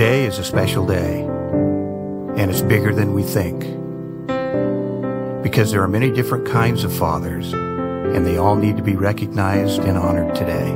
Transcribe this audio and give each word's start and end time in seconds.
Today 0.00 0.24
is 0.24 0.38
a 0.38 0.44
special 0.44 0.86
day, 0.86 1.20
and 1.20 2.50
it's 2.50 2.62
bigger 2.62 2.94
than 2.94 3.12
we 3.12 3.22
think. 3.22 3.60
Because 5.42 5.70
there 5.70 5.82
are 5.82 5.88
many 5.88 6.10
different 6.10 6.46
kinds 6.46 6.84
of 6.84 6.92
fathers, 6.96 7.52
and 7.52 8.24
they 8.24 8.38
all 8.38 8.56
need 8.56 8.78
to 8.78 8.82
be 8.82 8.96
recognized 8.96 9.80
and 9.80 9.98
honored 9.98 10.34
today. 10.34 10.70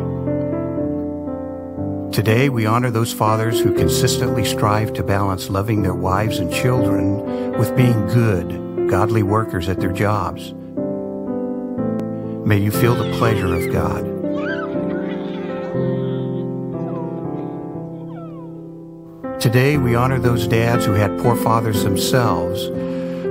Today, 2.13 2.51
we 2.51 2.67
honor 2.67 2.91
those 2.91 3.15
fathers 3.15 3.59
who 3.59 3.73
consistently 3.73 4.45
strive 4.45 4.93
to 4.93 5.03
balance 5.03 5.49
loving 5.49 5.83
their 5.83 5.95
wives 5.95 6.39
and 6.39 6.53
children 6.53 7.57
with 7.59 7.75
being 7.75 8.07
good, 8.09 8.91
godly 8.91 9.23
workers 9.23 9.71
at 9.71 9.81
their 9.81 9.93
jobs. 9.93 10.53
May 12.47 12.59
you 12.59 12.71
feel 12.71 12.95
the 12.95 13.11
pleasure 13.17 13.55
of 13.55 13.73
God. 13.73 14.14
Today, 19.55 19.77
we 19.77 19.95
honor 19.95 20.19
those 20.19 20.49
dads 20.49 20.85
who 20.85 20.95
had 20.95 21.17
poor 21.21 21.37
fathers 21.37 21.85
themselves, 21.85 22.71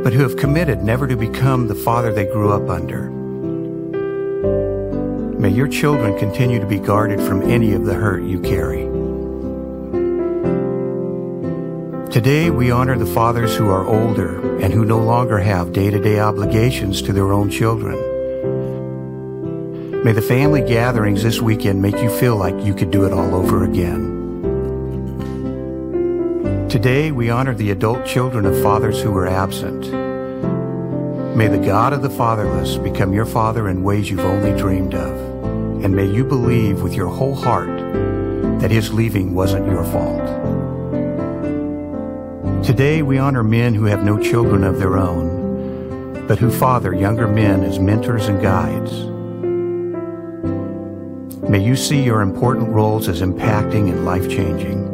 but 0.06 0.14
who 0.14 0.22
have 0.22 0.38
committed 0.38 0.82
never 0.82 1.06
to 1.06 1.18
become 1.18 1.68
the 1.68 1.76
father 1.76 2.14
they 2.14 2.24
grew 2.24 2.50
up 2.50 2.70
under. 2.70 3.10
May 5.38 5.50
your 5.50 5.68
children 5.68 6.18
continue 6.18 6.62
to 6.62 6.66
be 6.66 6.80
guarded 6.80 7.20
from 7.20 7.42
any 7.42 7.74
of 7.74 7.84
the 7.84 7.94
hurt 7.94 8.24
you 8.24 8.40
carry. 8.40 8.84
Today, 12.10 12.50
we 12.50 12.72
honor 12.72 12.98
the 12.98 13.06
fathers 13.06 13.54
who 13.58 13.68
are 13.68 13.86
older 13.86 14.62
and 14.62 14.74
who 14.74 14.86
no 14.86 15.00
longer 15.00 15.40
have 15.40 15.74
day 15.74 15.90
to 15.90 16.00
day 16.00 16.22
obligations 16.22 17.02
to 17.02 17.12
their 17.12 17.34
own 17.34 17.50
children. 17.50 17.96
May 20.06 20.14
the 20.14 20.22
family 20.22 20.62
gatherings 20.62 21.22
this 21.22 21.42
weekend 21.42 21.82
make 21.82 21.98
you 21.98 22.10
feel 22.10 22.38
like 22.38 22.56
you 22.64 22.74
could 22.74 22.92
do 22.92 23.04
it 23.04 23.12
all 23.12 23.36
over 23.36 23.66
again. 23.66 24.13
Today, 26.74 27.12
we 27.12 27.30
honor 27.30 27.54
the 27.54 27.70
adult 27.70 28.04
children 28.04 28.48
of 28.48 28.60
fathers 28.64 29.00
who 29.00 29.12
were 29.12 29.28
absent. 29.28 29.94
May 31.38 31.48
the 31.48 31.64
God 31.64 31.94
of 31.94 32.02
the 32.02 32.10
fatherless 32.10 32.78
become 32.78 33.14
your 33.14 33.28
father 33.28 33.70
in 33.70 33.84
ways 33.84 34.10
you've 34.10 34.22
only 34.22 34.60
dreamed 34.60 34.96
of. 34.96 35.84
And 35.84 35.96
may 35.96 36.08
you 36.08 36.24
believe 36.24 36.82
with 36.82 36.96
your 36.96 37.10
whole 37.10 37.36
heart 37.36 37.78
that 38.60 38.72
his 38.72 38.92
leaving 38.92 39.36
wasn't 39.36 39.68
your 39.68 39.84
fault. 39.84 40.26
Today, 42.66 43.04
we 43.04 43.20
honor 43.20 43.44
men 43.44 43.76
who 43.76 43.86
have 43.86 44.04
no 44.04 44.18
children 44.18 44.64
of 44.64 44.80
their 44.80 44.98
own, 44.98 46.26
but 46.26 46.40
who 46.40 46.50
father 46.50 46.92
younger 46.92 47.28
men 47.28 47.64
as 47.64 47.78
mentors 47.78 48.26
and 48.30 48.42
guides. 48.42 48.92
May 51.48 51.64
you 51.64 51.76
see 51.76 52.02
your 52.02 52.22
important 52.22 52.70
roles 52.70 53.08
as 53.08 53.22
impacting 53.22 53.92
and 53.92 54.06
life 54.06 54.28
changing. 54.28 54.93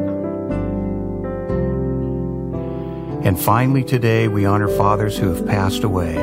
And 3.29 3.39
finally, 3.39 3.83
today, 3.83 4.27
we 4.27 4.45
honor 4.45 4.67
fathers 4.67 5.15
who 5.15 5.31
have 5.31 5.45
passed 5.45 5.83
away. 5.83 6.15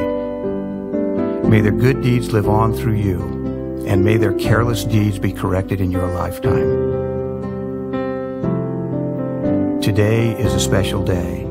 May 1.49 1.61
their 1.61 1.71
good 1.71 2.03
deeds 2.03 2.33
live 2.33 2.49
on 2.49 2.75
through 2.75 2.97
you, 2.97 3.21
and 3.87 4.05
may 4.05 4.17
their 4.17 4.33
careless 4.33 4.83
deeds 4.83 5.17
be 5.17 5.31
corrected 5.31 5.81
in 5.81 5.93
your 5.93 6.09
lifetime. 6.09 6.91
Today 9.81 10.33
is 10.33 10.53
a 10.53 10.59
special 10.59 11.05
day. 11.05 11.45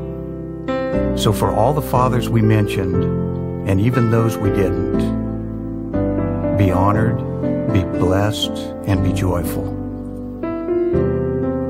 So, 1.16 1.32
for 1.32 1.50
all 1.50 1.72
the 1.72 1.80
fathers 1.80 2.28
we 2.28 2.42
mentioned, 2.42 3.02
and 3.66 3.80
even 3.80 4.10
those 4.10 4.36
we 4.36 4.50
didn't, 4.50 4.98
be 6.58 6.70
honored, 6.70 7.16
be 7.72 7.82
blessed, 7.98 8.52
and 8.86 9.02
be 9.02 9.14
joyful. 9.14 9.72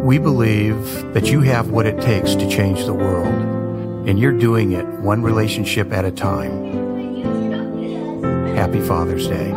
We 0.02 0.18
believe 0.18 0.82
that 1.14 1.30
you 1.30 1.42
have 1.42 1.70
what 1.70 1.86
it 1.86 2.00
takes 2.00 2.34
to 2.34 2.50
change 2.50 2.84
the 2.84 2.92
world 2.92 3.55
and 4.06 4.20
you're 4.20 4.30
doing 4.30 4.70
it 4.70 4.86
one 5.00 5.20
relationship 5.20 5.92
at 5.92 6.04
a 6.04 6.12
time. 6.12 6.64
Happy 8.54 8.80
Father's 8.80 9.26
Day. 9.26 9.50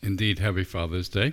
Indeed, 0.00 0.38
happy 0.38 0.62
Father's 0.62 1.08
Day, 1.08 1.32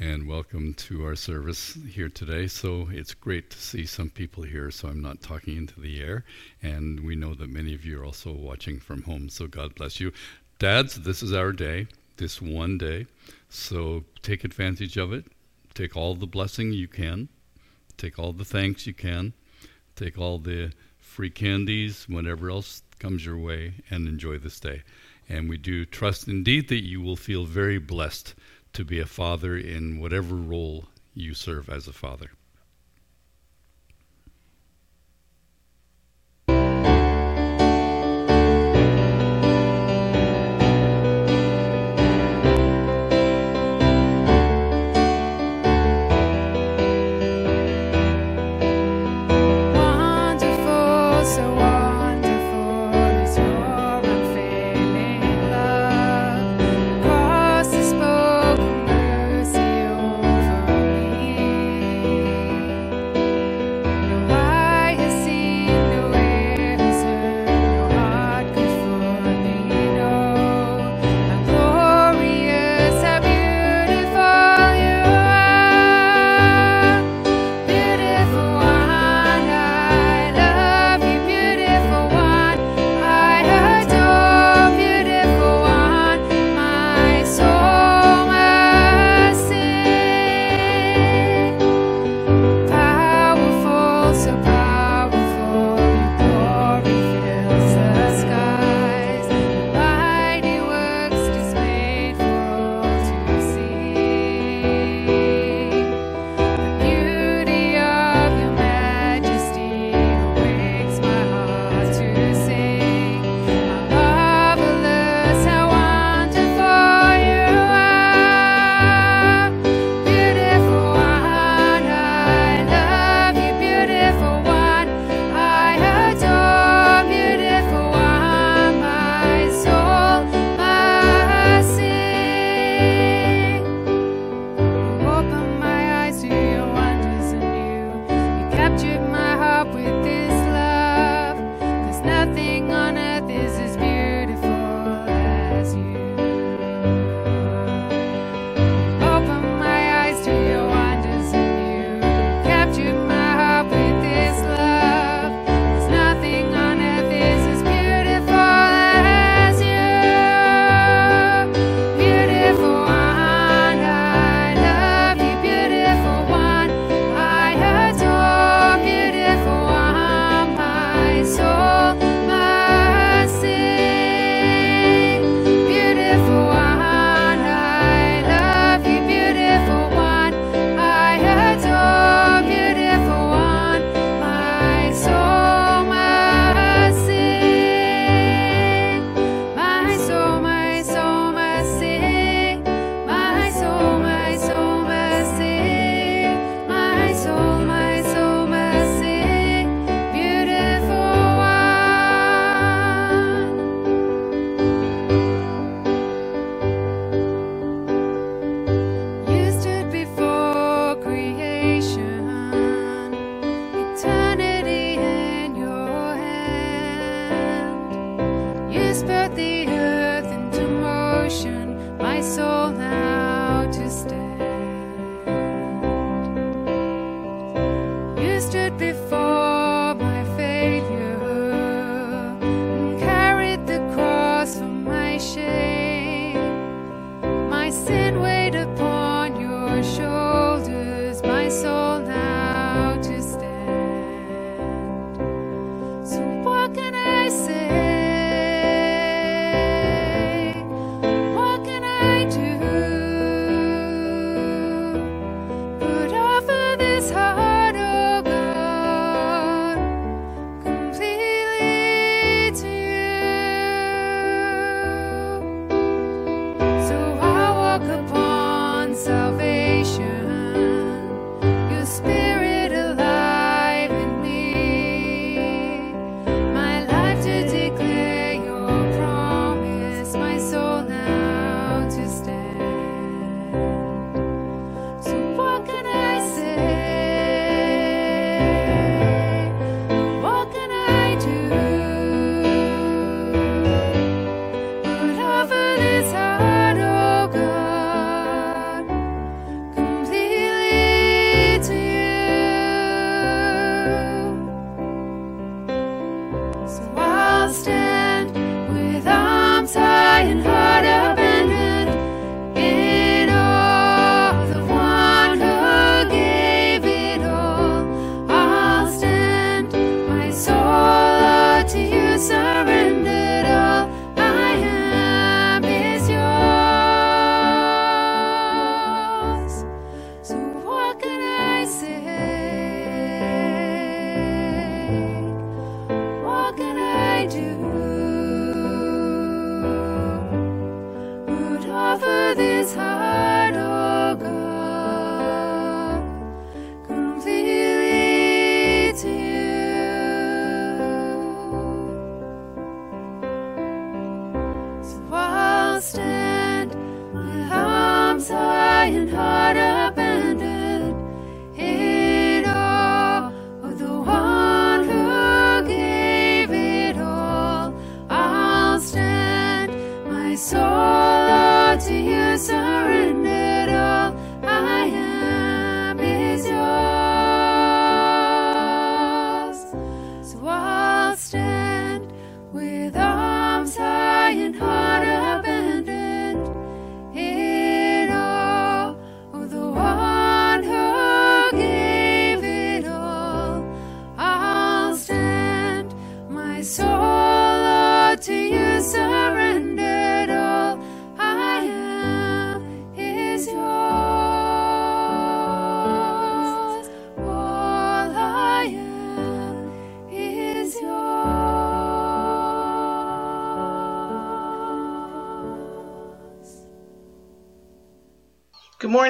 and 0.00 0.26
welcome 0.26 0.74
to 0.74 1.04
our 1.04 1.14
service 1.14 1.78
here 1.88 2.08
today. 2.08 2.48
So 2.48 2.88
it's 2.90 3.14
great 3.14 3.50
to 3.50 3.58
see 3.58 3.86
some 3.86 4.10
people 4.10 4.42
here, 4.42 4.72
so 4.72 4.88
I'm 4.88 5.00
not 5.00 5.22
talking 5.22 5.56
into 5.56 5.80
the 5.80 6.02
air, 6.02 6.24
and 6.64 6.98
we 6.98 7.14
know 7.14 7.34
that 7.34 7.48
many 7.48 7.74
of 7.74 7.84
you 7.84 8.00
are 8.00 8.04
also 8.04 8.32
watching 8.32 8.80
from 8.80 9.02
home, 9.02 9.28
so 9.28 9.46
God 9.46 9.76
bless 9.76 10.00
you. 10.00 10.12
Dads, 10.58 10.96
this 10.96 11.22
is 11.22 11.32
our 11.32 11.52
day, 11.52 11.86
this 12.16 12.42
one 12.42 12.76
day. 12.76 13.06
So 13.50 14.04
take 14.22 14.44
advantage 14.44 14.96
of 14.96 15.12
it. 15.12 15.26
Take 15.74 15.96
all 15.96 16.14
the 16.14 16.26
blessing 16.26 16.72
you 16.72 16.88
can. 16.88 17.28
Take 17.96 18.18
all 18.18 18.32
the 18.32 18.44
thanks 18.44 18.86
you 18.86 18.94
can. 18.94 19.34
Take 19.96 20.16
all 20.16 20.38
the 20.38 20.72
free 20.98 21.30
candies, 21.30 22.08
whatever 22.08 22.48
else 22.48 22.82
comes 22.98 23.26
your 23.26 23.36
way, 23.36 23.74
and 23.90 24.06
enjoy 24.06 24.38
this 24.38 24.60
day. 24.60 24.82
And 25.28 25.48
we 25.48 25.58
do 25.58 25.84
trust 25.84 26.28
indeed 26.28 26.68
that 26.68 26.84
you 26.84 27.00
will 27.00 27.16
feel 27.16 27.44
very 27.44 27.78
blessed 27.78 28.34
to 28.72 28.84
be 28.84 29.00
a 29.00 29.06
father 29.06 29.56
in 29.56 29.98
whatever 29.98 30.36
role 30.36 30.86
you 31.12 31.34
serve 31.34 31.68
as 31.68 31.88
a 31.88 31.92
father. 31.92 32.30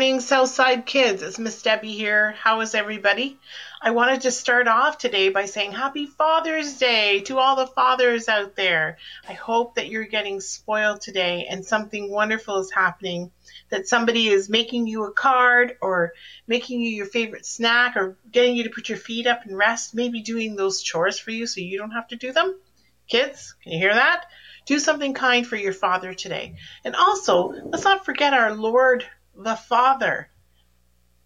Morning, 0.01 0.21
Southside 0.21 0.87
kids. 0.87 1.21
It's 1.21 1.39
Miss 1.39 1.61
Debbie 1.61 1.93
here. 1.93 2.33
How 2.33 2.63
is 2.63 2.75
everybody? 2.75 3.39
I 3.83 3.91
wanted 3.91 4.23
to 4.23 4.31
start 4.31 4.67
off 4.67 4.97
today 4.97 5.29
by 5.29 5.45
saying 5.45 5.73
Happy 5.73 6.07
Father's 6.07 6.79
Day 6.79 7.21
to 7.25 7.37
all 7.37 7.55
the 7.55 7.67
fathers 7.67 8.27
out 8.27 8.57
there. 8.57 8.97
I 9.29 9.35
hope 9.35 9.75
that 9.75 9.91
you're 9.91 10.07
getting 10.07 10.41
spoiled 10.41 11.03
today 11.03 11.47
and 11.51 11.67
something 11.67 12.11
wonderful 12.11 12.61
is 12.61 12.71
happening. 12.71 13.31
That 13.69 13.89
somebody 13.89 14.29
is 14.29 14.49
making 14.49 14.87
you 14.87 15.05
a 15.05 15.13
card 15.13 15.77
or 15.83 16.15
making 16.47 16.81
you 16.81 16.93
your 16.93 17.05
favorite 17.05 17.45
snack 17.45 17.95
or 17.95 18.17
getting 18.33 18.57
you 18.57 18.65
to 18.65 18.71
put 18.71 18.89
your 18.89 18.97
feet 18.97 19.27
up 19.27 19.45
and 19.45 19.55
rest, 19.55 19.95
maybe 19.95 20.23
doing 20.23 20.57
those 20.57 20.81
chores 20.81 21.19
for 21.19 21.31
you 21.31 21.47
so 21.47 21.61
you 21.61 21.77
don't 21.77 21.91
have 21.91 22.09
to 22.09 22.17
do 22.17 22.33
them. 22.33 22.59
Kids, 23.07 23.55
can 23.63 23.73
you 23.73 23.79
hear 23.79 23.93
that? 23.93 24.25
Do 24.65 24.79
something 24.79 25.13
kind 25.13 25.47
for 25.47 25.57
your 25.57 25.75
father 25.75 26.15
today. 26.15 26.57
And 26.87 26.97
also, 26.97 27.53
let's 27.67 27.85
not 27.85 28.07
forget 28.07 28.33
our 28.33 28.55
Lord 28.55 29.05
the 29.35 29.57
Father. 29.57 30.29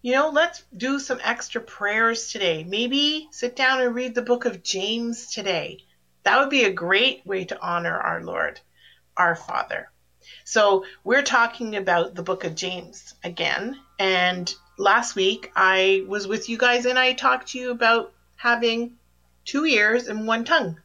You 0.01 0.13
know, 0.13 0.29
let's 0.29 0.63
do 0.75 0.99
some 0.99 1.19
extra 1.23 1.61
prayers 1.61 2.31
today. 2.31 2.63
Maybe 2.63 3.27
sit 3.31 3.55
down 3.55 3.81
and 3.81 3.95
read 3.95 4.15
the 4.15 4.21
book 4.21 4.45
of 4.45 4.63
James 4.63 5.31
today. 5.31 5.79
That 6.23 6.39
would 6.39 6.49
be 6.49 6.63
a 6.63 6.71
great 6.71 7.25
way 7.25 7.45
to 7.45 7.61
honor 7.61 7.97
our 7.97 8.23
Lord, 8.23 8.59
our 9.17 9.35
Father. 9.35 9.89
So, 10.43 10.85
we're 11.03 11.23
talking 11.23 11.75
about 11.75 12.15
the 12.15 12.23
book 12.23 12.43
of 12.43 12.55
James 12.55 13.13
again. 13.23 13.79
And 13.99 14.53
last 14.77 15.15
week 15.15 15.51
I 15.55 16.03
was 16.07 16.27
with 16.27 16.49
you 16.49 16.57
guys 16.57 16.85
and 16.85 16.99
I 16.99 17.13
talked 17.13 17.49
to 17.49 17.59
you 17.59 17.71
about 17.71 18.13
having 18.35 18.97
two 19.45 19.65
ears 19.65 20.07
and 20.07 20.27
one 20.27 20.43
tongue. 20.43 20.79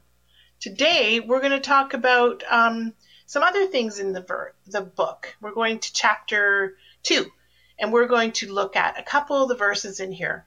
Today 0.60 1.20
we're 1.20 1.40
going 1.40 1.52
to 1.52 1.60
talk 1.60 1.94
about 1.94 2.42
um, 2.48 2.92
some 3.26 3.42
other 3.42 3.66
things 3.66 3.98
in 3.98 4.12
the, 4.12 4.20
ver- 4.20 4.54
the 4.66 4.82
book. 4.82 5.34
We're 5.40 5.54
going 5.54 5.80
to 5.80 5.92
chapter 5.92 6.76
2. 7.02 7.30
And 7.78 7.92
we're 7.92 8.06
going 8.06 8.32
to 8.32 8.52
look 8.52 8.76
at 8.76 8.98
a 8.98 9.02
couple 9.02 9.42
of 9.42 9.48
the 9.48 9.54
verses 9.54 10.00
in 10.00 10.12
here. 10.12 10.44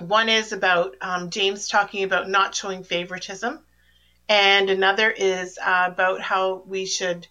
One 0.00 0.28
is 0.28 0.52
about 0.52 0.96
um, 1.00 1.30
James 1.30 1.68
talking 1.68 2.04
about 2.04 2.28
not 2.28 2.54
showing 2.54 2.84
favoritism, 2.84 3.64
and 4.28 4.70
another 4.70 5.10
is 5.10 5.58
uh, 5.58 5.84
about 5.86 6.20
how 6.20 6.62
we 6.66 6.86
should, 6.86 7.26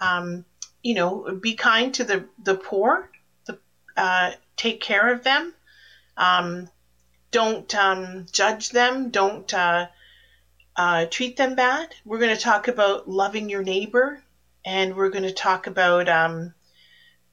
um, 0.00 0.44
you 0.82 0.94
know, 0.94 1.38
be 1.40 1.54
kind 1.54 1.94
to 1.94 2.04
the 2.04 2.28
the 2.42 2.56
poor, 2.56 3.08
the, 3.46 3.58
uh, 3.96 4.32
take 4.56 4.80
care 4.80 5.12
of 5.12 5.22
them, 5.22 5.54
um, 6.16 6.68
don't 7.30 7.72
um, 7.76 8.26
judge 8.32 8.70
them, 8.70 9.10
don't 9.10 9.52
uh, 9.54 9.86
uh 10.74 11.06
treat 11.06 11.36
them 11.36 11.54
bad. 11.54 11.94
We're 12.04 12.18
going 12.18 12.34
to 12.34 12.42
talk 12.42 12.66
about 12.66 13.08
loving 13.08 13.48
your 13.48 13.62
neighbor, 13.62 14.22
and 14.64 14.96
we're 14.96 15.10
going 15.10 15.24
to 15.24 15.32
talk 15.32 15.68
about 15.68 16.08
um, 16.08 16.52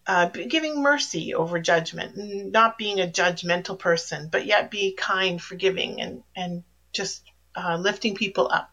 uh, 0.08 0.28
giving 0.28 0.82
mercy 0.82 1.34
over 1.34 1.60
judgment, 1.60 2.14
not 2.52 2.78
being 2.78 3.00
a 3.00 3.08
judgmental 3.08 3.78
person, 3.78 4.30
but 4.32 4.46
yet 4.46 4.70
be 4.70 4.94
kind, 4.94 5.42
forgiving, 5.42 6.02
and 6.02 6.24
and 6.36 6.64
just 6.94 7.24
uh, 7.56 7.78
lifting 7.78 8.16
people 8.16 8.50
up. 8.52 8.72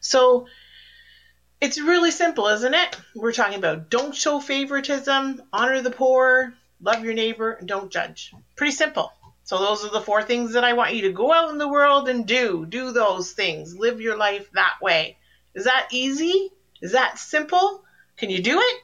So 0.00 0.46
it's 1.60 1.78
really 1.78 2.10
simple, 2.10 2.46
isn't 2.48 2.74
it? 2.74 2.96
We're 3.14 3.32
talking 3.32 3.58
about 3.58 3.90
don't 3.90 4.14
show 4.14 4.40
favoritism, 4.40 5.42
honor 5.52 5.82
the 5.82 5.90
poor, 5.90 6.54
love 6.80 7.04
your 7.04 7.14
neighbor, 7.14 7.52
and 7.52 7.68
don't 7.68 7.92
judge. 7.92 8.32
Pretty 8.56 8.72
simple. 8.72 9.12
So 9.44 9.58
those 9.58 9.84
are 9.84 9.90
the 9.90 10.00
four 10.00 10.22
things 10.22 10.52
that 10.52 10.64
I 10.64 10.74
want 10.74 10.94
you 10.94 11.02
to 11.02 11.12
go 11.12 11.32
out 11.32 11.50
in 11.50 11.58
the 11.58 11.68
world 11.68 12.08
and 12.08 12.26
do. 12.26 12.64
Do 12.66 12.92
those 12.92 13.32
things. 13.32 13.76
Live 13.76 14.00
your 14.00 14.16
life 14.16 14.50
that 14.52 14.76
way. 14.80 15.18
Is 15.54 15.64
that 15.64 15.88
easy? 15.90 16.50
Is 16.80 16.92
that 16.92 17.18
simple? 17.18 17.84
Can 18.16 18.30
you 18.30 18.42
do 18.42 18.58
it? 18.58 18.80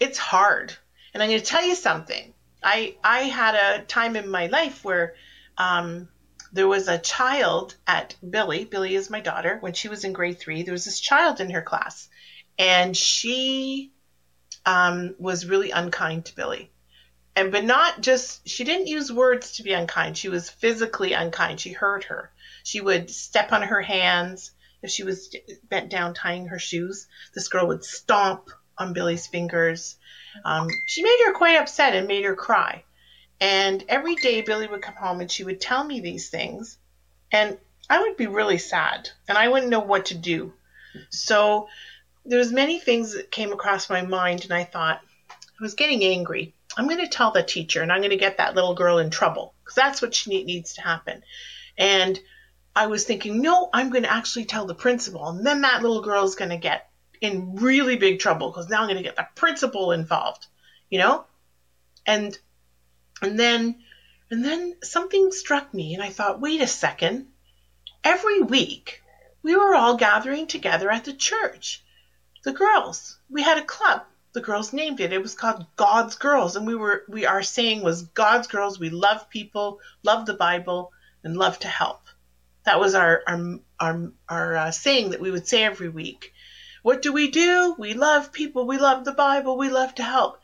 It's 0.00 0.18
hard. 0.18 0.74
And 1.12 1.22
I'm 1.22 1.28
going 1.28 1.40
to 1.40 1.46
tell 1.46 1.64
you 1.64 1.74
something. 1.74 2.32
I 2.62 2.96
I 3.04 3.20
had 3.20 3.54
a 3.54 3.84
time 3.84 4.16
in 4.16 4.28
my 4.28 4.46
life 4.46 4.84
where 4.84 5.14
um, 5.56 6.08
there 6.52 6.68
was 6.68 6.88
a 6.88 6.98
child 6.98 7.76
at 7.86 8.16
Billy. 8.28 8.64
Billy 8.64 8.94
is 8.94 9.10
my 9.10 9.20
daughter. 9.20 9.58
When 9.60 9.72
she 9.72 9.88
was 9.88 10.04
in 10.04 10.12
grade 10.12 10.38
three, 10.38 10.62
there 10.62 10.72
was 10.72 10.84
this 10.84 11.00
child 11.00 11.40
in 11.40 11.50
her 11.50 11.62
class, 11.62 12.08
and 12.58 12.96
she 12.96 13.92
um, 14.66 15.14
was 15.18 15.46
really 15.46 15.70
unkind 15.70 16.26
to 16.26 16.36
Billy. 16.36 16.70
And 17.36 17.52
but 17.52 17.64
not 17.64 18.00
just 18.00 18.46
she 18.48 18.64
didn't 18.64 18.88
use 18.88 19.12
words 19.12 19.52
to 19.52 19.62
be 19.62 19.72
unkind. 19.72 20.16
She 20.16 20.28
was 20.28 20.50
physically 20.50 21.12
unkind. 21.12 21.60
She 21.60 21.72
hurt 21.72 22.04
her. 22.04 22.30
She 22.64 22.80
would 22.80 23.10
step 23.10 23.52
on 23.52 23.62
her 23.62 23.80
hands 23.80 24.50
if 24.82 24.90
she 24.90 25.02
was 25.02 25.34
bent 25.68 25.90
down 25.90 26.14
tying 26.14 26.48
her 26.48 26.58
shoes. 26.58 27.06
This 27.34 27.48
girl 27.48 27.68
would 27.68 27.84
stomp 27.84 28.50
on 28.80 28.92
Billy's 28.92 29.26
fingers. 29.26 29.96
Um, 30.44 30.68
she 30.86 31.02
made 31.02 31.18
her 31.26 31.32
quite 31.32 31.56
upset 31.56 31.94
and 31.94 32.08
made 32.08 32.24
her 32.24 32.34
cry. 32.34 32.82
And 33.40 33.84
every 33.88 34.16
day 34.16 34.40
Billy 34.42 34.66
would 34.66 34.82
come 34.82 34.94
home 34.94 35.20
and 35.20 35.30
she 35.30 35.44
would 35.44 35.60
tell 35.60 35.84
me 35.84 36.00
these 36.00 36.28
things. 36.28 36.78
And 37.32 37.58
I 37.88 38.00
would 38.00 38.16
be 38.16 38.26
really 38.26 38.58
sad 38.58 39.10
and 39.28 39.38
I 39.38 39.48
wouldn't 39.48 39.70
know 39.70 39.80
what 39.80 40.06
to 40.06 40.14
do. 40.14 40.52
So 41.10 41.68
there's 42.24 42.52
many 42.52 42.78
things 42.78 43.14
that 43.14 43.30
came 43.30 43.52
across 43.52 43.88
my 43.88 44.02
mind 44.02 44.44
and 44.44 44.52
I 44.52 44.64
thought, 44.64 45.00
I 45.30 45.62
was 45.62 45.74
getting 45.74 46.04
angry. 46.04 46.54
I'm 46.76 46.86
going 46.86 47.00
to 47.00 47.08
tell 47.08 47.32
the 47.32 47.42
teacher 47.42 47.82
and 47.82 47.90
I'm 47.90 48.00
going 48.00 48.10
to 48.10 48.16
get 48.16 48.36
that 48.36 48.54
little 48.54 48.74
girl 48.74 48.98
in 48.98 49.10
trouble 49.10 49.54
because 49.62 49.74
that's 49.74 50.02
what 50.02 50.14
she 50.14 50.44
needs 50.44 50.74
to 50.74 50.82
happen. 50.82 51.22
And 51.76 52.18
I 52.76 52.86
was 52.86 53.04
thinking, 53.04 53.40
no, 53.40 53.68
I'm 53.72 53.90
going 53.90 54.04
to 54.04 54.12
actually 54.12 54.44
tell 54.44 54.66
the 54.66 54.74
principal 54.74 55.28
and 55.28 55.44
then 55.44 55.62
that 55.62 55.82
little 55.82 56.02
girl 56.02 56.24
is 56.24 56.36
going 56.36 56.50
to 56.50 56.56
get 56.56 56.89
in 57.20 57.56
really 57.56 57.96
big 57.96 58.18
trouble 58.18 58.50
because 58.50 58.68
now 58.68 58.80
I'm 58.80 58.86
going 58.86 58.96
to 58.96 59.02
get 59.02 59.16
the 59.16 59.28
principal 59.34 59.92
involved, 59.92 60.46
you 60.88 60.98
know? 60.98 61.24
And 62.06 62.36
and 63.22 63.38
then 63.38 63.82
and 64.30 64.44
then 64.44 64.76
something 64.82 65.32
struck 65.32 65.74
me 65.74 65.94
and 65.94 66.02
I 66.02 66.08
thought, 66.08 66.40
"Wait 66.40 66.60
a 66.60 66.66
second. 66.66 67.28
Every 68.02 68.40
week 68.40 69.02
we 69.42 69.54
were 69.54 69.74
all 69.74 69.96
gathering 69.96 70.46
together 70.46 70.90
at 70.90 71.04
the 71.04 71.12
church. 71.12 71.82
The 72.44 72.52
girls. 72.52 73.18
We 73.28 73.42
had 73.42 73.58
a 73.58 73.64
club. 73.64 74.04
The 74.32 74.40
girls 74.40 74.72
named 74.72 75.00
it. 75.00 75.12
It 75.12 75.22
was 75.22 75.34
called 75.34 75.66
God's 75.76 76.16
Girls 76.16 76.56
and 76.56 76.66
we 76.66 76.74
were 76.74 77.04
we 77.08 77.26
our 77.26 77.42
saying 77.42 77.82
was 77.82 78.02
God's 78.02 78.46
Girls. 78.46 78.78
We 78.78 78.88
love 78.88 79.28
people, 79.28 79.80
love 80.02 80.24
the 80.24 80.34
Bible 80.34 80.92
and 81.22 81.36
love 81.36 81.58
to 81.60 81.68
help. 81.68 82.00
That 82.64 82.80
was 82.80 82.94
our 82.94 83.22
our 83.26 83.58
our, 83.78 84.12
our 84.28 84.56
uh, 84.56 84.70
saying 84.70 85.10
that 85.10 85.20
we 85.20 85.30
would 85.30 85.46
say 85.46 85.64
every 85.64 85.88
week. 85.88 86.32
What 86.82 87.02
do 87.02 87.12
we 87.12 87.30
do? 87.30 87.74
We 87.78 87.94
love 87.94 88.32
people. 88.32 88.66
We 88.66 88.78
love 88.78 89.04
the 89.04 89.12
Bible. 89.12 89.56
We 89.58 89.68
love 89.68 89.94
to 89.96 90.02
help. 90.02 90.40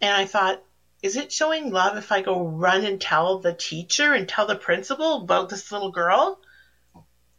And 0.00 0.14
I 0.14 0.24
thought, 0.24 0.62
is 1.02 1.16
it 1.16 1.30
showing 1.30 1.70
love 1.70 1.96
if 1.96 2.10
I 2.10 2.22
go 2.22 2.42
run 2.42 2.84
and 2.84 3.00
tell 3.00 3.38
the 3.38 3.52
teacher 3.52 4.12
and 4.12 4.28
tell 4.28 4.46
the 4.46 4.56
principal 4.56 5.22
about 5.22 5.48
this 5.48 5.70
little 5.70 5.92
girl? 5.92 6.40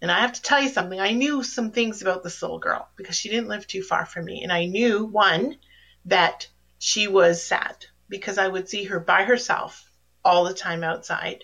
And 0.01 0.09
I 0.09 0.21
have 0.21 0.33
to 0.33 0.41
tell 0.41 0.61
you 0.61 0.69
something. 0.69 0.99
I 0.99 1.11
knew 1.11 1.43
some 1.43 1.71
things 1.71 2.01
about 2.01 2.23
this 2.23 2.41
little 2.41 2.59
girl 2.59 2.87
because 2.95 3.17
she 3.17 3.29
didn't 3.29 3.49
live 3.49 3.67
too 3.67 3.83
far 3.83 4.05
from 4.05 4.25
me. 4.25 4.43
And 4.43 4.51
I 4.51 4.65
knew, 4.65 5.03
one, 5.03 5.57
that 6.05 6.47
she 6.77 7.07
was 7.07 7.43
sad 7.43 7.85
because 8.07 8.37
I 8.37 8.47
would 8.47 8.69
see 8.69 8.85
her 8.85 8.99
by 9.01 9.23
herself 9.23 9.91
all 10.23 10.45
the 10.45 10.53
time 10.53 10.83
outside 10.83 11.43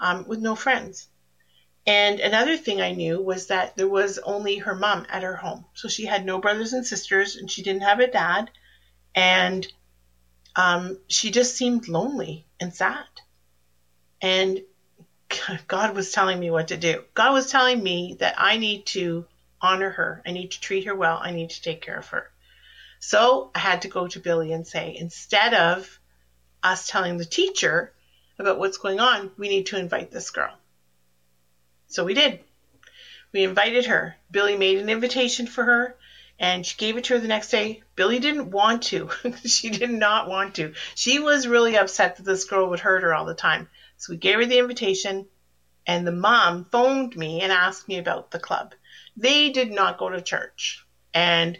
um, 0.00 0.26
with 0.26 0.40
no 0.40 0.54
friends. 0.54 1.08
And 1.86 2.20
another 2.20 2.56
thing 2.56 2.80
I 2.80 2.92
knew 2.92 3.20
was 3.20 3.48
that 3.48 3.76
there 3.76 3.88
was 3.88 4.18
only 4.18 4.58
her 4.58 4.74
mom 4.74 5.06
at 5.08 5.24
her 5.24 5.34
home. 5.34 5.64
So 5.74 5.88
she 5.88 6.06
had 6.06 6.24
no 6.24 6.38
brothers 6.38 6.72
and 6.72 6.86
sisters 6.86 7.36
and 7.36 7.50
she 7.50 7.62
didn't 7.62 7.82
have 7.82 7.98
a 7.98 8.06
dad. 8.06 8.50
And 9.14 9.66
um, 10.54 10.98
she 11.08 11.30
just 11.30 11.56
seemed 11.56 11.88
lonely 11.88 12.46
and 12.60 12.72
sad. 12.72 13.04
And 14.20 14.60
God 15.66 15.96
was 15.96 16.12
telling 16.12 16.38
me 16.38 16.50
what 16.50 16.68
to 16.68 16.76
do. 16.76 17.04
God 17.14 17.32
was 17.32 17.50
telling 17.50 17.82
me 17.82 18.16
that 18.20 18.34
I 18.38 18.58
need 18.58 18.86
to 18.86 19.26
honor 19.60 19.90
her. 19.90 20.22
I 20.24 20.30
need 20.30 20.52
to 20.52 20.60
treat 20.60 20.84
her 20.84 20.94
well. 20.94 21.18
I 21.20 21.32
need 21.32 21.50
to 21.50 21.62
take 21.62 21.82
care 21.82 21.98
of 21.98 22.08
her. 22.08 22.30
So 23.00 23.50
I 23.54 23.58
had 23.58 23.82
to 23.82 23.88
go 23.88 24.06
to 24.06 24.20
Billy 24.20 24.52
and 24.52 24.64
say, 24.66 24.94
instead 24.96 25.54
of 25.54 25.98
us 26.62 26.86
telling 26.86 27.16
the 27.16 27.24
teacher 27.24 27.92
about 28.38 28.58
what's 28.58 28.76
going 28.76 29.00
on, 29.00 29.32
we 29.36 29.48
need 29.48 29.66
to 29.66 29.78
invite 29.78 30.12
this 30.12 30.30
girl. 30.30 30.56
So 31.92 32.04
we 32.04 32.14
did. 32.14 32.40
We 33.32 33.44
invited 33.44 33.86
her. 33.86 34.16
Billy 34.30 34.56
made 34.56 34.78
an 34.78 34.88
invitation 34.88 35.46
for 35.46 35.64
her 35.64 35.96
and 36.38 36.66
she 36.66 36.76
gave 36.76 36.96
it 36.96 37.04
to 37.04 37.14
her 37.14 37.20
the 37.20 37.28
next 37.28 37.50
day. 37.50 37.82
Billy 37.94 38.18
didn't 38.18 38.50
want 38.50 38.82
to. 38.82 39.10
she 39.44 39.70
did 39.70 39.90
not 39.90 40.28
want 40.28 40.56
to. 40.56 40.74
She 40.94 41.20
was 41.20 41.46
really 41.46 41.76
upset 41.76 42.16
that 42.16 42.24
this 42.24 42.44
girl 42.44 42.70
would 42.70 42.80
hurt 42.80 43.02
her 43.02 43.14
all 43.14 43.24
the 43.24 43.34
time. 43.34 43.68
So 43.96 44.12
we 44.12 44.16
gave 44.16 44.38
her 44.38 44.46
the 44.46 44.58
invitation, 44.58 45.26
and 45.86 46.04
the 46.04 46.12
mom 46.12 46.66
phoned 46.72 47.14
me 47.14 47.42
and 47.42 47.52
asked 47.52 47.86
me 47.86 47.98
about 47.98 48.32
the 48.32 48.40
club. 48.40 48.74
They 49.16 49.50
did 49.50 49.70
not 49.70 49.98
go 49.98 50.08
to 50.08 50.20
church, 50.20 50.84
and 51.14 51.56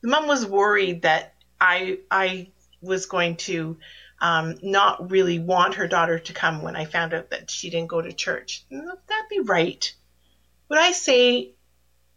the 0.00 0.08
mom 0.08 0.26
was 0.26 0.46
worried 0.46 1.02
that 1.02 1.34
I 1.60 1.98
I 2.10 2.48
was 2.80 3.06
going 3.06 3.36
to 3.36 3.76
um, 4.24 4.56
not 4.62 5.10
really 5.10 5.38
want 5.38 5.74
her 5.74 5.86
daughter 5.86 6.18
to 6.18 6.32
come 6.32 6.62
when 6.62 6.76
I 6.76 6.86
found 6.86 7.14
out 7.14 7.30
that 7.30 7.50
she 7.50 7.70
didn't 7.70 7.88
go 7.88 8.00
to 8.00 8.12
church. 8.12 8.64
That'd 8.70 9.28
be 9.30 9.40
right. 9.40 9.94
Would 10.68 10.78
I 10.78 10.92
say, 10.92 11.52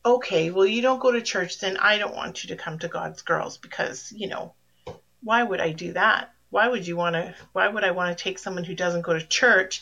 okay, 0.05 0.51
well, 0.51 0.65
you 0.65 0.81
don't 0.81 1.01
go 1.01 1.11
to 1.11 1.21
church, 1.21 1.59
then 1.59 1.77
I 1.77 1.97
don't 1.97 2.15
want 2.15 2.43
you 2.43 2.49
to 2.49 2.55
come 2.55 2.79
to 2.79 2.87
God's 2.87 3.21
Girls 3.21 3.57
because, 3.57 4.11
you 4.15 4.27
know, 4.27 4.53
why 5.21 5.43
would 5.43 5.59
I 5.59 5.73
do 5.73 5.93
that? 5.93 6.33
why 6.49 6.67
would 6.67 6.87
you 6.87 6.95
want 6.95 7.13
to 7.15 7.35
why 7.53 7.67
would 7.67 7.83
I 7.83 7.91
want 7.91 8.17
to 8.17 8.23
take 8.23 8.39
someone 8.39 8.63
who 8.63 8.75
doesn't 8.75 9.01
go 9.01 9.13
to 9.13 9.25
church 9.25 9.81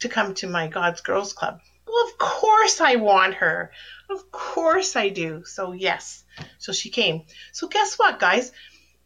to 0.00 0.08
come 0.08 0.34
to 0.34 0.48
my 0.48 0.68
God's 0.68 1.00
Girls 1.00 1.32
Club? 1.32 1.60
Well, 1.86 2.06
of 2.06 2.18
course 2.18 2.80
I 2.80 2.96
want 2.96 3.34
her. 3.34 3.72
Of 4.10 4.30
course 4.30 4.94
I 4.96 5.08
do. 5.08 5.44
So 5.44 5.72
yes. 5.72 6.24
So 6.58 6.72
she 6.72 6.90
came. 6.90 7.22
So 7.52 7.68
guess 7.68 7.98
what, 7.98 8.20
guys? 8.20 8.52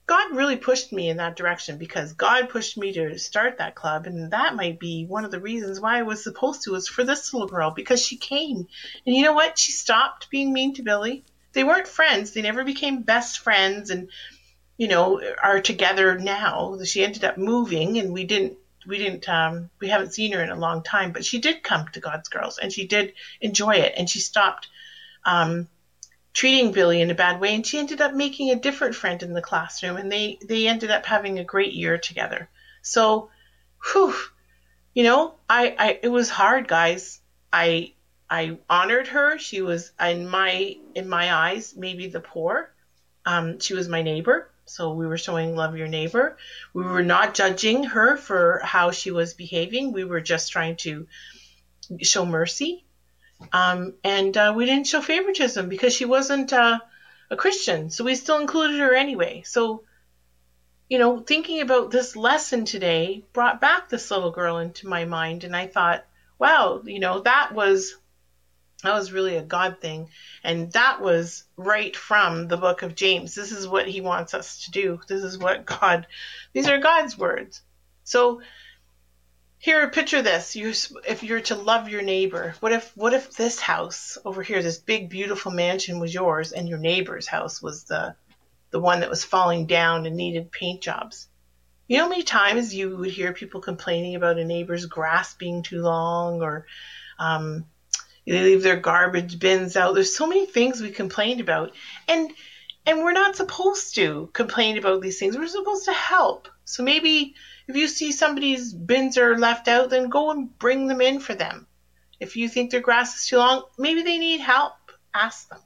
God 0.06 0.36
really 0.36 0.56
pushed 0.56 0.92
me 0.92 1.08
in 1.08 1.18
that 1.18 1.36
direction 1.36 1.78
because 1.78 2.12
God 2.12 2.48
pushed 2.48 2.76
me 2.76 2.92
to 2.92 3.18
start 3.18 3.58
that 3.58 3.74
club, 3.74 4.06
and 4.06 4.30
that 4.32 4.56
might 4.56 4.80
be 4.80 5.06
one 5.06 5.24
of 5.24 5.30
the 5.30 5.40
reasons 5.40 5.80
why 5.80 5.98
I 5.98 6.02
was 6.02 6.24
supposed 6.24 6.62
to 6.62 6.72
was 6.72 6.88
for 6.88 7.04
this 7.04 7.32
little 7.32 7.48
girl 7.48 7.70
because 7.70 8.04
she 8.04 8.16
came, 8.16 8.66
and 9.06 9.16
you 9.16 9.22
know 9.22 9.32
what? 9.32 9.58
She 9.58 9.72
stopped 9.72 10.28
being 10.30 10.52
mean 10.52 10.74
to 10.74 10.82
Billy. 10.82 11.24
They 11.52 11.64
weren't 11.64 11.86
friends. 11.86 12.32
They 12.32 12.42
never 12.42 12.64
became 12.64 13.02
best 13.02 13.38
friends, 13.38 13.90
and 13.90 14.08
you 14.76 14.88
know, 14.88 15.22
are 15.42 15.60
together 15.60 16.18
now. 16.18 16.78
She 16.84 17.04
ended 17.04 17.24
up 17.24 17.38
moving, 17.38 17.98
and 17.98 18.12
we 18.12 18.24
didn't 18.24 18.58
we 18.86 18.98
didn't 18.98 19.28
um, 19.28 19.70
we 19.80 19.88
haven't 19.88 20.14
seen 20.14 20.32
her 20.32 20.42
in 20.42 20.50
a 20.50 20.58
long 20.58 20.82
time, 20.82 21.12
but 21.12 21.24
she 21.24 21.38
did 21.38 21.62
come 21.62 21.86
to 21.92 22.00
God's 22.00 22.28
Girls, 22.28 22.58
and 22.58 22.72
she 22.72 22.86
did 22.86 23.14
enjoy 23.40 23.76
it, 23.76 23.94
and 23.96 24.10
she 24.10 24.18
stopped 24.18 24.68
um, 25.24 25.68
treating 26.32 26.72
Billy 26.72 27.00
in 27.00 27.10
a 27.10 27.14
bad 27.14 27.40
way, 27.40 27.54
and 27.54 27.66
she 27.66 27.78
ended 27.78 28.00
up 28.00 28.14
making 28.14 28.50
a 28.50 28.56
different 28.56 28.94
friend 28.94 29.22
in 29.22 29.32
the 29.32 29.42
classroom, 29.42 29.96
and 29.96 30.10
they 30.10 30.38
they 30.46 30.66
ended 30.66 30.90
up 30.90 31.06
having 31.06 31.38
a 31.38 31.44
great 31.44 31.72
year 31.72 31.98
together. 31.98 32.48
So, 32.82 33.30
whew, 33.92 34.14
you 34.94 35.04
know, 35.04 35.34
I, 35.48 35.74
I 35.78 35.98
it 36.02 36.08
was 36.08 36.28
hard, 36.28 36.68
guys. 36.68 37.20
I 37.52 37.92
I 38.30 38.58
honored 38.68 39.08
her. 39.08 39.38
She 39.38 39.60
was 39.60 39.92
in 40.00 40.28
my 40.28 40.76
in 40.94 41.08
my 41.08 41.32
eyes 41.34 41.74
maybe 41.76 42.06
the 42.08 42.20
poor. 42.20 42.72
Um, 43.24 43.60
she 43.60 43.74
was 43.74 43.88
my 43.88 44.02
neighbor. 44.02 44.48
So 44.64 44.94
we 44.94 45.06
were 45.06 45.18
showing 45.18 45.54
love 45.54 45.76
your 45.76 45.88
neighbor. 45.88 46.36
We 46.72 46.84
were 46.84 47.02
not 47.02 47.34
judging 47.34 47.84
her 47.84 48.16
for 48.16 48.60
how 48.64 48.90
she 48.90 49.10
was 49.10 49.34
behaving. 49.34 49.92
We 49.92 50.04
were 50.04 50.20
just 50.20 50.52
trying 50.52 50.76
to 50.76 51.06
show 52.00 52.24
mercy. 52.24 52.84
Um, 53.52 53.94
and 54.04 54.36
uh, 54.36 54.52
we 54.56 54.66
didn't 54.66 54.86
show 54.86 55.00
favoritism 55.00 55.68
because 55.68 55.94
she 55.94 56.04
wasn't 56.04 56.52
uh, 56.52 56.78
a 57.30 57.36
Christian. 57.36 57.90
So 57.90 58.04
we 58.04 58.14
still 58.14 58.38
included 58.38 58.80
her 58.80 58.94
anyway. 58.94 59.42
So, 59.44 59.84
you 60.88 60.98
know, 60.98 61.20
thinking 61.20 61.60
about 61.60 61.90
this 61.90 62.16
lesson 62.16 62.64
today 62.64 63.24
brought 63.32 63.60
back 63.60 63.88
this 63.88 64.10
little 64.10 64.30
girl 64.30 64.58
into 64.58 64.88
my 64.88 65.04
mind. 65.04 65.44
And 65.44 65.56
I 65.56 65.66
thought, 65.66 66.04
wow, 66.38 66.82
you 66.84 67.00
know, 67.00 67.20
that 67.20 67.52
was 67.52 67.96
that 68.82 68.94
was 68.94 69.12
really 69.12 69.36
a 69.36 69.42
God 69.42 69.80
thing. 69.80 70.08
And 70.42 70.72
that 70.72 71.00
was 71.00 71.44
right 71.56 71.96
from 71.96 72.48
the 72.48 72.56
book 72.56 72.82
of 72.82 72.96
James. 72.96 73.34
This 73.34 73.52
is 73.52 73.66
what 73.68 73.86
he 73.86 74.00
wants 74.00 74.34
us 74.34 74.64
to 74.64 74.70
do. 74.72 75.00
This 75.06 75.22
is 75.22 75.38
what 75.38 75.64
God, 75.64 76.06
these 76.52 76.68
are 76.68 76.78
God's 76.78 77.16
words. 77.16 77.62
So 78.04 78.42
here, 79.62 79.88
picture 79.90 80.22
this. 80.22 80.56
You, 80.56 80.72
if 81.06 81.22
you're 81.22 81.40
to 81.42 81.54
love 81.54 81.88
your 81.88 82.02
neighbor, 82.02 82.56
what 82.58 82.72
if, 82.72 82.96
what 82.96 83.12
if 83.12 83.36
this 83.36 83.60
house 83.60 84.18
over 84.24 84.42
here, 84.42 84.60
this 84.60 84.78
big, 84.78 85.08
beautiful 85.08 85.52
mansion 85.52 86.00
was 86.00 86.12
yours 86.12 86.50
and 86.50 86.68
your 86.68 86.78
neighbor's 86.78 87.28
house 87.28 87.62
was 87.62 87.84
the, 87.84 88.16
the 88.72 88.80
one 88.80 89.00
that 89.00 89.08
was 89.08 89.22
falling 89.22 89.66
down 89.66 90.04
and 90.04 90.16
needed 90.16 90.50
paint 90.50 90.82
jobs? 90.82 91.28
You 91.86 91.98
know 91.98 92.04
how 92.04 92.08
many 92.08 92.24
times 92.24 92.74
you 92.74 92.96
would 92.96 93.12
hear 93.12 93.32
people 93.32 93.60
complaining 93.60 94.16
about 94.16 94.36
a 94.36 94.44
neighbor's 94.44 94.86
grass 94.86 95.34
being 95.34 95.62
too 95.62 95.80
long 95.80 96.42
or, 96.42 96.66
um, 97.20 97.64
they 98.26 98.42
leave 98.42 98.64
their 98.64 98.80
garbage 98.80 99.38
bins 99.38 99.76
out. 99.76 99.94
There's 99.94 100.16
so 100.16 100.26
many 100.26 100.44
things 100.46 100.80
we 100.80 100.90
complained 100.90 101.40
about. 101.40 101.72
And 102.08 102.32
and 102.84 102.98
we're 102.98 103.12
not 103.12 103.36
supposed 103.36 103.94
to 103.94 104.28
complain 104.32 104.76
about 104.76 105.02
these 105.02 105.20
things. 105.20 105.36
We're 105.36 105.46
supposed 105.46 105.84
to 105.84 105.92
help. 105.92 106.48
So 106.64 106.82
maybe 106.82 107.36
if 107.72 107.76
you 107.76 107.88
see 107.88 108.12
somebody's 108.12 108.74
bins 108.74 109.16
are 109.16 109.38
left 109.38 109.66
out, 109.66 109.88
then 109.88 110.10
go 110.10 110.30
and 110.30 110.58
bring 110.58 110.88
them 110.88 111.00
in 111.00 111.20
for 111.20 111.34
them. 111.34 111.66
If 112.20 112.36
you 112.36 112.46
think 112.46 112.70
their 112.70 112.82
grass 112.82 113.16
is 113.16 113.26
too 113.26 113.38
long, 113.38 113.64
maybe 113.78 114.02
they 114.02 114.18
need 114.18 114.40
help. 114.40 114.74
Ask 115.14 115.48
them. 115.48 115.60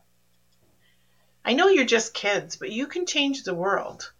I 1.45 1.55
know 1.55 1.67
you're 1.67 1.85
just 1.85 2.15
kids, 2.15 2.55
but 2.55 2.71
you 2.71 2.87
can 2.87 3.07
change 3.07 3.43
the 3.43 3.57
world. 3.57 4.13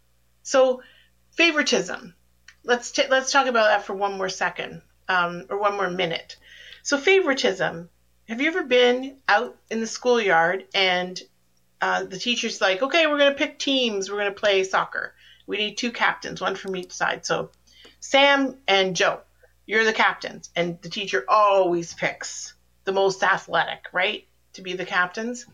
So, 0.43 0.83
favoritism. 1.37 2.17
Let's 2.65 2.91
t- 2.91 3.07
let's 3.09 3.31
talk 3.31 3.47
about 3.47 3.69
that 3.69 3.85
for 3.85 3.95
one 3.95 4.19
more 4.19 4.29
second, 4.29 4.83
um, 5.09 5.45
or 5.49 5.57
one 5.57 5.77
more 5.77 5.89
minute. 5.89 6.37
So, 6.83 6.99
favoritism 6.99 7.89
have 8.29 8.41
you 8.41 8.49
ever 8.49 8.65
been 8.65 9.19
out 9.29 9.57
in 9.71 9.79
the 9.79 9.87
schoolyard 9.87 10.65
and 10.75 11.23
uh, 11.81 12.03
the 12.03 12.19
teacher's 12.19 12.61
like, 12.61 12.83
okay, 12.83 13.07
we're 13.07 13.19
going 13.19 13.33
to 13.33 13.39
pick 13.39 13.61
teams. 13.61 14.11
We're 14.11 14.19
going 14.19 14.35
to 14.35 14.41
play 14.41 14.65
soccer. 14.65 15.15
We 15.47 15.59
need 15.59 15.79
two 15.79 15.93
captains, 15.93 16.41
one 16.41 16.57
from 16.57 16.75
each 16.75 16.91
side. 16.91 17.25
So 17.25 17.51
Sam 18.09 18.59
and 18.69 18.95
Joe, 18.95 19.21
you're 19.67 19.85
the 19.85 19.93
captains. 19.93 20.51
And 20.55 20.81
the 20.83 20.89
teacher 20.89 21.25
always 21.29 21.95
picks 21.95 22.55
the 22.85 22.93
most 22.93 23.23
athletic, 23.23 23.87
right, 23.93 24.27
to 24.55 24.63
be 24.63 24.75
the 24.75 24.85
captains. 24.85 25.47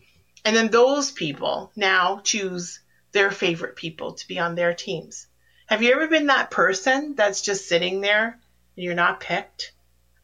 And 0.45 0.55
then 0.55 0.69
those 0.69 1.11
people 1.11 1.71
now 1.75 2.19
choose 2.23 2.79
their 3.11 3.31
favorite 3.31 3.75
people 3.75 4.13
to 4.13 4.27
be 4.27 4.39
on 4.39 4.55
their 4.55 4.73
teams. 4.73 5.27
Have 5.67 5.81
you 5.81 5.91
ever 5.93 6.07
been 6.07 6.27
that 6.27 6.51
person 6.51 7.15
that's 7.15 7.41
just 7.41 7.67
sitting 7.67 8.01
there 8.01 8.39
and 8.75 8.83
you're 8.83 8.93
not 8.93 9.19
picked? 9.19 9.73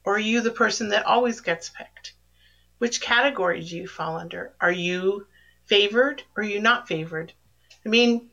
Or 0.04 0.15
are 0.15 0.20
you 0.20 0.42
the 0.42 0.52
person 0.52 0.89
that 0.89 1.06
always 1.06 1.42
gets 1.42 1.70
picked? 1.70 2.13
which 2.80 3.02
category 3.02 3.62
do 3.62 3.78
you 3.78 3.88
fall 3.88 4.18
under? 4.18 4.54
Are 4.60 4.72
you 4.72 5.28
favored 5.65 6.24
or 6.36 6.44
are 6.44 6.46
you 6.46 6.60
not 6.60 6.88
favored? 6.88 7.34
I 7.86 7.89
mean, 7.89 8.30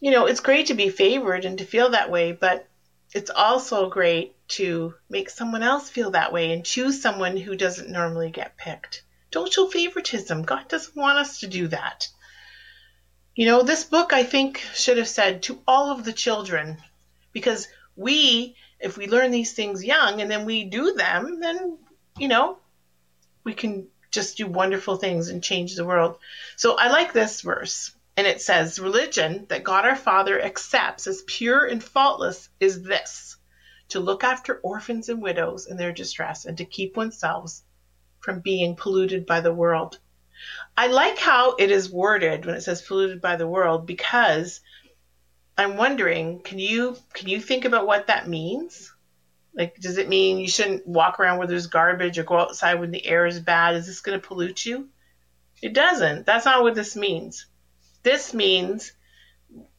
you 0.00 0.10
know, 0.10 0.26
it's 0.26 0.40
great 0.40 0.66
to 0.66 0.74
be 0.74 0.90
favored 0.90 1.44
and 1.44 1.58
to 1.58 1.64
feel 1.64 1.90
that 1.90 2.10
way, 2.10 2.32
but 2.32 2.67
it's 3.14 3.30
also 3.30 3.88
great 3.88 4.34
to 4.48 4.94
make 5.08 5.30
someone 5.30 5.62
else 5.62 5.88
feel 5.88 6.10
that 6.10 6.32
way 6.32 6.52
and 6.52 6.64
choose 6.64 7.00
someone 7.00 7.36
who 7.36 7.56
doesn't 7.56 7.90
normally 7.90 8.30
get 8.30 8.56
picked. 8.56 9.02
Don't 9.30 9.52
show 9.52 9.66
favoritism. 9.66 10.42
God 10.42 10.68
doesn't 10.68 10.96
want 10.96 11.18
us 11.18 11.40
to 11.40 11.46
do 11.46 11.68
that. 11.68 12.08
You 13.34 13.46
know, 13.46 13.62
this 13.62 13.84
book 13.84 14.12
I 14.12 14.24
think 14.24 14.58
should 14.74 14.98
have 14.98 15.08
said 15.08 15.42
to 15.44 15.60
all 15.66 15.90
of 15.90 16.04
the 16.04 16.12
children, 16.12 16.78
because 17.32 17.68
we, 17.94 18.56
if 18.80 18.96
we 18.96 19.06
learn 19.06 19.30
these 19.30 19.52
things 19.52 19.84
young 19.84 20.20
and 20.20 20.30
then 20.30 20.44
we 20.44 20.64
do 20.64 20.94
them, 20.94 21.40
then, 21.40 21.78
you 22.18 22.28
know, 22.28 22.58
we 23.44 23.54
can 23.54 23.86
just 24.10 24.38
do 24.38 24.46
wonderful 24.46 24.96
things 24.96 25.28
and 25.28 25.42
change 25.42 25.76
the 25.76 25.84
world. 25.84 26.18
So 26.56 26.76
I 26.76 26.88
like 26.88 27.12
this 27.12 27.42
verse. 27.42 27.92
And 28.18 28.26
it 28.26 28.42
says, 28.42 28.80
Religion 28.80 29.46
that 29.48 29.62
God 29.62 29.84
our 29.84 29.94
Father 29.94 30.42
accepts 30.42 31.06
as 31.06 31.22
pure 31.22 31.64
and 31.64 31.80
faultless 31.80 32.48
is 32.58 32.82
this 32.82 33.36
to 33.90 34.00
look 34.00 34.24
after 34.24 34.58
orphans 34.58 35.08
and 35.08 35.22
widows 35.22 35.68
in 35.68 35.76
their 35.76 35.92
distress 35.92 36.44
and 36.44 36.58
to 36.58 36.64
keep 36.64 36.96
oneself 36.96 37.60
from 38.18 38.40
being 38.40 38.74
polluted 38.74 39.24
by 39.24 39.40
the 39.40 39.54
world. 39.54 40.00
I 40.76 40.88
like 40.88 41.16
how 41.20 41.54
it 41.60 41.70
is 41.70 41.92
worded 41.92 42.44
when 42.44 42.56
it 42.56 42.62
says 42.62 42.82
polluted 42.82 43.20
by 43.20 43.36
the 43.36 43.46
world 43.46 43.86
because 43.86 44.62
I'm 45.56 45.76
wondering, 45.76 46.40
can 46.40 46.58
you 46.58 46.96
can 47.12 47.28
you 47.28 47.40
think 47.40 47.66
about 47.66 47.86
what 47.86 48.08
that 48.08 48.28
means? 48.28 48.92
Like, 49.54 49.76
does 49.76 49.96
it 49.96 50.08
mean 50.08 50.38
you 50.38 50.48
shouldn't 50.48 50.88
walk 50.88 51.20
around 51.20 51.38
where 51.38 51.46
there's 51.46 51.68
garbage 51.68 52.18
or 52.18 52.24
go 52.24 52.40
outside 52.40 52.80
when 52.80 52.90
the 52.90 53.06
air 53.06 53.26
is 53.26 53.38
bad? 53.38 53.76
Is 53.76 53.86
this 53.86 54.00
going 54.00 54.20
to 54.20 54.26
pollute 54.26 54.66
you? 54.66 54.88
It 55.62 55.72
doesn't. 55.72 56.26
That's 56.26 56.46
not 56.46 56.64
what 56.64 56.74
this 56.74 56.96
means. 56.96 57.46
This 58.02 58.32
means 58.34 58.92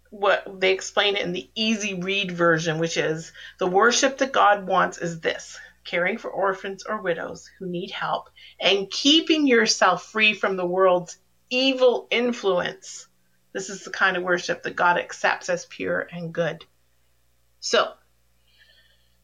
what 0.09 0.59
they 0.59 0.71
explain 0.71 1.15
it 1.15 1.23
in 1.23 1.33
the 1.33 1.49
easy 1.55 1.93
read 1.93 2.31
version, 2.31 2.79
which 2.79 2.97
is 2.97 3.31
the 3.59 3.67
worship 3.67 4.17
that 4.17 4.31
God 4.31 4.67
wants 4.67 4.97
is 4.97 5.19
this 5.19 5.59
caring 5.85 6.17
for 6.17 6.29
orphans 6.29 6.83
or 6.83 7.01
widows 7.01 7.49
who 7.57 7.65
need 7.65 7.89
help 7.89 8.29
and 8.59 8.91
keeping 8.91 9.47
yourself 9.47 10.05
free 10.05 10.33
from 10.33 10.55
the 10.55 10.65
world's 10.65 11.17
evil 11.49 12.07
influence. 12.11 13.07
This 13.53 13.69
is 13.69 13.83
the 13.83 13.89
kind 13.89 14.15
of 14.15 14.23
worship 14.23 14.63
that 14.63 14.75
God 14.75 14.97
accepts 14.97 15.49
as 15.49 15.65
pure 15.65 16.07
and 16.11 16.33
good. 16.33 16.63
So, 17.59 17.93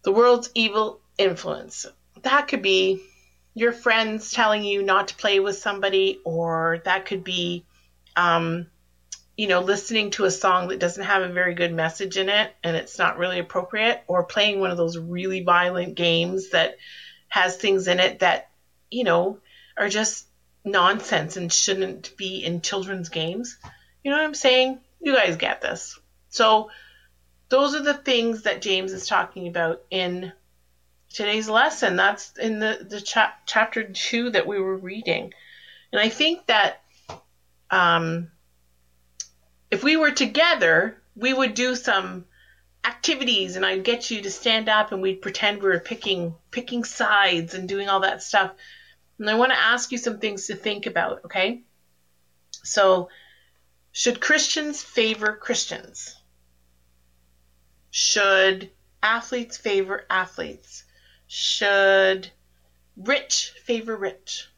the 0.04 0.12
world's 0.12 0.50
evil 0.56 1.02
influence. 1.18 1.86
That 2.24 2.48
could 2.48 2.62
be 2.62 3.04
your 3.54 3.72
friends 3.72 4.32
telling 4.32 4.64
you 4.64 4.84
not 4.84 5.10
to 5.10 5.16
play 5.16 5.40
with 5.40 5.58
somebody, 5.58 6.20
or 6.26 6.82
that 6.86 7.06
could 7.06 7.24
be, 7.24 7.66
um, 8.16 8.68
you 9.38 9.48
know, 9.48 9.62
listening 9.62 10.12
to 10.12 10.26
a 10.26 10.32
song 10.32 10.70
that 10.70 10.80
doesn't 10.80 11.04
have 11.04 11.22
a 11.22 11.34
very 11.34 11.54
good 11.56 11.74
message 11.74 12.18
in 12.18 12.30
it 12.30 12.56
and 12.64 12.76
it's 12.76 12.98
not 12.98 13.18
really 13.18 13.40
appropriate, 13.40 14.02
or 14.08 14.24
playing 14.24 14.60
one 14.60 14.72
of 14.72 14.78
those 14.78 14.98
really 14.98 15.44
violent 15.44 15.96
games 15.96 16.52
that 16.52 16.78
has 17.28 17.58
things 17.58 17.88
in 17.88 18.00
it 18.00 18.20
that, 18.20 18.50
you 18.90 19.04
know, 19.04 19.40
are 19.78 19.90
just 19.90 20.26
nonsense 20.64 21.38
and 21.38 21.52
shouldn't 21.52 22.16
be 22.18 22.44
in 22.44 22.62
children's 22.62 23.10
games. 23.10 23.58
You 24.04 24.12
know 24.12 24.18
what 24.18 24.26
I'm 24.26 24.34
saying? 24.34 24.80
You 25.02 25.14
guys 25.14 25.36
get 25.36 25.62
this. 25.62 26.00
So, 26.30 26.70
those 27.50 27.76
are 27.76 27.84
the 27.84 27.94
things 27.94 28.44
that 28.44 28.62
James 28.62 28.92
is 28.92 29.06
talking 29.06 29.48
about 29.48 29.84
in 29.92 30.32
today's 31.14 31.48
lesson. 31.48 31.96
That's 31.96 32.36
in 32.38 32.60
the, 32.60 32.86
the 32.90 33.00
cha- 33.00 33.36
chapter 33.46 33.84
two 33.84 34.32
that 34.32 34.48
we 34.48 34.60
were 34.60 34.78
reading. 34.78 35.32
And 35.92 36.02
I 36.02 36.10
think 36.10 36.48
that 36.48 36.82
um, 37.70 38.32
if 39.72 39.84
we 39.84 39.98
were 39.98 40.12
together, 40.12 41.02
we 41.16 41.34
would 41.34 41.54
do 41.54 41.76
some 41.76 42.26
activities 42.86 43.56
and 43.56 43.66
I'd 43.66 43.84
get 43.84 44.12
you 44.12 44.22
to 44.22 44.32
stand 44.32 44.70
up 44.70 44.92
and 44.92 45.02
we'd 45.02 45.22
pretend 45.22 45.62
we 45.62 45.70
were 45.70 45.80
picking 45.80 46.36
picking 46.52 46.84
sides 46.84 47.54
and 47.54 47.68
doing 47.68 47.90
all 47.90 48.02
that 48.02 48.22
stuff. 48.22 48.52
And 49.18 49.30
I 49.30 49.36
want 49.36 49.52
to 49.52 49.60
ask 49.60 49.92
you 49.92 49.98
some 49.98 50.20
things 50.20 50.48
to 50.48 50.56
think 50.56 50.86
about, 50.86 51.26
okay? 51.26 51.62
So, 52.52 53.10
should 53.92 54.20
Christians 54.20 54.84
favor 54.84 55.36
Christians? 55.36 56.16
Should 57.92 58.72
athletes 59.02 59.56
favor 59.58 60.06
athletes? 60.10 60.84
Should 61.28 62.30
rich 62.98 63.54
favor 63.64 63.96
rich? 63.96 64.50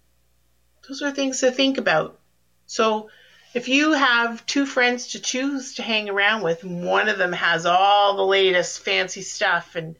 Those 0.87 1.01
are 1.01 1.11
things 1.11 1.41
to 1.41 1.51
think 1.51 1.77
about. 1.77 2.19
So, 2.65 3.09
if 3.57 3.67
you 3.67 3.93
have 3.93 4.45
two 4.45 4.67
friends 4.67 5.07
to 5.07 5.19
choose 5.19 5.73
to 5.73 5.81
hang 5.81 6.11
around 6.11 6.43
with, 6.43 6.63
one 6.63 7.09
of 7.09 7.17
them 7.17 7.33
has 7.33 7.65
all 7.65 8.15
the 8.15 8.23
latest 8.23 8.81
fancy 8.81 9.23
stuff 9.23 9.75
and 9.75 9.95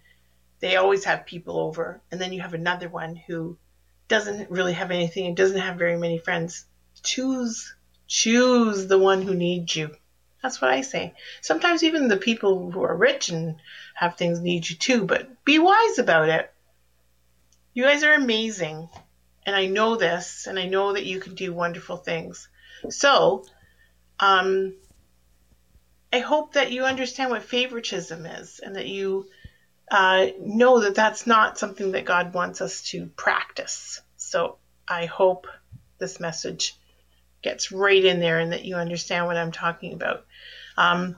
they 0.60 0.76
always 0.76 1.06
have 1.06 1.26
people 1.26 1.58
over, 1.58 2.00
and 2.12 2.22
then 2.22 2.32
you 2.32 2.42
have 2.42 2.54
another 2.54 2.88
one 2.88 3.16
who 3.16 3.58
doesn't 4.08 4.52
really 4.52 4.74
have 4.74 4.92
anything 4.92 5.26
and 5.26 5.36
doesn't 5.36 5.60
have 5.60 5.76
very 5.76 5.98
many 5.98 6.20
friends, 6.20 6.66
choose 7.02 7.74
choose 8.06 8.86
the 8.86 9.00
one 9.00 9.24
who 9.24 9.34
needs 9.34 9.76
you. 9.76 9.90
That's 10.44 10.62
what 10.62 10.70
I 10.70 10.82
say. 10.82 11.16
Sometimes 11.42 11.84
even 11.84 12.10
the 12.10 12.18
people 12.18 12.70
who 12.70 12.84
are 12.84 12.96
rich 12.96 13.30
and 13.30 13.56
have 13.96 14.18
things 14.18 14.40
need 14.40 14.70
you 14.70 14.76
too, 14.76 15.04
but 15.04 15.44
be 15.46 15.58
wise 15.58 15.98
about 15.98 16.30
it. 16.30 16.54
You 17.74 17.86
guys 17.86 18.04
are 18.04 18.14
amazing. 18.14 18.88
And 19.48 19.56
I 19.56 19.66
know 19.66 19.96
this, 19.96 20.46
and 20.46 20.60
I 20.60 20.68
know 20.68 20.94
that 20.94 21.08
you 21.08 21.20
can 21.20 21.34
do 21.34 21.54
wonderful 21.54 21.98
things. 21.98 22.50
So, 22.90 23.46
um, 24.20 24.76
I 26.12 26.20
hope 26.20 26.54
that 26.54 26.72
you 26.72 26.84
understand 26.84 27.32
what 27.32 27.44
favoritism 27.44 28.26
is 28.26 28.60
and 28.60 28.76
that 28.76 28.88
you 28.88 29.28
uh, 29.92 30.28
know 30.40 30.82
that 30.82 30.96
that's 30.96 31.28
not 31.28 31.58
something 31.58 31.92
that 31.92 32.06
God 32.06 32.34
wants 32.34 32.62
us 32.62 32.82
to 32.90 33.08
practice. 33.08 34.02
So, 34.16 34.58
I 34.88 35.06
hope 35.06 35.48
this 36.00 36.20
message 36.20 36.76
gets 37.42 37.72
right 37.72 38.04
in 38.04 38.20
there 38.20 38.40
and 38.40 38.52
that 38.54 38.66
you 38.66 38.76
understand 38.76 39.26
what 39.26 39.38
I'm 39.38 39.52
talking 39.52 39.94
about. 39.94 40.26
Um, 40.78 41.18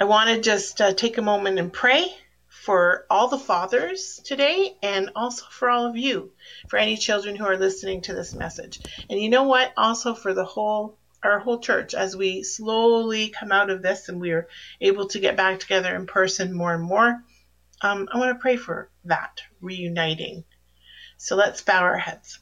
I 0.00 0.04
want 0.04 0.30
to 0.30 0.40
just 0.40 0.80
uh, 0.80 0.92
take 0.92 1.18
a 1.18 1.22
moment 1.22 1.58
and 1.58 1.72
pray 1.72 2.06
for 2.64 3.04
all 3.10 3.28
the 3.28 3.38
fathers 3.38 4.20
today 4.24 4.74
and 4.82 5.10
also 5.14 5.44
for 5.50 5.68
all 5.68 5.86
of 5.86 5.98
you, 5.98 6.32
for 6.68 6.78
any 6.78 6.96
children 6.96 7.36
who 7.36 7.44
are 7.44 7.58
listening 7.58 8.00
to 8.00 8.14
this 8.14 8.34
message. 8.34 8.80
And 9.10 9.20
you 9.20 9.28
know 9.28 9.42
what? 9.42 9.72
Also 9.76 10.14
for 10.14 10.32
the 10.32 10.44
whole 10.44 10.98
our 11.22 11.38
whole 11.38 11.58
church 11.58 11.94
as 11.94 12.14
we 12.14 12.42
slowly 12.42 13.30
come 13.30 13.50
out 13.50 13.70
of 13.70 13.82
this 13.82 14.08
and 14.08 14.20
we 14.20 14.32
are 14.32 14.46
able 14.80 15.06
to 15.08 15.18
get 15.18 15.36
back 15.36 15.58
together 15.58 15.94
in 15.96 16.06
person 16.06 16.52
more 16.52 16.74
and 16.74 16.82
more. 16.82 17.22
Um, 17.80 18.08
I 18.12 18.18
want 18.18 18.36
to 18.36 18.40
pray 18.40 18.56
for 18.56 18.90
that 19.04 19.40
reuniting. 19.60 20.44
So 21.16 21.34
let's 21.36 21.62
bow 21.62 21.80
our 21.80 21.96
heads. 21.96 22.40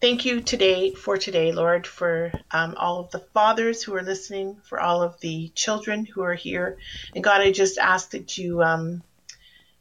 Thank 0.00 0.24
you 0.24 0.40
today 0.40 0.92
for 0.92 1.18
today, 1.18 1.52
Lord, 1.52 1.86
for 1.86 2.32
um, 2.50 2.74
all 2.78 3.00
of 3.00 3.10
the 3.10 3.18
fathers 3.18 3.82
who 3.82 3.94
are 3.96 4.02
listening, 4.02 4.60
for 4.64 4.80
all 4.80 5.02
of 5.02 5.20
the 5.20 5.50
children 5.54 6.06
who 6.06 6.22
are 6.22 6.34
here. 6.34 6.78
And 7.14 7.24
God, 7.24 7.40
I 7.40 7.50
just 7.50 7.78
ask 7.78 8.10
that 8.12 8.38
you 8.38 8.62
um, 8.62 9.02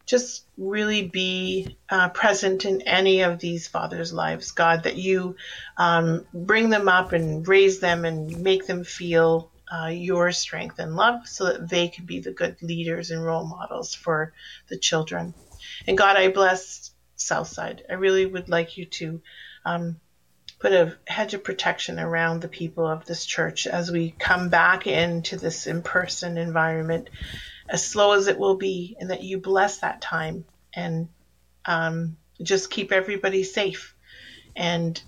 just 0.07 0.45
really 0.57 1.07
be 1.07 1.77
uh, 1.89 2.09
present 2.09 2.65
in 2.65 2.81
any 2.83 3.21
of 3.21 3.39
these 3.39 3.67
fathers' 3.67 4.13
lives, 4.13 4.51
God, 4.51 4.83
that 4.83 4.95
you 4.95 5.35
um, 5.77 6.25
bring 6.33 6.69
them 6.69 6.87
up 6.87 7.11
and 7.11 7.47
raise 7.47 7.79
them 7.79 8.05
and 8.05 8.41
make 8.41 8.65
them 8.65 8.85
feel 8.85 9.51
uh, 9.69 9.87
your 9.87 10.31
strength 10.31 10.79
and 10.79 10.95
love 10.95 11.27
so 11.27 11.45
that 11.45 11.69
they 11.69 11.89
can 11.89 12.05
be 12.05 12.19
the 12.21 12.31
good 12.31 12.55
leaders 12.61 13.11
and 13.11 13.23
role 13.23 13.45
models 13.45 13.93
for 13.93 14.33
the 14.69 14.77
children. 14.77 15.33
And 15.85 15.97
God, 15.97 16.15
I 16.15 16.29
bless 16.29 16.91
Southside. 17.17 17.83
I 17.89 17.95
really 17.95 18.25
would 18.25 18.47
like 18.47 18.77
you 18.77 18.85
to 18.85 19.21
um, 19.65 19.99
put 20.59 20.71
a 20.71 20.97
hedge 21.05 21.33
of 21.33 21.43
protection 21.43 21.99
around 21.99 22.41
the 22.41 22.47
people 22.47 22.87
of 22.87 23.05
this 23.05 23.25
church 23.25 23.67
as 23.67 23.91
we 23.91 24.15
come 24.17 24.49
back 24.49 24.87
into 24.87 25.37
this 25.37 25.67
in 25.67 25.81
person 25.81 26.37
environment, 26.37 27.09
as 27.69 27.85
slow 27.85 28.13
as 28.13 28.27
it 28.27 28.39
will 28.39 28.55
be, 28.55 28.95
and 28.99 29.09
that 29.09 29.23
you 29.23 29.39
bless 29.39 29.79
that 29.79 30.01
time 30.01 30.45
and 30.73 31.09
um, 31.65 32.17
just 32.41 32.69
keep 32.69 32.91
everybody 32.91 33.43
safe. 33.43 33.93
And 34.55 34.99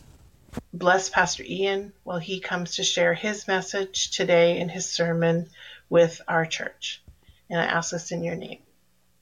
bless 0.74 1.10
Pastor 1.10 1.44
Ian 1.48 1.94
while 2.04 2.20
he 2.20 2.40
comes 2.40 2.76
to 2.76 2.84
share 2.84 3.14
his 3.14 3.48
message 3.48 4.12
today 4.12 4.60
in 4.60 4.70
his 4.70 4.88
sermon 4.88 5.50
with 5.90 6.22
our 6.28 6.46
church. 6.46 7.04
And 7.50 7.60
I 7.60 7.66
ask 7.66 7.92
this 7.92 8.12
in 8.12 8.24
your 8.24 8.36
name. 8.36 8.60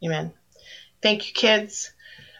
Amen. 0.03 0.33
Thank 1.01 1.27
you, 1.27 1.33
kids. 1.33 1.91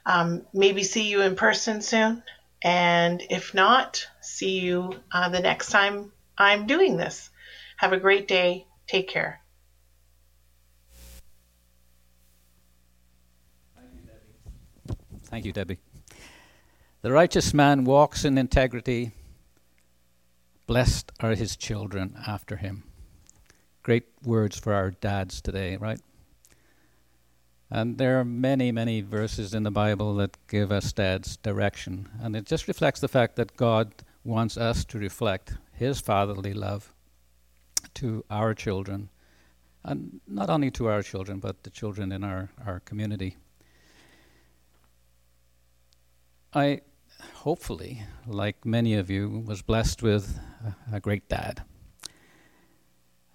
Um, 0.05 0.45
maybe 0.53 0.83
see 0.83 1.09
you 1.09 1.21
in 1.21 1.35
person 1.35 1.81
soon. 1.81 2.23
And 2.61 3.21
if 3.29 3.53
not, 3.53 4.05
see 4.21 4.59
you 4.59 4.93
uh, 5.11 5.29
the 5.29 5.39
next 5.39 5.69
time 5.69 6.11
I'm 6.37 6.67
doing 6.67 6.97
this. 6.97 7.29
Have 7.77 7.93
a 7.93 7.99
great 7.99 8.27
day. 8.27 8.67
Take 8.87 9.09
care. 9.09 9.41
Thank 15.29 15.45
you, 15.45 15.51
Debbie. 15.51 15.77
The 17.01 17.11
righteous 17.11 17.53
man 17.53 17.83
walks 17.83 18.23
in 18.23 18.37
integrity. 18.37 19.11
Blessed 20.67 21.11
are 21.19 21.35
his 21.35 21.55
children 21.57 22.15
after 22.25 22.55
him. 22.55 22.83
Great 23.83 24.05
words 24.23 24.57
for 24.57 24.73
our 24.73 24.91
dads 24.91 25.41
today, 25.41 25.75
right? 25.75 25.99
And 27.69 27.97
there 27.97 28.19
are 28.19 28.25
many, 28.25 28.71
many 28.71 29.01
verses 29.01 29.53
in 29.53 29.63
the 29.63 29.71
Bible 29.71 30.15
that 30.15 30.37
give 30.47 30.71
us 30.71 30.93
dads 30.93 31.35
direction. 31.37 32.07
And 32.21 32.35
it 32.35 32.45
just 32.45 32.67
reflects 32.67 33.01
the 33.01 33.09
fact 33.09 33.35
that 33.35 33.57
God 33.57 33.93
wants 34.23 34.57
us 34.57 34.85
to 34.85 34.97
reflect 34.97 35.53
His 35.73 35.99
fatherly 35.99 36.53
love 36.53 36.93
to 37.95 38.23
our 38.29 38.53
children. 38.53 39.09
And 39.83 40.21
not 40.25 40.49
only 40.49 40.71
to 40.71 40.87
our 40.87 41.03
children, 41.03 41.39
but 41.39 41.63
the 41.63 41.69
children 41.69 42.13
in 42.13 42.23
our, 42.23 42.49
our 42.65 42.79
community. 42.79 43.35
I 46.53 46.81
hopefully, 47.33 48.03
like 48.25 48.65
many 48.65 48.93
of 48.93 49.09
you, 49.09 49.43
was 49.45 49.61
blessed 49.61 50.01
with 50.01 50.39
a, 50.91 50.99
great 50.99 51.27
dad. 51.27 51.63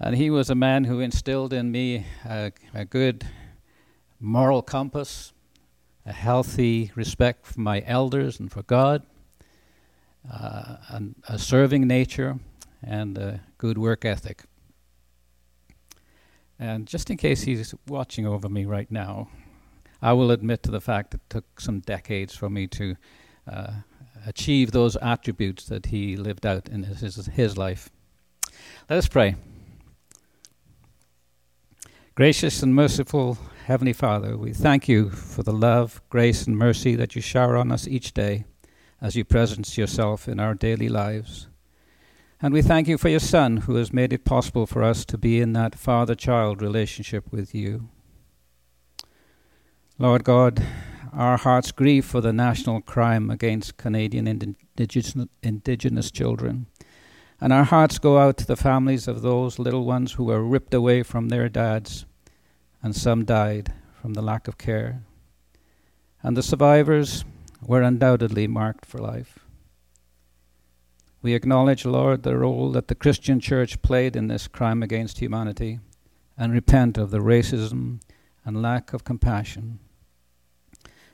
And 0.00 0.16
he 0.16 0.30
was 0.30 0.48
a 0.48 0.54
man 0.54 0.84
who 0.84 1.00
instilled 1.00 1.52
in 1.52 1.70
me 1.70 2.06
a, 2.24 2.52
a 2.74 2.84
good 2.84 3.26
moral 4.18 4.62
compass, 4.62 5.32
a 6.06 6.12
healthy 6.12 6.90
respect 6.94 7.46
for 7.46 7.60
my 7.60 7.82
elders 7.86 8.40
and 8.40 8.50
for 8.50 8.62
God, 8.62 9.02
uh, 10.32 10.76
a 11.28 11.38
serving 11.38 11.86
nature, 11.86 12.38
and 12.82 13.18
a 13.18 13.40
good 13.58 13.76
work 13.76 14.04
ethic. 14.04 14.44
And 16.58 16.86
just 16.86 17.10
in 17.10 17.16
case 17.16 17.42
he's 17.42 17.74
watching 17.86 18.26
over 18.26 18.48
me 18.48 18.64
right 18.64 18.90
now, 18.90 19.28
I 20.02 20.12
will 20.12 20.32
admit 20.32 20.64
to 20.64 20.70
the 20.72 20.80
fact 20.80 21.12
that 21.12 21.20
it 21.22 21.30
took 21.30 21.60
some 21.60 21.80
decades 21.80 22.34
for 22.34 22.50
me 22.50 22.66
to 22.66 22.96
uh, 23.50 23.72
achieve 24.26 24.72
those 24.72 24.96
attributes 24.96 25.64
that 25.66 25.86
he 25.86 26.16
lived 26.16 26.44
out 26.44 26.68
in 26.68 26.82
his, 26.82 27.26
his 27.26 27.56
life. 27.56 27.88
Let 28.90 28.98
us 28.98 29.08
pray. 29.08 29.36
Gracious 32.14 32.62
and 32.62 32.74
merciful 32.74 33.38
Heavenly 33.66 33.92
Father, 33.92 34.36
we 34.36 34.52
thank 34.52 34.88
you 34.88 35.08
for 35.08 35.44
the 35.44 35.52
love, 35.52 36.02
grace, 36.10 36.46
and 36.48 36.58
mercy 36.58 36.96
that 36.96 37.14
you 37.14 37.22
shower 37.22 37.56
on 37.56 37.70
us 37.70 37.86
each 37.86 38.12
day 38.12 38.44
as 39.00 39.14
you 39.14 39.24
presence 39.24 39.78
yourself 39.78 40.28
in 40.28 40.40
our 40.40 40.54
daily 40.54 40.88
lives. 40.88 41.46
And 42.40 42.52
we 42.52 42.60
thank 42.60 42.88
you 42.88 42.98
for 42.98 43.08
your 43.08 43.20
Son, 43.20 43.58
who 43.58 43.76
has 43.76 43.92
made 43.92 44.12
it 44.12 44.24
possible 44.24 44.66
for 44.66 44.82
us 44.82 45.04
to 45.06 45.16
be 45.16 45.40
in 45.40 45.52
that 45.52 45.76
father 45.76 46.16
child 46.16 46.60
relationship 46.60 47.30
with 47.30 47.54
you. 47.54 47.88
Lord 49.98 50.24
God, 50.24 50.64
our 51.12 51.36
hearts 51.36 51.70
grieve 51.70 52.06
for 52.06 52.22
the 52.22 52.32
national 52.32 52.80
crime 52.80 53.30
against 53.30 53.76
Canadian 53.76 54.26
indigenous, 55.42 56.10
children. 56.10 56.66
And 57.38 57.52
our 57.52 57.64
hearts 57.64 57.98
go 57.98 58.18
out 58.18 58.38
to 58.38 58.46
the 58.46 58.56
families 58.56 59.06
of 59.06 59.20
those 59.20 59.58
little 59.58 59.84
ones 59.84 60.12
who 60.12 60.24
were 60.24 60.42
ripped 60.42 60.72
away 60.72 61.02
from 61.02 61.28
their 61.28 61.50
dads, 61.50 62.06
and 62.82 62.96
some 62.96 63.26
died 63.26 63.74
from 64.00 64.14
the 64.14 64.22
lack 64.22 64.48
of 64.48 64.56
care. 64.56 65.02
And 66.22 66.36
the 66.36 66.42
survivors 66.42 67.24
were 67.60 67.82
undoubtedly 67.82 68.46
marked 68.46 68.86
for 68.86 68.98
life. 68.98 69.40
We 71.20 71.34
acknowledge, 71.34 71.84
Lord, 71.84 72.22
the 72.22 72.38
role 72.38 72.72
that 72.72 72.88
the 72.88 72.94
Christian 72.94 73.40
church 73.40 73.82
played 73.82 74.16
in 74.16 74.28
this 74.28 74.48
crime 74.48 74.82
against 74.82 75.18
humanity 75.18 75.80
and 76.38 76.52
repent 76.52 76.96
of 76.96 77.10
the 77.10 77.20
racism 77.20 78.00
and 78.44 78.62
lack 78.62 78.92
of 78.92 79.04
compassion. 79.04 79.78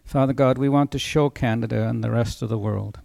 Father 0.05 0.33
God, 0.33 0.59
we 0.59 0.69
want 0.69 0.91
to 0.93 0.99
show 0.99 1.29
Canada 1.29 1.87
and 1.88 2.03
the 2.03 2.11
rest 2.11 2.43
of 2.43 2.49
the 2.49 2.59
world 2.59 3.01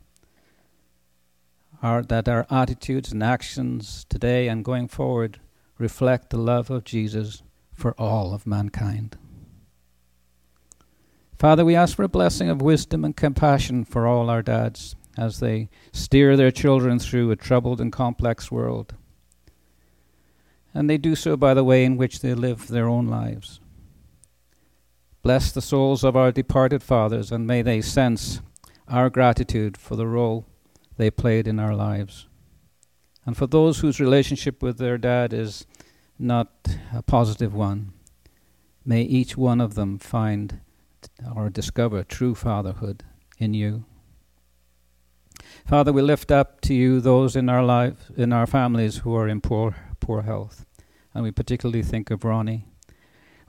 our, 1.83 2.01
that 2.01 2.29
our 2.29 2.47
attitudes 2.49 3.11
and 3.11 3.21
actions 3.21 4.05
today 4.07 4.47
and 4.47 4.63
going 4.63 4.87
forward 4.87 5.39
reflect 5.77 6.29
the 6.29 6.37
love 6.37 6.69
of 6.71 6.85
Jesus 6.85 7.43
for 7.73 7.93
all 7.99 8.33
of 8.33 8.47
mankind. 8.47 9.17
Father, 11.37 11.65
we 11.65 11.75
ask 11.75 11.97
for 11.97 12.03
a 12.03 12.09
blessing 12.09 12.49
of 12.49 12.61
wisdom 12.61 13.03
and 13.03 13.17
compassion 13.17 13.83
for 13.83 14.07
all 14.07 14.29
our 14.29 14.41
dads 14.41 14.95
as 15.17 15.41
they 15.41 15.69
steer 15.91 16.37
their 16.37 16.51
children 16.51 16.99
through 16.99 17.29
a 17.31 17.35
troubled 17.35 17.81
and 17.81 17.91
complex 17.91 18.49
world. 18.49 18.95
And 20.73 20.89
they 20.89 20.97
do 20.97 21.15
so 21.15 21.35
by 21.35 21.53
the 21.53 21.65
way 21.65 21.83
in 21.83 21.97
which 21.97 22.21
they 22.21 22.33
live 22.33 22.67
their 22.67 22.87
own 22.87 23.07
lives. 23.07 23.59
Bless 25.23 25.53
the 25.53 25.61
souls 25.61 26.03
of 26.03 26.17
our 26.17 26.33
departed 26.33 26.83
fathers, 26.83 27.31
and 27.31 27.47
may 27.47 27.61
they 27.61 27.79
sense 27.79 28.41
our 28.89 29.09
gratitude 29.09 29.77
for 29.77 29.95
the 29.95 30.05
role 30.05 30.45
they 30.97 31.09
played 31.09 31.47
in 31.47 31.61
our 31.61 31.73
lives. 31.73 32.27
And 33.25 33.37
for 33.37 33.47
those 33.47 33.79
whose 33.79 34.01
relationship 34.01 34.61
with 34.61 34.79
their 34.79 34.97
dad 34.97 35.31
is 35.31 35.65
not 36.19 36.49
a 36.93 37.01
positive 37.01 37.53
one, 37.53 37.93
may 38.83 39.01
each 39.03 39.37
one 39.37 39.61
of 39.61 39.75
them 39.75 39.97
find 39.97 40.59
or 41.33 41.49
discover 41.49 42.03
true 42.03 42.35
fatherhood 42.35 43.05
in 43.37 43.53
you. 43.53 43.85
Father, 45.65 45.93
we 45.93 46.01
lift 46.01 46.31
up 46.31 46.59
to 46.61 46.73
you 46.73 46.99
those 46.99 47.37
in 47.37 47.47
our 47.47 47.63
life, 47.63 48.11
in 48.17 48.33
our 48.33 48.45
families 48.45 48.97
who 48.97 49.15
are 49.15 49.29
in 49.29 49.39
poor, 49.39 49.73
poor 50.01 50.23
health, 50.23 50.65
and 51.13 51.23
we 51.23 51.31
particularly 51.31 51.81
think 51.81 52.11
of 52.11 52.25
Ronnie. 52.25 52.72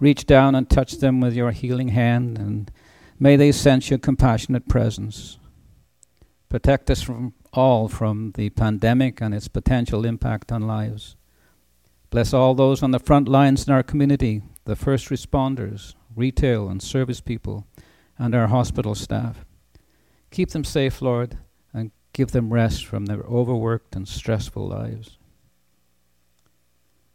Reach 0.00 0.26
down 0.26 0.54
and 0.54 0.68
touch 0.68 0.98
them 0.98 1.20
with 1.20 1.35
your 1.35 1.52
healing 1.52 1.88
hand, 1.88 2.38
and 2.38 2.70
may 3.18 3.37
they 3.37 3.52
sense 3.52 3.90
your 3.90 3.98
compassionate 3.98 4.68
presence. 4.68 5.38
Protect 6.48 6.90
us 6.90 7.02
from 7.02 7.35
all 7.52 7.88
from 7.88 8.33
the 8.37 8.50
pandemic 8.50 9.20
and 9.20 9.35
its 9.35 9.48
potential 9.48 10.04
impact 10.04 10.50
on 10.52 10.66
lives. 10.66 11.16
Bless 12.11 12.33
all 12.33 12.54
those 12.54 12.83
on 12.83 12.90
the 12.90 12.98
front 12.98 13.28
lines 13.28 13.66
in 13.66 13.72
our 13.72 13.83
community, 13.83 14.42
the 14.64 14.76
first 14.76 15.09
responders, 15.09 15.94
retail 16.14 16.68
and 16.68 16.83
service 16.83 17.20
people, 17.20 17.66
and 18.18 18.35
our 18.35 18.48
hospital 18.48 18.94
staff. 18.94 19.44
Keep 20.30 20.50
them 20.50 20.64
safe, 20.64 21.02
Lord, 21.02 21.38
and 21.72 21.90
give 22.12 22.30
them 22.30 22.52
rest 22.52 22.87
from 22.87 23.07
their 23.07 23.22
overworked 23.22 23.96
and 23.96 24.07
stressful 24.07 24.66
lives. 24.66 25.18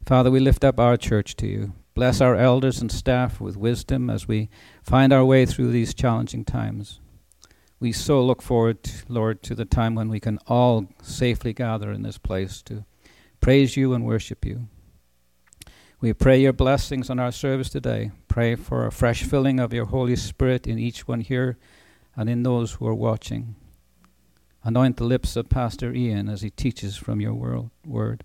Father, 0.06 0.32
we 0.32 0.40
lift 0.40 0.64
up 0.64 0.80
our 0.80 0.98
church 0.98 1.36
to 1.38 1.48
you. 1.48 1.74
Bless 1.94 2.22
our 2.22 2.36
elders 2.36 2.82
and 2.82 2.92
staff 2.92 3.42
with 3.42 3.58
wisdom 3.58 4.10
as 4.10 4.28
we 4.28 4.50
find 4.84 5.12
our 5.12 5.26
way 5.26 5.46
through 5.46 5.72
these 5.72 5.94
challenging 5.94 6.46
times. 6.46 7.00
We 7.80 7.92
so 7.92 8.24
look 8.24 8.42
forward, 8.42 8.80
Lord, 9.08 9.42
to 9.44 9.56
the 9.56 9.66
time 9.66 9.96
when 9.96 10.10
we 10.10 10.20
can 10.20 10.40
all 10.48 10.88
safely 11.02 11.54
gather 11.54 11.92
in 11.92 12.04
this 12.04 12.18
place 12.18 12.62
to 12.64 12.86
praise 13.40 13.78
you 13.78 13.94
and 13.94 14.06
worship 14.06 14.46
you. 14.46 14.68
We 16.02 16.14
pray 16.14 16.40
your 16.42 16.54
blessings 16.54 17.10
on 17.10 17.20
our 17.20 17.32
service 17.32 17.70
today. 17.70 18.12
Pray 18.28 18.56
for 18.56 18.86
a 18.86 18.92
fresh 18.92 19.24
filling 19.24 19.60
of 19.60 19.74
your 19.74 19.86
Holy 19.86 20.16
Spirit 20.16 20.68
in 20.68 20.80
each 20.80 21.08
one 21.08 21.22
here 21.22 21.58
and 22.16 22.30
in 22.30 22.44
those 22.44 22.74
who 22.74 22.88
are 22.88 22.96
watching. 22.96 23.56
Anoint 24.64 24.98
the 24.98 25.04
lips 25.04 25.36
of 25.36 25.50
Pastor 25.50 25.94
Ian 25.94 26.30
as 26.30 26.42
he 26.42 26.50
teaches 26.50 26.98
from 26.98 27.22
your 27.22 27.34
word. 27.34 28.24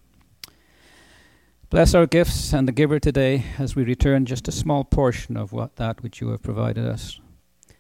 Bless 1.70 1.94
our 1.94 2.06
gifts 2.06 2.52
and 2.52 2.68
the 2.68 2.72
giver 2.72 3.00
today 3.00 3.46
as 3.58 3.74
we 3.74 3.82
return 3.82 4.26
just 4.26 4.46
a 4.46 4.52
small 4.52 4.84
portion 4.84 5.36
of 5.36 5.52
what 5.52 5.74
that 5.76 6.02
which 6.02 6.20
you 6.20 6.28
have 6.28 6.42
provided 6.42 6.86
us 6.86 7.18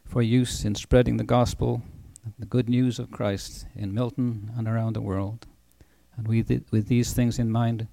for 0.04 0.20
use 0.20 0.64
in 0.64 0.74
spreading 0.74 1.16
the 1.16 1.22
gospel, 1.22 1.82
the 2.38 2.46
good 2.46 2.68
news 2.68 2.98
of 2.98 3.12
Christ 3.12 3.66
in 3.76 3.94
Milton 3.94 4.50
and 4.56 4.66
around 4.66 4.94
the 4.94 5.00
world. 5.00 5.46
And 6.16 6.26
with, 6.26 6.48
th- 6.48 6.62
with 6.72 6.88
these 6.88 7.12
things 7.12 7.38
in 7.38 7.52
mind, 7.52 7.86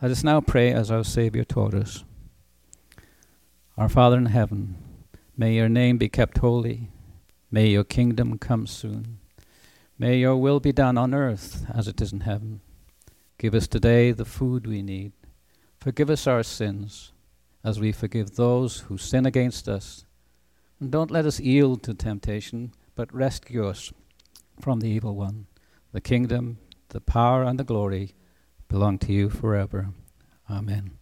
let 0.00 0.12
us 0.12 0.24
now 0.24 0.40
pray 0.40 0.72
as 0.72 0.90
our 0.90 1.04
Saviour 1.04 1.44
taught 1.44 1.74
us. 1.74 2.04
Our 3.76 3.88
Father 3.88 4.16
in 4.16 4.26
heaven, 4.26 4.76
may 5.36 5.54
your 5.54 5.68
name 5.68 5.98
be 5.98 6.08
kept 6.08 6.38
holy. 6.38 6.90
May 7.50 7.66
your 7.66 7.84
kingdom 7.84 8.38
come 8.38 8.66
soon. 8.66 9.18
May 9.98 10.18
your 10.18 10.36
will 10.36 10.60
be 10.60 10.72
done 10.72 10.96
on 10.96 11.12
earth 11.12 11.66
as 11.74 11.86
it 11.86 12.00
is 12.00 12.12
in 12.12 12.20
heaven. 12.20 12.60
Give 13.36 13.54
us 13.54 13.66
today 13.66 14.12
the 14.12 14.24
food 14.24 14.66
we 14.66 14.80
need. 14.80 15.12
Forgive 15.84 16.08
us 16.08 16.26
our 16.26 16.42
sins 16.42 17.12
as 17.62 17.78
we 17.78 17.92
forgive 17.92 18.36
those 18.36 18.80
who 18.88 18.96
sin 18.96 19.26
against 19.26 19.68
us 19.68 20.06
and 20.80 20.90
don't 20.90 21.10
let 21.10 21.26
us 21.26 21.40
yield 21.40 21.82
to 21.82 21.92
temptation, 21.92 22.72
but 22.94 23.14
rescue 23.14 23.68
us 23.68 23.92
from 24.58 24.80
the 24.80 24.88
evil 24.88 25.14
one. 25.14 25.46
The 25.92 26.00
kingdom, 26.00 26.56
the 26.88 27.02
power, 27.02 27.42
and 27.44 27.58
the 27.58 27.64
glory 27.64 28.14
belong 28.66 28.96
to 29.00 29.12
you 29.12 29.28
forever. 29.28 29.90
Amen. 30.48 30.92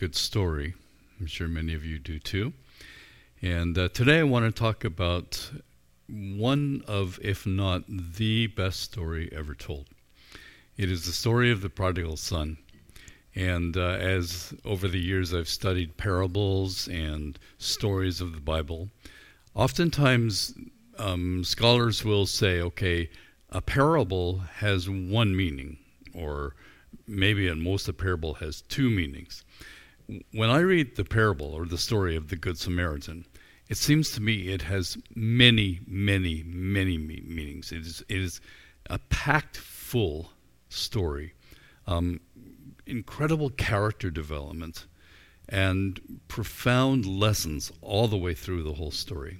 Good 0.00 0.16
story. 0.16 0.72
I'm 1.20 1.26
sure 1.26 1.46
many 1.46 1.74
of 1.74 1.84
you 1.84 1.98
do 1.98 2.18
too. 2.18 2.54
And 3.42 3.76
uh, 3.76 3.90
today 3.90 4.20
I 4.20 4.22
want 4.22 4.46
to 4.46 4.58
talk 4.58 4.82
about 4.82 5.50
one 6.08 6.82
of, 6.88 7.18
if 7.22 7.44
not 7.44 7.82
the 7.86 8.46
best 8.46 8.80
story 8.80 9.28
ever 9.30 9.54
told. 9.54 9.88
It 10.78 10.90
is 10.90 11.04
the 11.04 11.12
story 11.12 11.50
of 11.50 11.60
the 11.60 11.68
prodigal 11.68 12.16
son. 12.16 12.56
And 13.34 13.76
uh, 13.76 13.98
as 14.00 14.54
over 14.64 14.88
the 14.88 14.98
years 14.98 15.34
I've 15.34 15.50
studied 15.50 15.98
parables 15.98 16.88
and 16.88 17.38
stories 17.58 18.22
of 18.22 18.32
the 18.32 18.40
Bible, 18.40 18.88
oftentimes 19.54 20.54
um, 20.98 21.44
scholars 21.44 22.06
will 22.06 22.24
say, 22.24 22.62
okay, 22.62 23.10
a 23.50 23.60
parable 23.60 24.38
has 24.60 24.88
one 24.88 25.36
meaning, 25.36 25.76
or 26.14 26.54
maybe 27.06 27.48
at 27.48 27.58
most 27.58 27.86
a 27.86 27.92
parable 27.92 28.32
has 28.34 28.62
two 28.62 28.88
meanings 28.88 29.44
when 30.32 30.50
I 30.50 30.58
read 30.58 30.96
the 30.96 31.04
parable 31.04 31.52
or 31.54 31.66
the 31.66 31.78
story 31.78 32.16
of 32.16 32.28
the 32.28 32.36
Good 32.36 32.58
Samaritan, 32.58 33.26
it 33.68 33.76
seems 33.76 34.10
to 34.12 34.20
me 34.20 34.48
it 34.48 34.62
has 34.62 34.98
many, 35.14 35.80
many, 35.86 36.42
many 36.44 36.98
meanings. 36.98 37.70
It 37.70 37.82
is, 37.82 38.02
it 38.08 38.20
is 38.20 38.40
a 38.88 38.98
packed 38.98 39.56
full 39.56 40.30
story, 40.68 41.34
um, 41.86 42.20
incredible 42.86 43.50
character 43.50 44.10
development, 44.10 44.86
and 45.48 46.20
profound 46.28 47.06
lessons 47.06 47.70
all 47.80 48.08
the 48.08 48.16
way 48.16 48.34
through 48.34 48.62
the 48.62 48.74
whole 48.74 48.90
story. 48.90 49.38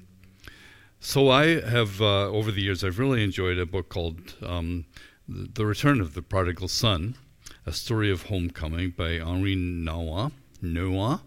So 1.00 1.30
I 1.30 1.60
have, 1.60 2.00
uh, 2.00 2.28
over 2.28 2.52
the 2.52 2.60
years, 2.60 2.84
I've 2.84 2.98
really 2.98 3.24
enjoyed 3.24 3.58
a 3.58 3.66
book 3.66 3.88
called 3.88 4.34
um, 4.42 4.84
The 5.28 5.64
Return 5.64 6.00
of 6.00 6.14
the 6.14 6.22
Prodigal 6.22 6.68
Son, 6.68 7.16
a 7.64 7.72
story 7.72 8.10
of 8.10 8.24
homecoming 8.24 8.90
by 8.90 9.18
Henri 9.18 9.56
Nouwen. 9.56 10.32
Nouwen, 10.62 11.20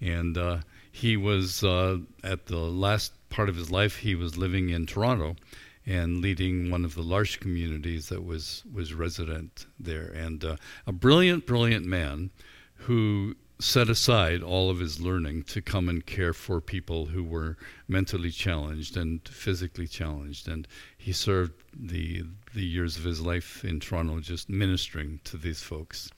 and 0.00 0.36
uh, 0.36 0.58
he 0.90 1.16
was 1.16 1.64
uh, 1.64 1.98
at 2.22 2.46
the 2.46 2.58
last 2.58 3.12
part 3.30 3.48
of 3.48 3.56
his 3.56 3.70
life. 3.70 3.96
He 3.96 4.14
was 4.14 4.36
living 4.36 4.70
in 4.70 4.86
Toronto 4.86 5.36
and 5.84 6.20
leading 6.20 6.70
one 6.70 6.84
of 6.84 6.94
the 6.94 7.02
large 7.02 7.40
communities 7.40 8.08
that 8.08 8.24
was 8.24 8.62
was 8.72 8.94
resident 8.94 9.66
there, 9.78 10.08
and 10.08 10.44
uh, 10.44 10.56
a 10.86 10.92
brilliant, 10.92 11.46
brilliant 11.46 11.86
man 11.86 12.30
who 12.74 13.36
set 13.62 13.88
aside 13.88 14.42
all 14.42 14.70
of 14.70 14.80
his 14.80 15.00
learning 15.00 15.44
to 15.44 15.62
come 15.62 15.88
and 15.88 16.04
care 16.04 16.32
for 16.32 16.60
people 16.60 17.06
who 17.06 17.22
were 17.22 17.56
mentally 17.86 18.30
challenged 18.30 18.96
and 18.96 19.26
physically 19.28 19.86
challenged 19.86 20.48
and 20.48 20.66
he 20.98 21.12
served 21.12 21.52
the 21.72 22.24
the 22.54 22.64
years 22.64 22.96
of 22.96 23.04
his 23.04 23.20
life 23.20 23.64
in 23.64 23.78
Toronto 23.78 24.18
just 24.18 24.50
ministering 24.50 25.20
to 25.22 25.36
these 25.36 25.62
folks 25.62 26.10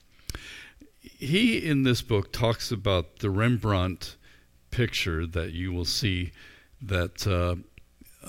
he 1.17 1.57
in 1.57 1.83
this 1.83 2.01
book 2.01 2.31
talks 2.31 2.71
about 2.71 3.19
the 3.19 3.29
Rembrandt 3.29 4.15
picture 4.71 5.25
that 5.25 5.51
you 5.51 5.71
will 5.71 5.85
see 5.85 6.31
that 6.81 7.25
uh, 7.27 7.55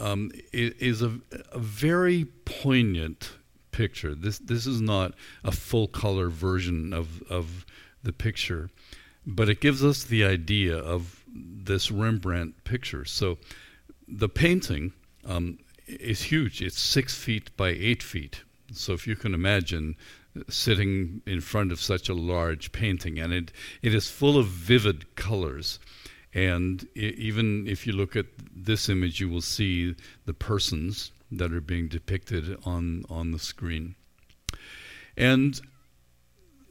um, 0.01 0.31
is 0.53 1.03
a, 1.03 1.19
a, 1.53 1.59
very 1.59 2.27
poignant 2.45 3.33
picture. 3.73 4.15
This 4.15 4.39
this 4.39 4.67
is 4.67 4.81
not 4.81 5.15
a 5.43 5.53
full 5.53 5.89
color 5.89 6.29
version 6.29 6.93
of 6.93 7.23
of 7.29 7.67
the 8.03 8.13
picture, 8.13 8.71
but 9.27 9.49
it 9.49 9.61
gives 9.61 9.85
us 9.85 10.05
the 10.05 10.25
idea 10.25 10.77
of 10.77 11.25
this 11.27 11.91
Rembrandt 11.91 12.65
picture. 12.65 13.05
So 13.05 13.39
the 14.07 14.29
painting 14.29 14.93
um, 15.25 15.59
is 15.87 16.23
huge. 16.23 16.63
It's 16.63 16.81
six 16.81 17.15
feet 17.15 17.57
by 17.57 17.69
eight 17.69 18.03
feet. 18.03 18.43
So 18.73 18.93
if 18.93 19.07
you 19.07 19.17
can 19.17 19.35
imagine 19.35 19.97
sitting 20.49 21.23
in 21.27 21.41
front 21.41 21.73
of 21.73 21.81
such 21.81 22.09
a 22.09 22.15
large 22.15 22.73
painting, 22.73 23.19
and 23.19 23.33
it, 23.33 23.53
it 23.83 23.95
is 23.95 24.11
full 24.11 24.39
of 24.39 24.47
vivid 24.47 25.15
colors. 25.17 25.79
And 26.35 26.87
even 26.95 27.67
if 27.67 27.87
you 27.87 27.93
look 27.95 28.15
at 28.15 28.27
this 28.55 28.89
image, 28.89 29.21
you 29.21 29.29
will 29.29 29.41
see 29.41 29.95
the 30.27 30.35
persons 30.35 31.13
that 31.31 31.53
are 31.53 31.61
being 31.61 31.89
depicted 31.89 32.59
on, 32.65 33.05
on 33.09 33.33
the 33.33 33.39
screen. 33.39 33.95
And 35.17 35.59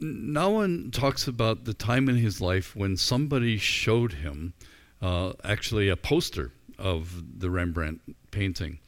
Nouwen 0.00 0.92
talks 0.92 1.26
about 1.26 1.64
the 1.64 1.74
time 1.74 2.08
in 2.08 2.16
his 2.16 2.40
life 2.40 2.76
when 2.76 2.96
somebody 2.96 3.56
showed 3.56 4.12
him 4.12 4.54
uh, 5.02 5.32
actually 5.42 5.88
a 5.88 5.96
poster 5.96 6.52
of 6.78 7.40
the 7.40 7.50
Rembrandt 7.50 8.00
painting. 8.30 8.78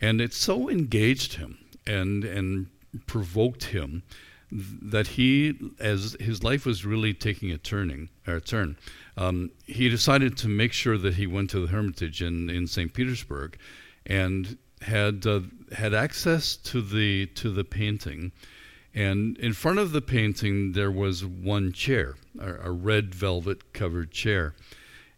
And 0.00 0.20
it 0.20 0.32
so 0.32 0.68
engaged 0.68 1.34
him 1.34 1.58
and, 1.86 2.24
and 2.24 2.66
provoked 3.06 3.64
him 3.64 4.02
that 4.50 5.08
he, 5.08 5.72
as 5.80 6.16
his 6.20 6.44
life 6.44 6.64
was 6.64 6.84
really 6.84 7.12
taking 7.12 7.50
a 7.50 7.58
turning 7.58 8.08
or 8.26 8.36
a 8.36 8.40
turn, 8.40 8.76
um, 9.16 9.50
he 9.66 9.88
decided 9.88 10.36
to 10.38 10.48
make 10.48 10.72
sure 10.72 10.96
that 10.98 11.14
he 11.14 11.26
went 11.26 11.50
to 11.50 11.60
the 11.60 11.72
Hermitage 11.72 12.22
in, 12.22 12.48
in 12.48 12.66
St. 12.66 12.92
Petersburg, 12.92 13.58
and 14.06 14.58
had 14.82 15.26
uh, 15.26 15.40
had 15.72 15.94
access 15.94 16.56
to 16.56 16.82
the 16.82 17.26
to 17.26 17.50
the 17.50 17.64
painting. 17.64 18.32
And 18.94 19.36
in 19.38 19.54
front 19.54 19.80
of 19.80 19.90
the 19.90 20.00
painting, 20.00 20.72
there 20.72 20.90
was 20.90 21.24
one 21.24 21.72
chair, 21.72 22.14
a, 22.38 22.68
a 22.68 22.70
red 22.70 23.12
velvet 23.12 23.72
covered 23.72 24.12
chair, 24.12 24.54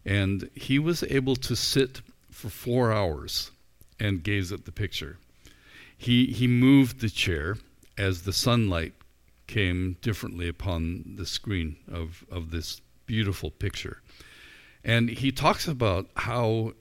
and 0.03 0.49
he 0.55 0.79
was 0.79 1.03
able 1.03 1.35
to 1.35 1.55
sit 1.55 2.01
for 2.31 2.49
four 2.49 2.91
hours 2.91 3.51
and 3.99 4.23
gaze 4.23 4.51
at 4.51 4.65
the 4.65 4.71
picture. 4.71 5.17
He 5.95 6.27
he 6.27 6.47
moved 6.47 7.01
the 7.01 7.09
chair 7.09 7.57
as 7.97 8.23
the 8.23 8.33
sunlight 8.33 8.93
came 9.47 9.97
differently 10.01 10.47
upon 10.47 11.15
the 11.15 11.25
screen 11.25 11.77
of, 11.91 12.25
of 12.29 12.51
this 12.51 12.81
beautiful 13.05 13.49
picture. 13.49 14.01
And 14.83 15.09
he 15.09 15.31
talks 15.31 15.67
about 15.67 16.09
how 16.15 16.73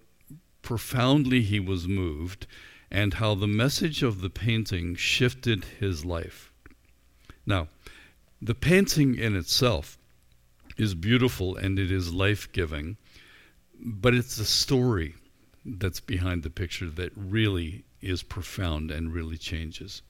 profoundly 0.63 1.43
he 1.43 1.61
was 1.61 1.89
moved 1.89 2.47
and 2.91 3.15
how 3.15 3.35
the 3.35 3.47
message 3.47 4.03
of 4.03 4.21
the 4.21 4.31
painting 4.31 4.95
shifted 4.95 5.65
his 5.81 6.05
life. 6.05 6.53
Now, 7.47 7.69
the 8.43 8.55
painting 8.55 9.15
in 9.17 9.37
itself 9.37 9.99
is 10.77 10.95
beautiful 10.95 11.57
and 11.57 11.79
it 11.79 11.91
is 11.91 12.13
life 12.13 12.51
giving, 12.53 12.97
but 13.81 14.15
it's 14.15 14.37
the 14.37 14.45
story 14.45 15.15
that's 15.65 16.01
behind 16.01 16.43
the 16.43 16.51
picture 16.51 16.91
that 16.91 17.13
really 17.17 17.85
is 18.01 18.23
profound 18.23 18.91
and 18.91 19.13
really 19.13 19.39
changes. 19.39 20.03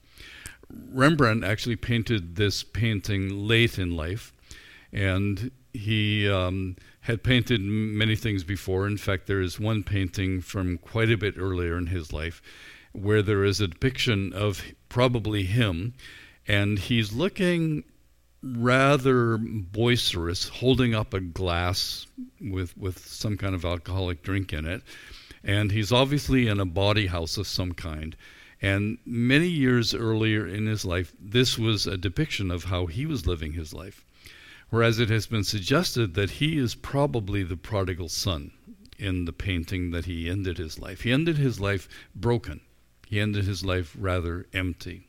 Rembrandt 0.69 1.43
actually 1.43 1.75
painted 1.75 2.35
this 2.35 2.63
painting 2.63 3.47
late 3.47 3.79
in 3.79 3.95
life, 3.95 4.33
and 4.91 5.51
he 5.73 6.29
um, 6.29 6.75
had 7.01 7.23
painted 7.23 7.61
many 7.61 8.15
things 8.15 8.43
before. 8.43 8.87
In 8.87 8.97
fact, 8.97 9.27
there 9.27 9.41
is 9.41 9.59
one 9.59 9.83
painting 9.83 10.41
from 10.41 10.77
quite 10.77 11.11
a 11.11 11.17
bit 11.17 11.35
earlier 11.37 11.77
in 11.77 11.87
his 11.87 12.11
life 12.11 12.41
where 12.91 13.21
there 13.21 13.43
is 13.43 13.61
a 13.61 13.67
depiction 13.67 14.33
of 14.33 14.63
probably 14.89 15.43
him, 15.43 15.93
and 16.47 16.79
he's 16.79 17.13
looking 17.13 17.83
rather 18.43 19.37
boisterous, 19.37 20.47
holding 20.47 20.95
up 20.95 21.13
a 21.13 21.19
glass 21.19 22.07
with, 22.41 22.75
with 22.77 22.99
some 23.05 23.37
kind 23.37 23.55
of 23.55 23.65
alcoholic 23.65 24.23
drink 24.23 24.53
in 24.53 24.65
it. 24.65 24.81
And 25.43 25.71
he's 25.71 25.91
obviously 25.91 26.47
in 26.47 26.59
a 26.59 26.65
bawdy 26.65 27.07
house 27.07 27.37
of 27.37 27.47
some 27.47 27.73
kind. 27.73 28.15
And 28.61 28.97
many 29.05 29.47
years 29.47 29.93
earlier 29.93 30.47
in 30.47 30.65
his 30.65 30.83
life, 30.83 31.13
this 31.19 31.59
was 31.59 31.85
a 31.85 31.97
depiction 31.97 32.49
of 32.49 32.65
how 32.65 32.87
he 32.87 33.05
was 33.05 33.27
living 33.27 33.53
his 33.53 33.73
life. 33.73 34.03
Whereas 34.69 34.99
it 34.99 35.09
has 35.09 35.27
been 35.27 35.43
suggested 35.43 36.15
that 36.15 36.31
he 36.31 36.57
is 36.57 36.75
probably 36.75 37.43
the 37.43 37.55
prodigal 37.55 38.09
son 38.09 38.51
in 38.97 39.25
the 39.25 39.33
painting 39.33 39.91
that 39.91 40.05
he 40.05 40.29
ended 40.29 40.57
his 40.57 40.79
life. 40.79 41.01
He 41.01 41.11
ended 41.11 41.37
his 41.37 41.59
life 41.59 41.87
broken, 42.15 42.61
he 43.05 43.19
ended 43.19 43.45
his 43.45 43.63
life 43.63 43.95
rather 43.97 44.47
empty. 44.53 45.07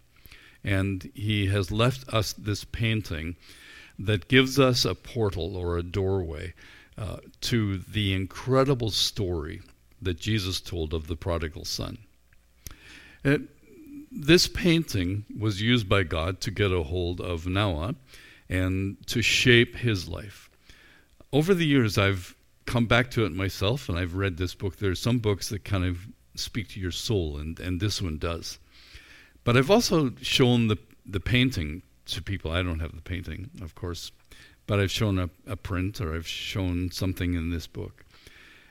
And 0.63 1.11
he 1.15 1.47
has 1.47 1.71
left 1.71 2.09
us 2.13 2.33
this 2.33 2.65
painting 2.65 3.37
that 3.99 4.29
gives 4.29 4.59
us 4.59 4.85
a 4.85 4.95
portal 4.95 5.57
or 5.57 5.77
a 5.77 5.83
doorway 5.83 6.55
uh, 6.97 7.19
to 7.41 7.79
the 7.79 8.13
incredible 8.13 8.91
story 8.91 9.63
that 10.03 10.21
Jesus 10.21 10.61
told 10.61 10.93
of 10.93 11.07
the 11.07 11.17
prodigal 11.17 11.65
son. 11.65 11.99
It, 13.29 13.43
this 14.11 14.49
painting 14.49 15.25
was 15.39 15.61
used 15.61 15.89
by 15.89 16.03
God 16.03 16.41
to 16.41 16.51
get 16.51 16.73
a 16.73 16.83
hold 16.83 17.21
of 17.21 17.45
Nouwen 17.45 17.97
and 18.49 18.97
to 19.07 19.21
shape 19.23 19.77
his 19.77 20.09
life. 20.09 20.51
Over 21.33 21.53
the 21.53 21.67
years, 21.67 21.99
I've 21.99 22.35
come 22.65 22.87
back 22.87 23.11
to 23.13 23.25
it 23.27 23.33
myself 23.33 23.89
and 23.89 23.99
I've 23.99 24.15
read 24.15 24.37
this 24.37 24.55
book. 24.55 24.77
There 24.77 24.91
are 24.91 24.95
some 24.95 25.19
books 25.19 25.51
that 25.51 25.65
kind 25.65 25.85
of 25.85 26.07
speak 26.35 26.69
to 26.71 26.81
your 26.81 26.91
soul, 26.91 27.39
and, 27.39 27.59
and 27.61 27.81
this 27.81 28.01
one 28.01 28.19
does. 28.19 28.59
But 29.45 29.57
I've 29.57 29.71
also 29.71 30.13
shown 30.23 30.69
the, 30.69 30.79
the 31.05 31.21
painting 31.21 31.83
to 32.07 32.23
people. 32.23 32.51
I 32.51 32.63
don't 32.63 32.81
have 32.81 32.95
the 32.95 33.03
painting, 33.03 33.51
of 33.61 33.75
course, 33.75 34.13
but 34.67 34.81
I've 34.81 34.91
shown 34.91 35.19
a, 35.19 35.29
a 35.47 35.57
print 35.57 36.01
or 36.01 36.15
I've 36.15 36.29
shown 36.29 36.91
something 36.91 37.35
in 37.35 37.51
this 37.51 37.67
book. 37.67 38.05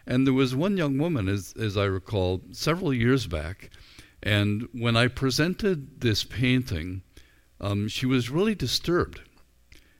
And 0.07 0.25
there 0.25 0.33
was 0.33 0.55
one 0.55 0.77
young 0.77 0.97
woman, 0.97 1.27
as, 1.27 1.53
as 1.59 1.75
I 1.75 1.83
recall, 1.85 2.41
several 2.51 2.93
years 2.93 3.27
back, 3.27 3.69
and 4.23 4.67
when 4.71 4.97
I 4.97 5.07
presented 5.07 6.01
this 6.01 6.23
painting, 6.23 7.03
um, 7.59 7.87
she 7.87 8.05
was 8.05 8.29
really 8.29 8.55
disturbed. 8.55 9.21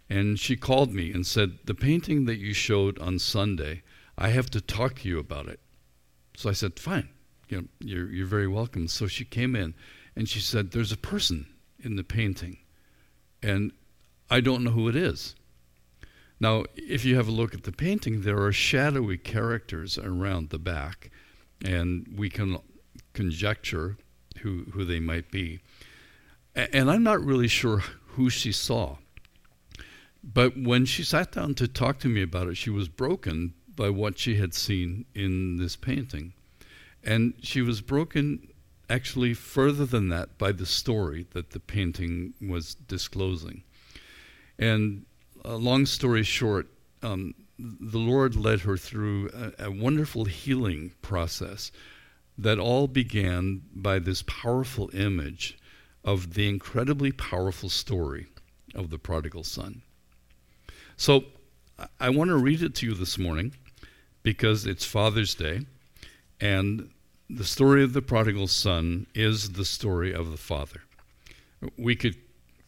And 0.09 0.39
she 0.39 0.55
called 0.55 0.93
me 0.93 1.11
and 1.11 1.26
said, 1.26 1.59
The 1.65 1.76
painting 1.76 2.26
that 2.26 2.38
you 2.38 2.53
showed 2.53 2.97
on 2.99 3.20
Sunday, 3.20 3.84
I 4.18 4.30
have 4.30 4.49
to 4.51 4.61
talk 4.61 4.99
to 4.99 5.09
you 5.09 5.20
about 5.20 5.47
it. 5.47 5.59
So 6.36 6.49
I 6.49 6.53
said, 6.53 6.80
Fine, 6.80 7.09
you 7.49 7.57
know, 7.57 7.68
you're, 7.80 8.09
you're 8.09 8.28
very 8.28 8.47
welcome. 8.47 8.88
So 8.88 9.07
she 9.07 9.26
came 9.26 9.55
in 9.55 9.74
and 10.15 10.30
she 10.30 10.39
said, 10.39 10.72
There's 10.72 10.91
a 10.91 10.97
person 10.97 11.47
in 11.80 11.95
the 11.95 12.03
painting, 12.03 12.57
and 13.43 13.72
I 14.30 14.39
don't 14.39 14.63
know 14.63 14.72
who 14.72 14.88
it 14.88 14.95
is. 14.95 15.36
Now, 16.39 16.65
if 16.76 17.03
you 17.03 17.15
have 17.15 17.28
a 17.28 17.32
look 17.32 17.53
at 17.53 17.63
the 17.63 17.72
painting, 17.72 18.22
there 18.22 18.41
are 18.41 18.51
shadowy 18.51 19.18
characters 19.18 19.97
around 19.97 20.49
the 20.49 20.59
back, 20.59 21.11
and 21.65 22.07
we 22.15 22.30
can 22.30 22.59
conjecture 23.13 23.97
who, 24.38 24.66
who 24.74 24.86
they 24.86 25.00
might 25.00 25.32
be. 25.32 25.60
And 26.56 26.90
I'm 26.90 27.04
not 27.04 27.24
really 27.24 27.48
sure 27.48 27.84
who 28.08 28.30
she 28.30 28.52
saw. 28.52 28.98
But 30.24 30.58
when 30.58 30.86
she 30.86 31.04
sat 31.04 31.32
down 31.32 31.54
to 31.56 31.68
talk 31.68 32.00
to 32.00 32.10
me 32.10 32.22
about 32.22 32.48
it, 32.48 32.58
she 32.58 32.70
was 32.70 32.90
broken 32.90 33.54
by 33.76 33.90
what 33.90 34.18
she 34.18 34.36
had 34.36 34.54
seen 34.54 35.06
in 35.14 35.58
this 35.58 35.76
painting. 35.76 36.34
And 37.04 37.36
she 37.42 37.62
was 37.62 37.80
broken 37.82 38.50
actually 38.90 39.34
further 39.34 39.86
than 39.86 40.10
that 40.10 40.38
by 40.38 40.52
the 40.52 40.66
story 40.66 41.28
that 41.32 41.52
the 41.52 41.60
painting 41.60 42.34
was 42.42 42.76
disclosing. 42.76 43.64
And 44.58 45.06
a 45.46 45.56
long 45.56 45.86
story 45.86 46.24
short, 46.24 46.68
um, 47.04 47.36
the 47.60 48.00
Lord 48.00 48.36
led 48.36 48.62
her 48.62 48.78
through 48.78 49.30
a, 49.60 49.66
a 49.66 49.72
wonderful 49.72 50.26
healing 50.26 50.94
process 51.02 51.72
that 52.38 52.60
all 52.60 52.88
began 52.88 53.62
by 53.74 54.00
this 54.00 54.22
powerful 54.24 54.90
image 54.94 55.58
of 56.04 56.36
the 56.36 56.48
incredibly 56.48 57.12
powerful 57.12 57.70
story 57.70 58.28
of 58.76 58.90
the 58.90 59.00
prodigal 59.00 59.44
son. 59.44 59.82
So 60.96 61.26
I 62.00 62.10
want 62.10 62.30
to 62.30 62.38
read 62.38 62.62
it 62.62 62.76
to 62.76 62.86
you 62.86 62.94
this 62.94 63.18
morning 63.18 63.54
because 64.24 64.66
it's 64.66 64.86
Father's 64.86 65.36
Day, 65.36 65.62
and 66.40 66.90
the 67.30 67.44
story 67.44 67.84
of 67.84 67.94
the 67.94 68.02
prodigal 68.02 68.48
son 68.48 69.08
is 69.14 69.52
the 69.52 69.66
story 69.66 70.14
of 70.14 70.32
the 70.32 70.38
father. 70.38 70.82
We 71.78 71.96
could 71.96 72.16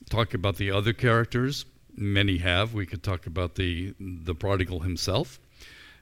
talk 0.10 0.34
about 0.34 0.58
the 0.58 0.72
other 0.72 0.94
characters, 0.94 1.66
many 1.96 2.38
have. 2.38 2.74
We 2.74 2.86
could 2.86 3.04
talk 3.04 3.26
about 3.26 3.56
the 3.56 3.94
the 4.00 4.36
prodigal 4.36 4.82
himself. 4.82 5.40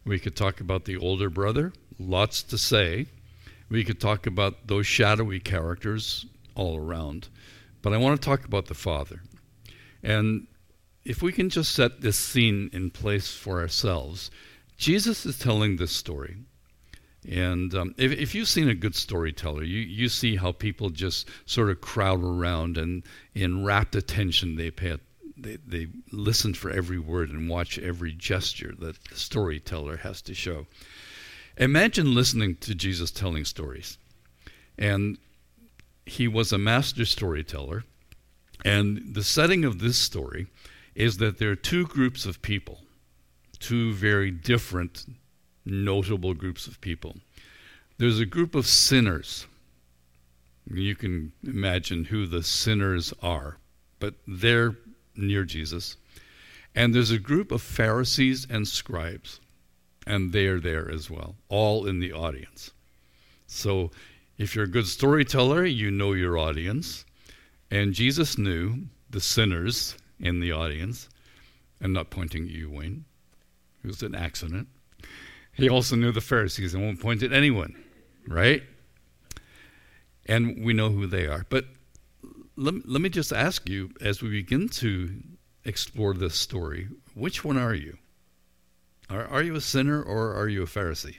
We 0.05 0.19
could 0.19 0.35
talk 0.35 0.59
about 0.61 0.85
the 0.85 0.97
older 0.97 1.29
brother, 1.29 1.73
lots 1.99 2.43
to 2.43 2.57
say. 2.57 3.07
We 3.69 3.83
could 3.83 3.99
talk 3.99 4.27
about 4.27 4.67
those 4.67 4.87
shadowy 4.87 5.39
characters 5.39 6.25
all 6.55 6.77
around. 6.77 7.29
But 7.81 7.93
I 7.93 7.97
want 7.97 8.21
to 8.21 8.25
talk 8.25 8.45
about 8.45 8.67
the 8.67 8.73
father. 8.73 9.21
And 10.03 10.47
if 11.05 11.21
we 11.21 11.31
can 11.31 11.49
just 11.49 11.73
set 11.73 12.01
this 12.01 12.17
scene 12.17 12.69
in 12.73 12.91
place 12.91 13.33
for 13.33 13.59
ourselves, 13.59 14.31
Jesus 14.77 15.25
is 15.25 15.39
telling 15.39 15.77
this 15.77 15.91
story. 15.91 16.37
And 17.27 17.73
um, 17.75 17.95
if, 17.97 18.11
if, 18.11 18.35
you've 18.35 18.47
seen 18.47 18.69
a 18.69 18.75
good 18.75 18.95
storyteller, 18.95 19.63
you, 19.63 19.79
you 19.79 20.07
see 20.07 20.37
how 20.37 20.53
people 20.53 20.89
just 20.89 21.27
sort 21.45 21.69
of 21.69 21.81
crowd 21.81 22.23
around 22.23 22.77
and 22.77 23.03
in 23.33 23.65
rapt 23.65 23.95
attention 23.95 24.55
they 24.55 24.71
pay 24.71 24.97
they, 25.37 25.57
they 25.67 25.87
listen 26.11 26.53
for 26.53 26.71
every 26.71 26.99
word 26.99 27.29
and 27.29 27.49
watch 27.49 27.77
every 27.77 28.11
gesture 28.11 28.73
that 28.79 29.03
the 29.03 29.15
storyteller 29.15 29.97
has 29.97 30.21
to 30.23 30.33
show. 30.33 30.65
Imagine 31.57 32.13
listening 32.13 32.55
to 32.57 32.75
Jesus 32.75 33.11
telling 33.11 33.45
stories. 33.45 33.97
And 34.77 35.17
he 36.05 36.27
was 36.27 36.51
a 36.51 36.57
master 36.57 37.05
storyteller. 37.05 37.83
And 38.63 39.13
the 39.13 39.23
setting 39.23 39.65
of 39.65 39.79
this 39.79 39.97
story 39.97 40.47
is 40.95 41.17
that 41.17 41.37
there 41.37 41.51
are 41.51 41.55
two 41.55 41.85
groups 41.85 42.25
of 42.25 42.41
people, 42.41 42.79
two 43.59 43.93
very 43.93 44.31
different, 44.31 45.05
notable 45.65 46.33
groups 46.33 46.67
of 46.67 46.81
people. 46.81 47.17
There's 47.97 48.19
a 48.19 48.25
group 48.25 48.55
of 48.55 48.67
sinners. 48.67 49.47
You 50.71 50.95
can 50.95 51.31
imagine 51.43 52.05
who 52.05 52.25
the 52.25 52.43
sinners 52.43 53.13
are, 53.21 53.57
but 53.99 54.15
they're 54.27 54.75
near 55.15 55.43
Jesus. 55.43 55.97
And 56.75 56.93
there's 56.93 57.11
a 57.11 57.19
group 57.19 57.51
of 57.51 57.61
Pharisees 57.61 58.45
and 58.49 58.67
scribes, 58.67 59.39
and 60.07 60.31
they 60.31 60.47
are 60.47 60.59
there 60.59 60.89
as 60.89 61.09
well, 61.09 61.35
all 61.49 61.85
in 61.85 61.99
the 61.99 62.13
audience. 62.13 62.71
So 63.45 63.91
if 64.37 64.55
you're 64.55 64.65
a 64.65 64.69
good 64.69 64.87
storyteller, 64.87 65.65
you 65.65 65.91
know 65.91 66.13
your 66.13 66.37
audience. 66.37 67.05
And 67.69 67.93
Jesus 67.93 68.37
knew 68.37 68.85
the 69.09 69.19
sinners 69.19 69.95
in 70.19 70.39
the 70.39 70.53
audience. 70.53 71.09
I'm 71.81 71.93
not 71.93 72.09
pointing 72.09 72.43
at 72.45 72.49
you, 72.49 72.71
Wayne. 72.71 73.03
It 73.83 73.87
was 73.87 74.01
an 74.01 74.15
accident. 74.15 74.67
He 75.53 75.69
also 75.69 75.95
knew 75.95 76.11
the 76.11 76.21
Pharisees 76.21 76.73
and 76.73 76.83
won't 76.83 77.01
point 77.01 77.23
at 77.23 77.33
anyone, 77.33 77.75
right? 78.27 78.63
And 80.27 80.63
we 80.63 80.73
know 80.73 80.89
who 80.89 81.07
they 81.07 81.27
are. 81.27 81.45
But 81.49 81.65
let, 82.55 82.87
let 82.87 83.01
me 83.01 83.09
just 83.09 83.33
ask 83.33 83.67
you 83.67 83.91
as 84.01 84.21
we 84.21 84.29
begin 84.29 84.69
to 84.69 85.11
explore 85.65 86.13
this 86.13 86.35
story 86.35 86.87
which 87.13 87.43
one 87.43 87.57
are 87.57 87.73
you? 87.73 87.97
Are, 89.09 89.25
are 89.25 89.41
you 89.41 89.55
a 89.55 89.61
sinner 89.61 90.01
or 90.01 90.35
are 90.35 90.47
you 90.47 90.63
a 90.63 90.67
Pharisee? 90.67 91.17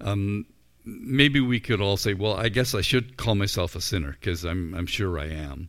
Um, 0.00 0.46
maybe 0.84 1.40
we 1.40 1.60
could 1.60 1.80
all 1.80 1.96
say, 1.96 2.14
well, 2.14 2.34
I 2.34 2.48
guess 2.48 2.74
I 2.74 2.80
should 2.80 3.16
call 3.16 3.34
myself 3.34 3.74
a 3.76 3.80
sinner 3.80 4.12
because 4.12 4.44
I'm, 4.44 4.74
I'm 4.74 4.86
sure 4.86 5.18
I 5.18 5.26
am. 5.26 5.68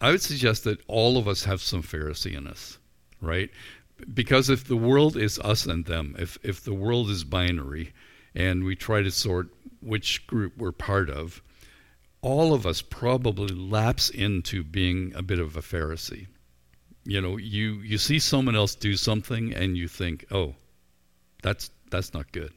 I 0.00 0.10
would 0.10 0.22
suggest 0.22 0.64
that 0.64 0.80
all 0.88 1.16
of 1.16 1.26
us 1.26 1.44
have 1.44 1.62
some 1.62 1.82
Pharisee 1.82 2.36
in 2.36 2.46
us, 2.46 2.78
right? 3.20 3.50
Because 4.12 4.50
if 4.50 4.64
the 4.64 4.76
world 4.76 5.16
is 5.16 5.38
us 5.38 5.64
and 5.64 5.86
them, 5.86 6.14
if, 6.18 6.38
if 6.42 6.62
the 6.62 6.74
world 6.74 7.08
is 7.08 7.24
binary 7.24 7.92
and 8.34 8.64
we 8.64 8.76
try 8.76 9.02
to 9.02 9.10
sort 9.10 9.48
which 9.80 10.26
group 10.26 10.52
we're 10.58 10.72
part 10.72 11.08
of, 11.08 11.42
all 12.20 12.52
of 12.52 12.66
us 12.66 12.82
probably 12.82 13.54
lapse 13.54 14.10
into 14.10 14.62
being 14.64 15.12
a 15.14 15.22
bit 15.22 15.38
of 15.38 15.56
a 15.56 15.62
Pharisee. 15.62 16.26
You 17.06 17.20
know, 17.20 17.36
you, 17.36 17.74
you 17.74 17.98
see 17.98 18.18
someone 18.18 18.56
else 18.56 18.74
do 18.74 18.96
something 18.96 19.54
and 19.54 19.76
you 19.76 19.88
think, 19.88 20.26
oh, 20.30 20.54
that's, 21.42 21.70
that's 21.90 22.12
not 22.12 22.32
good. 22.32 22.52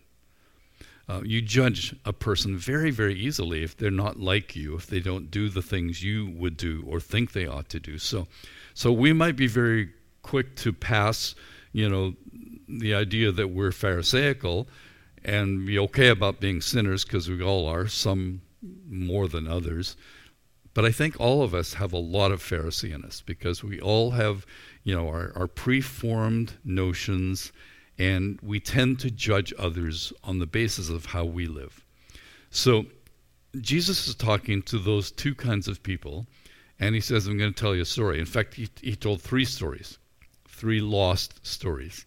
Uh, 1.07 1.21
you 1.23 1.41
judge 1.41 1.95
a 2.05 2.13
person 2.13 2.57
very, 2.57 2.91
very 2.91 3.15
easily 3.15 3.63
if 3.63 3.77
they're 3.77 3.89
not 3.89 4.19
like 4.19 4.55
you, 4.55 4.75
if 4.75 4.87
they 4.87 4.99
don't 4.99 5.31
do 5.31 5.49
the 5.49 5.61
things 5.61 6.03
you 6.03 6.29
would 6.37 6.57
do 6.57 6.83
or 6.87 6.99
think 6.99 7.31
they 7.31 7.47
ought 7.47 7.69
to 7.69 7.79
do. 7.79 7.97
So, 7.97 8.27
so 8.73 8.91
we 8.91 9.13
might 9.13 9.35
be 9.35 9.47
very 9.47 9.89
quick 10.21 10.55
to 10.57 10.73
pass, 10.73 11.33
you 11.71 11.89
know, 11.89 12.13
the 12.67 12.93
idea 12.93 13.31
that 13.31 13.47
we're 13.47 13.71
Pharisaical 13.71 14.67
and 15.25 15.65
be 15.65 15.79
okay 15.79 16.09
about 16.09 16.39
being 16.39 16.61
sinners 16.61 17.03
because 17.03 17.29
we 17.29 17.41
all 17.41 17.67
are. 17.67 17.87
Some 17.87 18.41
more 18.87 19.27
than 19.27 19.47
others. 19.47 19.95
But 20.73 20.85
I 20.85 20.91
think 20.91 21.19
all 21.19 21.41
of 21.41 21.53
us 21.53 21.73
have 21.73 21.93
a 21.93 21.97
lot 21.97 22.31
of 22.31 22.41
Pharisee 22.41 22.93
in 22.93 23.03
us 23.03 23.21
because 23.25 23.63
we 23.63 23.79
all 23.79 24.11
have, 24.11 24.45
you 24.83 24.95
know, 24.95 25.07
our, 25.07 25.31
our 25.35 25.47
preformed 25.47 26.53
notions 26.63 27.51
and 27.97 28.39
we 28.41 28.59
tend 28.59 28.99
to 28.99 29.11
judge 29.11 29.53
others 29.57 30.13
on 30.23 30.39
the 30.39 30.45
basis 30.45 30.89
of 30.89 31.07
how 31.07 31.25
we 31.25 31.47
live. 31.47 31.83
So 32.49 32.85
Jesus 33.59 34.07
is 34.07 34.15
talking 34.15 34.61
to 34.63 34.77
those 34.77 35.11
two 35.11 35.35
kinds 35.35 35.67
of 35.67 35.83
people 35.83 36.27
and 36.79 36.95
he 36.95 37.01
says, 37.01 37.27
I'm 37.27 37.37
going 37.37 37.53
to 37.53 37.59
tell 37.59 37.75
you 37.75 37.81
a 37.81 37.85
story. 37.85 38.19
In 38.19 38.25
fact, 38.25 38.53
he, 38.53 38.69
he 38.81 38.95
told 38.95 39.21
three 39.21 39.45
stories. 39.45 39.97
three 40.47 40.81
lost 40.81 41.45
stories. 41.45 42.05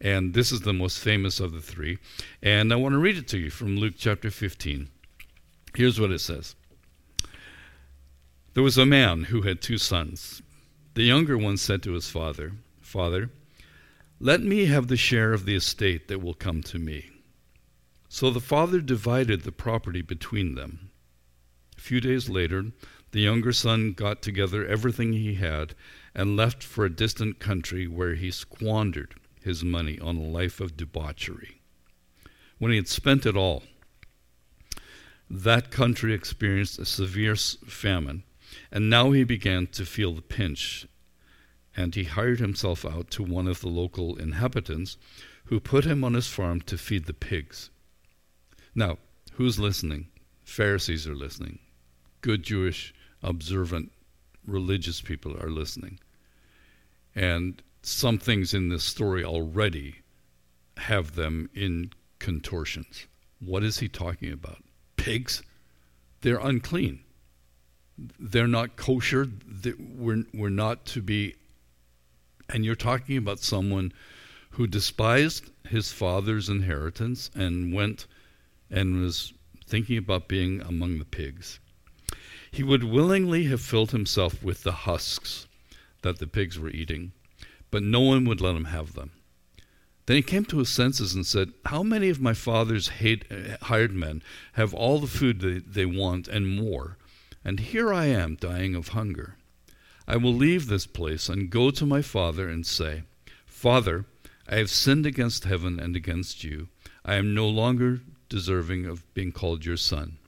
And 0.00 0.32
this 0.32 0.52
is 0.52 0.60
the 0.60 0.72
most 0.72 0.98
famous 0.98 1.40
of 1.40 1.52
the 1.52 1.60
three. 1.60 1.98
And 2.42 2.72
I 2.72 2.76
want 2.76 2.94
to 2.94 2.98
read 2.98 3.18
it 3.18 3.28
to 3.28 3.38
you 3.38 3.50
from 3.50 3.76
Luke 3.76 3.94
chapter 3.96 4.30
15. 4.30 4.88
Here's 5.74 6.00
what 6.00 6.10
it 6.10 6.20
says 6.20 6.54
There 8.52 8.64
was 8.64 8.76
a 8.76 8.84
man 8.84 9.24
who 9.24 9.42
had 9.42 9.60
two 9.60 9.78
sons. 9.78 10.42
The 10.94 11.04
younger 11.04 11.38
one 11.38 11.56
said 11.56 11.84
to 11.84 11.92
his 11.92 12.08
father, 12.08 12.52
Father, 12.80 13.30
let 14.18 14.42
me 14.42 14.66
have 14.66 14.88
the 14.88 14.96
share 14.96 15.32
of 15.32 15.44
the 15.44 15.54
estate 15.54 16.08
that 16.08 16.20
will 16.20 16.34
come 16.34 16.62
to 16.64 16.78
me. 16.78 17.10
So 18.08 18.28
the 18.28 18.40
father 18.40 18.80
divided 18.80 19.42
the 19.42 19.52
property 19.52 20.02
between 20.02 20.56
them. 20.56 20.90
A 21.78 21.80
few 21.80 22.00
days 22.00 22.28
later, 22.28 22.72
the 23.12 23.20
younger 23.20 23.52
son 23.52 23.92
got 23.92 24.20
together 24.20 24.66
everything 24.66 25.12
he 25.12 25.34
had 25.34 25.76
and 26.12 26.36
left 26.36 26.64
for 26.64 26.84
a 26.84 26.94
distant 26.94 27.38
country 27.38 27.86
where 27.86 28.16
he 28.16 28.32
squandered 28.32 29.14
his 29.40 29.62
money 29.62 29.98
on 30.00 30.16
a 30.16 30.22
life 30.22 30.60
of 30.60 30.76
debauchery. 30.76 31.60
When 32.58 32.72
he 32.72 32.76
had 32.76 32.88
spent 32.88 33.26
it 33.26 33.36
all, 33.36 33.62
that 35.30 35.70
country 35.70 36.12
experienced 36.12 36.80
a 36.80 36.84
severe 36.84 37.36
famine, 37.36 38.24
and 38.70 38.88
now 38.88 39.10
he 39.10 39.24
began 39.24 39.66
to 39.68 39.84
feel 39.84 40.14
the 40.14 40.22
pinch. 40.22 40.86
And 41.76 41.94
he 41.94 42.04
hired 42.04 42.40
himself 42.40 42.84
out 42.84 43.10
to 43.12 43.22
one 43.22 43.46
of 43.46 43.60
the 43.60 43.68
local 43.68 44.16
inhabitants, 44.16 44.96
who 45.46 45.58
put 45.58 45.84
him 45.84 46.04
on 46.04 46.14
his 46.14 46.28
farm 46.28 46.60
to 46.60 46.78
feed 46.78 47.06
the 47.06 47.14
pigs. 47.14 47.70
Now, 48.74 48.98
who's 49.32 49.58
listening? 49.58 50.08
Pharisees 50.44 51.08
are 51.08 51.14
listening. 51.14 51.58
Good 52.20 52.42
Jewish, 52.42 52.94
observant, 53.22 53.90
religious 54.46 55.00
people 55.00 55.36
are 55.42 55.50
listening. 55.50 55.98
And 57.14 57.62
some 57.82 58.18
things 58.18 58.54
in 58.54 58.68
this 58.68 58.84
story 58.84 59.24
already 59.24 59.96
have 60.76 61.14
them 61.14 61.50
in 61.54 61.92
contortions. 62.18 63.06
What 63.40 63.64
is 63.64 63.78
he 63.78 63.88
talking 63.88 64.32
about? 64.32 64.62
Pigs? 64.96 65.42
They're 66.20 66.38
unclean. 66.38 67.00
They're 68.18 68.48
not 68.48 68.76
kosher. 68.76 69.28
We're, 69.96 70.24
we're 70.32 70.48
not 70.48 70.86
to 70.86 71.02
be. 71.02 71.34
And 72.48 72.64
you're 72.64 72.74
talking 72.74 73.16
about 73.16 73.40
someone 73.40 73.92
who 74.50 74.66
despised 74.66 75.50
his 75.68 75.92
father's 75.92 76.48
inheritance 76.48 77.30
and 77.34 77.72
went 77.72 78.06
and 78.70 79.00
was 79.00 79.32
thinking 79.66 79.98
about 79.98 80.28
being 80.28 80.60
among 80.62 80.98
the 80.98 81.04
pigs. 81.04 81.60
He 82.50 82.62
would 82.64 82.82
willingly 82.82 83.44
have 83.44 83.60
filled 83.60 83.92
himself 83.92 84.42
with 84.42 84.64
the 84.64 84.72
husks 84.72 85.46
that 86.02 86.18
the 86.18 86.26
pigs 86.26 86.58
were 86.58 86.70
eating 86.70 87.12
but 87.70 87.82
no 87.82 88.00
one 88.00 88.24
would 88.24 88.40
let 88.40 88.56
him 88.56 88.66
have 88.66 88.94
them. 88.94 89.12
Then 90.06 90.16
he 90.16 90.22
came 90.22 90.44
to 90.46 90.58
his 90.58 90.68
senses 90.68 91.14
and 91.14 91.24
said, 91.24 91.52
How 91.66 91.82
many 91.82 92.08
of 92.08 92.20
my 92.20 92.34
father's 92.34 92.88
hate, 92.88 93.24
hired 93.62 93.92
men 93.92 94.22
have 94.54 94.74
all 94.74 94.98
the 94.98 95.06
food 95.06 95.40
they, 95.40 95.58
they 95.58 95.86
want 95.86 96.26
and 96.26 96.48
more? 96.48 96.96
And 97.44 97.60
here 97.60 97.92
I 97.92 98.06
am 98.06 98.36
dying 98.36 98.74
of 98.74 98.88
hunger. 98.88 99.36
I 100.06 100.16
will 100.16 100.34
leave 100.34 100.66
this 100.66 100.86
place 100.86 101.28
and 101.28 101.50
go 101.50 101.70
to 101.70 101.86
my 101.86 102.02
father 102.02 102.48
and 102.48 102.66
say, 102.66 103.04
Father, 103.46 104.06
I 104.48 104.56
have 104.56 104.70
sinned 104.70 105.06
against 105.06 105.44
heaven 105.44 105.78
and 105.78 105.94
against 105.94 106.42
you. 106.42 106.68
I 107.04 107.14
am 107.14 107.34
no 107.34 107.48
longer 107.48 108.00
deserving 108.28 108.86
of 108.86 109.12
being 109.14 109.32
called 109.32 109.64
your 109.64 109.76
son. 109.76 110.18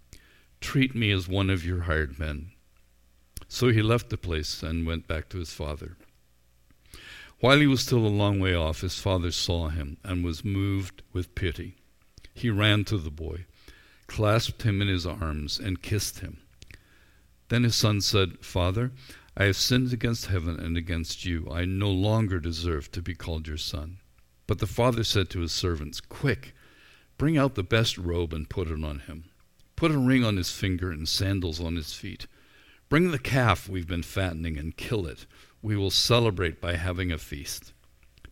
Treat 0.61 0.95
me 0.95 1.11
as 1.11 1.29
one 1.29 1.51
of 1.51 1.67
your 1.67 1.83
hired 1.83 2.19
men. 2.19 2.53
So 3.49 3.69
he 3.69 3.83
left 3.83 4.11
the 4.11 4.17
place 4.17 4.63
and 4.63 4.87
went 4.87 5.09
back 5.09 5.29
to 5.31 5.39
his 5.39 5.53
father. 5.53 5.97
While 7.41 7.59
he 7.59 7.67
was 7.67 7.81
still 7.83 8.07
a 8.07 8.09
long 8.09 8.39
way 8.39 8.55
off, 8.55 8.83
his 8.83 9.01
father 9.01 9.33
saw 9.33 9.69
him 9.69 9.97
and 10.05 10.25
was 10.25 10.45
moved 10.45 11.03
with 11.13 11.35
pity. 11.35 11.75
He 12.33 12.49
ran 12.51 12.85
to 12.85 12.99
the 12.99 13.11
boy, 13.11 13.47
clasped 14.07 14.63
him 14.63 14.81
in 14.81 14.87
his 14.87 15.05
arms, 15.05 15.59
and 15.59 15.83
kissed 15.83 16.21
him. 16.21 16.42
Then 17.53 17.65
his 17.65 17.75
son 17.75 18.01
said, 18.01 18.39
Father, 18.41 18.93
I 19.37 19.45
have 19.45 19.59
sinned 19.59 19.93
against 19.93 20.25
heaven 20.25 20.59
and 20.59 20.75
against 20.75 21.27
you. 21.27 21.51
I 21.53 21.67
no 21.67 21.91
longer 21.91 22.41
deserve 22.41 22.91
to 22.93 23.03
be 23.03 23.15
called 23.15 23.47
your 23.47 23.59
son. 23.59 23.99
But 24.47 24.59
the 24.59 24.67
father 24.67 25.05
said 25.05 25.29
to 25.29 25.41
his 25.41 25.53
servants, 25.53 26.01
Quick, 26.01 26.55
bring 27.19 27.37
out 27.37 27.55
the 27.55 27.63
best 27.63 27.99
robe 27.99 28.33
and 28.33 28.49
put 28.49 28.69
it 28.69 28.83
on 28.83 29.01
him. 29.01 29.25
Put 29.77 29.91
a 29.91 29.99
ring 29.99 30.25
on 30.25 30.39
his 30.39 30.51
finger 30.51 30.91
and 30.91 31.07
sandals 31.07 31.61
on 31.61 31.77
his 31.77 31.93
feet. 31.93 32.27
Bring 32.89 33.11
the 33.11 33.19
calf 33.19 33.69
we've 33.69 33.87
been 33.87 34.03
fattening 34.03 34.57
and 34.57 34.75
kill 34.75 35.07
it 35.07 35.27
we 35.61 35.77
will 35.77 35.91
celebrate 35.91 36.59
by 36.59 36.77
having 36.77 37.13
a 37.13 37.19
feast 37.19 37.75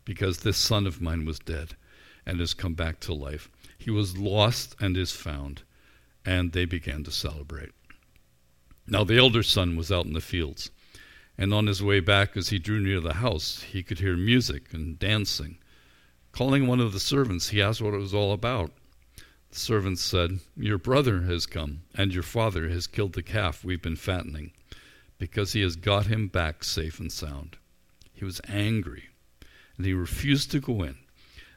because 0.07 0.39
this 0.39 0.57
son 0.57 0.87
of 0.87 1.03
mine 1.03 1.27
was 1.27 1.39
dead 1.39 1.77
and 2.25 2.41
has 2.41 2.55
come 2.55 2.73
back 2.73 3.01
to 3.01 3.13
life. 3.13 3.51
He 3.77 3.91
was 3.91 4.17
lost 4.17 4.77
and 4.81 4.97
is 4.97 5.13
found. 5.13 5.65
And 6.25 6.53
they 6.53 6.65
began 6.65 7.05
to 7.05 7.11
celebrate. 7.11 7.73
Now 8.91 9.05
the 9.05 9.19
elder 9.19 9.45
son 9.45 9.77
was 9.77 9.93
out 9.93 10.07
in 10.07 10.15
the 10.15 10.21
fields, 10.21 10.73
and 11.39 11.55
on 11.55 11.69
his 11.69 11.81
way 11.81 12.01
back, 12.01 12.37
as 12.37 12.49
he 12.49 12.59
drew 12.59 12.81
near 12.81 12.99
the 12.99 13.15
house, 13.15 13.63
he 13.63 13.85
could 13.85 14.01
hear 14.01 14.17
music 14.17 14.75
and 14.75 14.99
dancing. 14.99 15.59
Calling 16.33 16.67
one 16.67 16.81
of 16.81 16.93
the 16.93 16.99
servants, 16.99 17.51
he 17.51 17.63
asked 17.63 17.81
what 17.81 17.95
it 17.95 17.99
was 17.99 18.13
all 18.13 18.33
about. 18.33 18.73
The 19.51 19.59
servant 19.61 20.01
said, 20.01 20.41
Your 20.57 20.77
brother 20.77 21.23
has 21.23 21.47
come, 21.47 21.83
and 21.95 22.13
your 22.13 22.25
father 22.25 22.69
has 22.69 22.89
killed 22.89 23.13
the 23.13 23.23
calf 23.23 23.65
we've 23.65 23.81
been 23.81 23.95
fattening 23.95 24.51
because 25.19 25.53
he 25.53 25.61
has 25.61 25.77
got 25.77 26.07
him 26.07 26.27
back 26.27 26.65
safe 26.65 26.99
and 26.99 27.13
sound. 27.13 27.59
He 28.13 28.25
was 28.25 28.41
angry, 28.49 29.11
and 29.77 29.87
he 29.87 29.95
refused 29.95 30.51
to 30.51 30.61
go 30.61 30.83
in. 30.83 30.97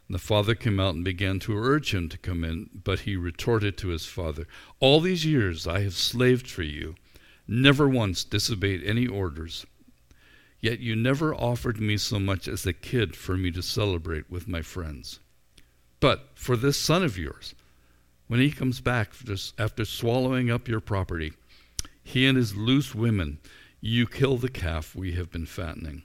And 0.07 0.13
the 0.13 0.19
father 0.19 0.53
came 0.53 0.79
out 0.79 0.93
and 0.93 1.03
began 1.03 1.39
to 1.39 1.57
urge 1.57 1.95
him 1.95 2.09
to 2.09 2.17
come 2.19 2.43
in, 2.43 2.69
but 2.83 3.01
he 3.01 3.15
retorted 3.15 3.75
to 3.77 3.87
his 3.87 4.05
father, 4.05 4.45
All 4.79 4.99
these 4.99 5.25
years 5.25 5.65
I 5.65 5.81
have 5.81 5.95
slaved 5.95 6.47
for 6.47 6.63
you, 6.63 6.95
never 7.47 7.87
once 7.87 8.23
disobeyed 8.23 8.83
any 8.83 9.07
orders. 9.07 9.65
Yet 10.61 10.79
you 10.79 10.95
never 10.95 11.35
offered 11.35 11.79
me 11.79 11.97
so 11.97 12.19
much 12.19 12.47
as 12.47 12.65
a 12.65 12.73
kid 12.73 13.15
for 13.15 13.37
me 13.37 13.51
to 13.51 13.61
celebrate 13.61 14.29
with 14.29 14.47
my 14.47 14.61
friends. 14.61 15.19
But 15.99 16.29
for 16.35 16.55
this 16.55 16.79
son 16.79 17.03
of 17.03 17.17
yours, 17.17 17.53
when 18.27 18.39
he 18.39 18.51
comes 18.51 18.79
back 18.79 19.11
after 19.57 19.85
swallowing 19.85 20.49
up 20.49 20.67
your 20.67 20.79
property, 20.79 21.33
he 22.03 22.25
and 22.25 22.37
his 22.37 22.55
loose 22.55 22.95
women, 22.95 23.39
you 23.81 24.07
kill 24.07 24.37
the 24.37 24.49
calf 24.49 24.95
we 24.95 25.13
have 25.13 25.31
been 25.31 25.45
fattening. 25.45 26.03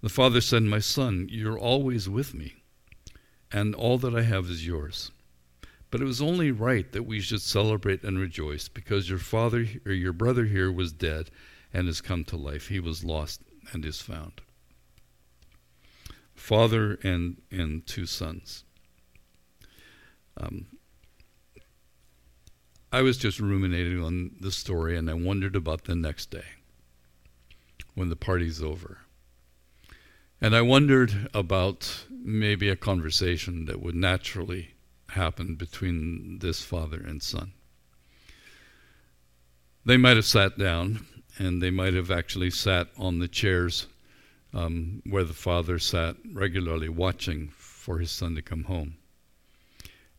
The 0.00 0.08
father 0.08 0.40
said, 0.40 0.62
My 0.62 0.78
son, 0.78 1.28
you're 1.30 1.58
always 1.58 2.08
with 2.08 2.34
me, 2.34 2.54
and 3.52 3.74
all 3.74 3.98
that 3.98 4.14
I 4.14 4.22
have 4.22 4.46
is 4.46 4.66
yours. 4.66 5.10
But 5.90 6.00
it 6.00 6.04
was 6.04 6.22
only 6.22 6.52
right 6.52 6.90
that 6.92 7.02
we 7.02 7.20
should 7.20 7.42
celebrate 7.42 8.04
and 8.04 8.18
rejoice, 8.18 8.68
because 8.68 9.10
your 9.10 9.18
father 9.18 9.66
or 9.84 9.92
your 9.92 10.12
brother 10.12 10.44
here 10.44 10.70
was 10.70 10.92
dead 10.92 11.30
and 11.72 11.86
has 11.86 12.00
come 12.00 12.24
to 12.24 12.36
life. 12.36 12.68
He 12.68 12.80
was 12.80 13.04
lost 13.04 13.42
and 13.72 13.84
is 13.84 14.00
found. 14.00 14.40
Father 16.34 16.98
and, 17.02 17.42
and 17.50 17.86
two 17.86 18.06
sons. 18.06 18.64
Um, 20.36 20.66
I 22.92 23.02
was 23.02 23.18
just 23.18 23.38
ruminating 23.38 24.02
on 24.02 24.32
the 24.40 24.50
story 24.50 24.96
and 24.96 25.10
I 25.10 25.14
wondered 25.14 25.54
about 25.54 25.84
the 25.84 25.94
next 25.94 26.30
day 26.30 26.44
when 27.94 28.08
the 28.08 28.16
party's 28.16 28.62
over. 28.62 28.98
And 30.40 30.56
I 30.56 30.62
wondered 30.62 31.28
about 31.34 32.04
maybe 32.10 32.68
a 32.68 32.76
conversation 32.76 33.66
that 33.66 33.82
would 33.82 33.94
naturally 33.94 34.74
happen 35.10 35.54
between 35.54 36.38
this 36.40 36.62
father 36.62 36.98
and 36.98 37.22
son. 37.22 37.52
They 39.84 39.96
might 39.96 40.16
have 40.16 40.26
sat 40.26 40.58
down 40.58 41.06
and 41.38 41.62
they 41.62 41.70
might 41.70 41.94
have 41.94 42.10
actually 42.10 42.50
sat 42.50 42.88
on 42.98 43.18
the 43.18 43.28
chairs 43.28 43.86
um, 44.52 45.02
where 45.08 45.24
the 45.24 45.32
father 45.32 45.78
sat 45.78 46.16
regularly 46.32 46.88
watching 46.88 47.48
for 47.56 47.98
his 47.98 48.10
son 48.10 48.34
to 48.34 48.42
come 48.42 48.64
home. 48.64 48.96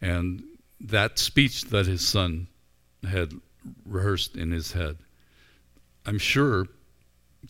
And 0.02 0.44
that 0.80 1.20
speech 1.20 1.66
that 1.66 1.86
his 1.86 2.08
son 2.08 2.48
had 3.08 3.34
rehearsed 3.86 4.36
in 4.36 4.52
his 4.52 4.72
head, 4.72 4.98
I'm 6.06 6.18
sure 6.18 6.68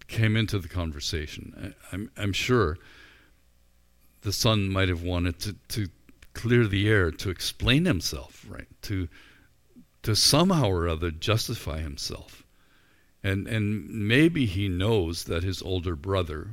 came 0.07 0.35
into 0.35 0.59
the 0.59 0.67
conversation. 0.67 1.73
I'm, 1.91 2.11
I'm 2.17 2.33
sure 2.33 2.77
the 4.21 4.33
son 4.33 4.69
might 4.69 4.89
have 4.89 5.03
wanted 5.03 5.39
to, 5.39 5.53
to 5.69 5.87
clear 6.33 6.67
the 6.67 6.87
air, 6.87 7.11
to 7.11 7.29
explain 7.29 7.85
himself, 7.85 8.45
right? 8.47 8.67
To 8.83 9.07
to 10.03 10.15
somehow 10.15 10.67
or 10.67 10.87
other 10.87 11.11
justify 11.11 11.79
himself. 11.81 12.43
And 13.23 13.47
and 13.47 13.87
maybe 13.89 14.45
he 14.45 14.67
knows 14.67 15.25
that 15.25 15.43
his 15.43 15.61
older 15.61 15.95
brother 15.95 16.49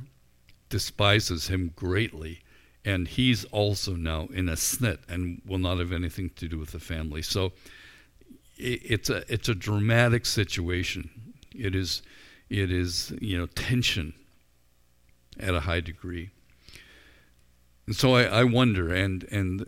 despises 0.69 1.47
him 1.47 1.73
greatly 1.75 2.41
and 2.85 3.07
he's 3.07 3.45
also 3.45 3.95
now 3.95 4.27
in 4.33 4.47
a 4.47 4.53
snit 4.53 4.99
and 5.07 5.41
will 5.45 5.57
not 5.57 5.79
have 5.79 5.91
anything 5.91 6.29
to 6.35 6.47
do 6.47 6.57
with 6.57 6.71
the 6.71 6.79
family. 6.79 7.21
So 7.21 7.51
it's 8.57 9.09
a 9.09 9.23
it's 9.31 9.49
a 9.49 9.55
dramatic 9.55 10.25
situation. 10.25 11.09
It 11.55 11.75
is 11.75 12.01
it 12.49 12.71
is 12.71 13.13
you 13.21 13.37
know 13.37 13.47
tension. 13.47 14.13
at 15.39 15.55
a 15.55 15.61
high 15.61 15.79
degree. 15.79 16.31
And 17.89 17.95
so 17.95 18.13
I, 18.13 18.25
I 18.25 18.43
wonder, 18.43 18.93
and 18.93 19.23
and 19.31 19.65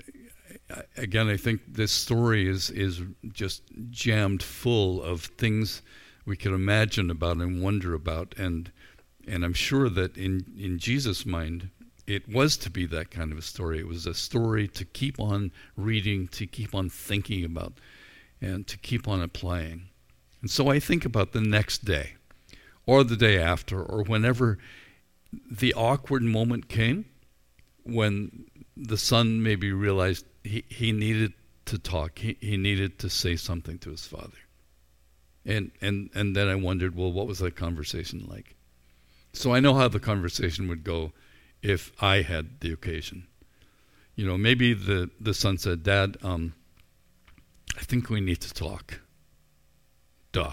again, 0.96 1.28
I 1.28 1.38
think 1.38 1.62
this 1.68 1.92
story 1.92 2.48
is 2.48 2.70
is 2.70 3.02
just 3.34 3.64
jammed 3.90 4.44
full 4.44 5.02
of 5.02 5.24
things 5.24 5.82
we 6.24 6.38
could 6.38 6.54
imagine 6.54 7.10
about 7.10 7.38
and 7.38 7.64
wonder 7.64 7.96
about, 7.96 8.36
and 8.38 8.72
and 9.28 9.44
I'm 9.44 9.56
sure 9.56 9.90
that 9.90 10.18
in 10.18 10.46
in 10.56 10.78
Jesus' 10.78 11.26
mind, 11.26 11.72
it 12.06 12.30
was 12.30 12.58
to 12.58 12.70
be 12.70 12.86
that 12.86 13.10
kind 13.10 13.32
of 13.32 13.40
a 13.40 13.42
story. 13.42 13.80
It 13.80 13.88
was 13.88 14.06
a 14.06 14.14
story 14.14 14.68
to 14.68 14.86
keep 14.86 15.20
on 15.20 15.52
reading, 15.76 16.28
to 16.28 16.46
keep 16.46 16.76
on 16.76 16.92
thinking 16.92 17.44
about, 17.44 17.74
and 18.40 18.68
to 18.68 18.78
keep 18.78 19.08
on 19.08 19.24
applying. 19.24 19.90
And 20.42 20.52
so 20.52 20.68
I 20.68 20.80
think 20.80 21.06
about 21.06 21.32
the 21.32 21.42
next 21.42 21.86
day, 21.86 22.18
or 22.86 23.04
the 23.04 23.18
day 23.18 23.40
after, 23.40 23.82
or 23.82 24.04
whenever 24.04 24.60
the 25.50 25.74
awkward 25.74 26.22
moment 26.22 26.70
came, 26.70 27.06
when 27.84 28.46
the 28.78 28.98
son 28.98 29.44
maybe 29.44 29.72
realized 29.72 30.26
he, 30.44 30.64
he 30.70 30.92
needed 30.92 31.34
to 31.66 31.78
talk, 31.78 32.20
he, 32.20 32.38
he 32.40 32.58
needed 32.58 33.00
to 33.00 33.10
say 33.10 33.36
something 33.36 33.78
to 33.80 33.92
his 33.92 34.06
father. 34.06 34.38
And, 35.46 35.72
and, 35.82 36.10
and 36.14 36.36
then 36.36 36.48
I 36.48 36.56
wondered, 36.56 36.96
well, 36.96 37.12
what 37.12 37.28
was 37.28 37.40
that 37.40 37.56
conversation 37.56 38.28
like? 38.30 38.56
So 39.34 39.54
I 39.54 39.60
know 39.60 39.74
how 39.74 39.88
the 39.88 40.00
conversation 40.00 40.68
would 40.68 40.84
go 40.84 41.14
if 41.62 41.92
I 42.02 42.22
had 42.22 42.60
the 42.60 42.72
occasion. 42.72 43.28
You 44.16 44.26
know, 44.26 44.38
maybe 44.38 44.74
the, 44.74 45.10
the 45.20 45.34
son 45.34 45.58
said, 45.58 45.84
Dad, 45.84 46.18
um, 46.22 46.54
I 47.78 47.82
think 47.82 48.10
we 48.10 48.22
need 48.22 48.42
to 48.42 48.54
talk. 48.54 49.00
Duh. 50.32 50.52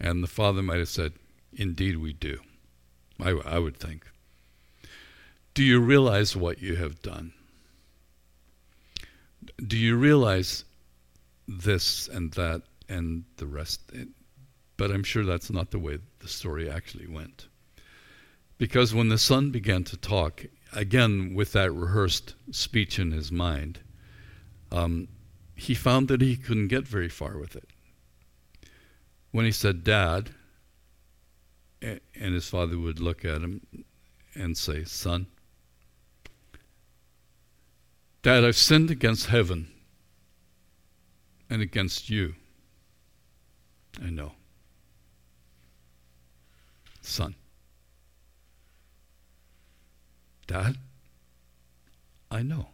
And 0.00 0.22
the 0.22 0.28
father 0.28 0.62
might 0.62 0.78
have 0.78 0.88
said, 0.88 1.12
Indeed, 1.52 1.98
we 1.98 2.12
do. 2.12 2.40
I, 3.20 3.30
I 3.30 3.58
would 3.58 3.76
think. 3.76 4.06
Do 5.54 5.62
you 5.62 5.80
realize 5.80 6.36
what 6.36 6.60
you 6.60 6.74
have 6.76 7.00
done? 7.00 7.32
Do 9.64 9.78
you 9.78 9.96
realize 9.96 10.64
this 11.46 12.08
and 12.08 12.32
that 12.32 12.62
and 12.88 13.24
the 13.36 13.46
rest? 13.46 13.92
But 14.76 14.90
I'm 14.90 15.04
sure 15.04 15.24
that's 15.24 15.50
not 15.50 15.70
the 15.70 15.78
way 15.78 15.98
the 16.18 16.28
story 16.28 16.68
actually 16.68 17.06
went. 17.06 17.46
Because 18.58 18.92
when 18.92 19.08
the 19.08 19.18
son 19.18 19.52
began 19.52 19.84
to 19.84 19.96
talk, 19.96 20.44
again 20.72 21.34
with 21.34 21.52
that 21.52 21.70
rehearsed 21.70 22.34
speech 22.50 22.98
in 22.98 23.12
his 23.12 23.30
mind, 23.30 23.78
um, 24.72 25.06
he 25.54 25.74
found 25.74 26.08
that 26.08 26.20
he 26.20 26.36
couldn't 26.36 26.68
get 26.68 26.86
very 26.86 27.08
far 27.08 27.38
with 27.38 27.54
it. 27.54 27.70
When 29.30 29.44
he 29.44 29.52
said, 29.52 29.84
Dad, 29.84 30.30
and 31.80 32.00
his 32.34 32.48
father 32.48 32.78
would 32.78 32.98
look 32.98 33.24
at 33.24 33.42
him 33.42 33.60
and 34.34 34.56
say, 34.56 34.84
Son, 34.84 35.26
Dad, 38.24 38.42
I've 38.42 38.56
sinned 38.56 38.90
against 38.90 39.26
heaven 39.26 39.68
and 41.50 41.60
against 41.60 42.08
you. 42.08 42.36
I 44.02 44.08
know. 44.08 44.32
Son. 47.02 47.34
Dad, 50.46 50.78
I 52.30 52.40
know. 52.40 52.68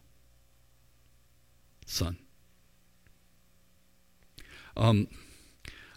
Son. 1.84 2.16
Um, 4.76 5.08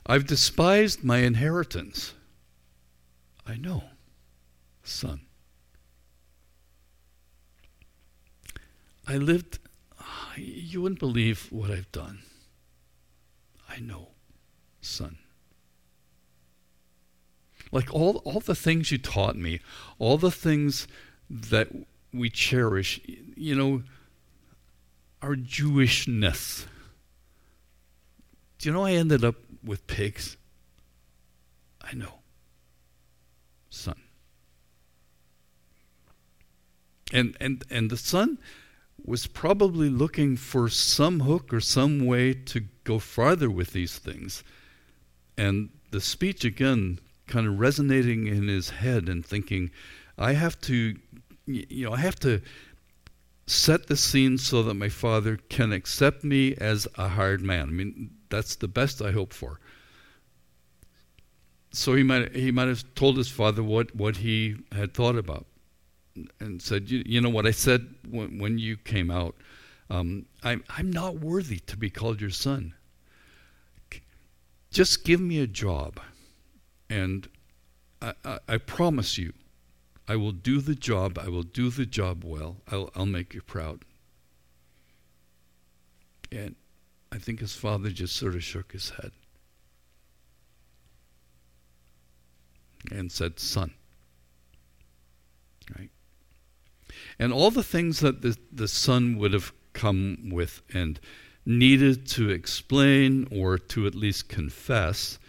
I've 0.07 0.25
despised 0.25 1.03
my 1.03 1.19
inheritance. 1.19 2.15
I 3.45 3.57
know. 3.57 3.83
Son. 4.83 5.21
I 9.07 9.17
lived, 9.17 9.59
ah, 9.99 10.33
you 10.37 10.81
wouldn't 10.81 10.99
believe 10.99 11.47
what 11.51 11.69
I've 11.69 11.91
done. 11.91 12.19
I 13.69 13.79
know, 13.79 14.09
son. 14.81 15.17
Like 17.71 17.93
all, 17.93 18.17
all 18.23 18.39
the 18.39 18.55
things 18.55 18.91
you 18.91 18.97
taught 18.97 19.35
me, 19.35 19.59
all 19.97 20.17
the 20.17 20.31
things 20.31 20.87
that 21.29 21.69
we 22.13 22.29
cherish, 22.29 23.01
you 23.35 23.55
know, 23.55 23.83
our 25.21 25.35
Jewishness. 25.35 26.65
Do 28.59 28.69
you 28.69 28.73
know 28.73 28.85
I 28.85 28.91
ended 28.91 29.23
up 29.23 29.35
with 29.63 29.87
pigs? 29.87 30.37
I 31.81 31.93
know. 31.95 32.19
Son. 33.69 33.95
And 37.11 37.35
and 37.39 37.63
and 37.69 37.89
the 37.89 37.97
son 37.97 38.37
was 39.03 39.27
probably 39.27 39.89
looking 39.89 40.35
for 40.35 40.69
some 40.69 41.21
hook 41.21 41.53
or 41.53 41.59
some 41.59 42.05
way 42.05 42.33
to 42.33 42.65
go 42.83 42.99
farther 42.99 43.49
with 43.49 43.71
these 43.71 43.97
things. 43.97 44.43
And 45.37 45.69
the 45.91 46.01
speech 46.01 46.45
again 46.45 46.99
kind 47.27 47.47
of 47.47 47.59
resonating 47.59 48.27
in 48.27 48.47
his 48.47 48.69
head 48.69 49.09
and 49.09 49.25
thinking, 49.25 49.71
I 50.17 50.33
have 50.33 50.59
to 50.61 50.95
you 51.45 51.85
know, 51.85 51.93
I 51.93 51.97
have 51.97 52.19
to 52.21 52.41
set 53.47 53.87
the 53.87 53.97
scene 53.97 54.37
so 54.37 54.63
that 54.63 54.75
my 54.75 54.89
father 54.89 55.37
can 55.49 55.73
accept 55.73 56.23
me 56.23 56.55
as 56.55 56.87
a 56.95 57.09
hired 57.09 57.41
man. 57.41 57.63
I 57.69 57.71
mean, 57.71 58.11
that's 58.29 58.55
the 58.55 58.67
best 58.67 59.01
I 59.01 59.11
hope 59.11 59.33
for. 59.33 59.59
So 61.71 61.95
he 61.95 62.03
might 62.03 62.35
he 62.35 62.51
might 62.51 62.67
have 62.67 62.93
told 62.95 63.17
his 63.17 63.29
father 63.29 63.63
what, 63.63 63.95
what 63.95 64.17
he 64.17 64.57
had 64.71 64.93
thought 64.93 65.15
about, 65.15 65.47
and 66.39 66.61
said, 66.61 66.89
you, 66.89 67.03
you 67.05 67.21
know 67.21 67.29
what 67.29 67.45
I 67.45 67.51
said 67.51 67.87
when, 68.09 68.39
when 68.39 68.57
you 68.57 68.77
came 68.77 69.09
out. 69.09 69.35
Um, 69.89 70.25
I'm 70.43 70.63
I'm 70.69 70.91
not 70.91 71.19
worthy 71.19 71.59
to 71.59 71.77
be 71.77 71.89
called 71.89 72.21
your 72.21 72.29
son. 72.29 72.73
Just 74.71 75.03
give 75.03 75.19
me 75.19 75.39
a 75.39 75.45
job, 75.45 75.99
and 76.89 77.27
I, 78.01 78.13
I, 78.25 78.39
I 78.47 78.57
promise 78.57 79.17
you, 79.17 79.33
I 80.07 80.15
will 80.15 80.31
do 80.31 80.61
the 80.61 80.75
job. 80.75 81.19
I 81.19 81.29
will 81.29 81.43
do 81.43 81.69
the 81.69 81.85
job 81.85 82.23
well. 82.25 82.57
I'll, 82.71 82.89
I'll 82.95 83.05
make 83.05 83.33
you 83.33 83.41
proud. 83.41 83.85
And 86.31 86.55
I 87.11 87.19
think 87.19 87.39
his 87.39 87.55
father 87.55 87.89
just 87.89 88.15
sort 88.15 88.33
of 88.33 88.43
shook 88.43 88.71
his 88.71 88.89
head 88.89 89.11
and 92.91 93.11
said, 93.11 93.39
Son. 93.39 93.71
Right? 95.77 95.89
And 97.19 97.31
all 97.31 97.51
the 97.51 97.63
things 97.63 97.99
that 97.99 98.21
the, 98.21 98.37
the 98.51 98.67
son 98.67 99.17
would 99.17 99.33
have 99.33 99.53
come 99.73 100.29
with 100.31 100.61
and 100.73 100.99
needed 101.45 102.07
to 102.07 102.29
explain 102.29 103.27
or 103.31 103.57
to 103.57 103.85
at 103.85 103.95
least 103.95 104.29
confess, 104.29 105.19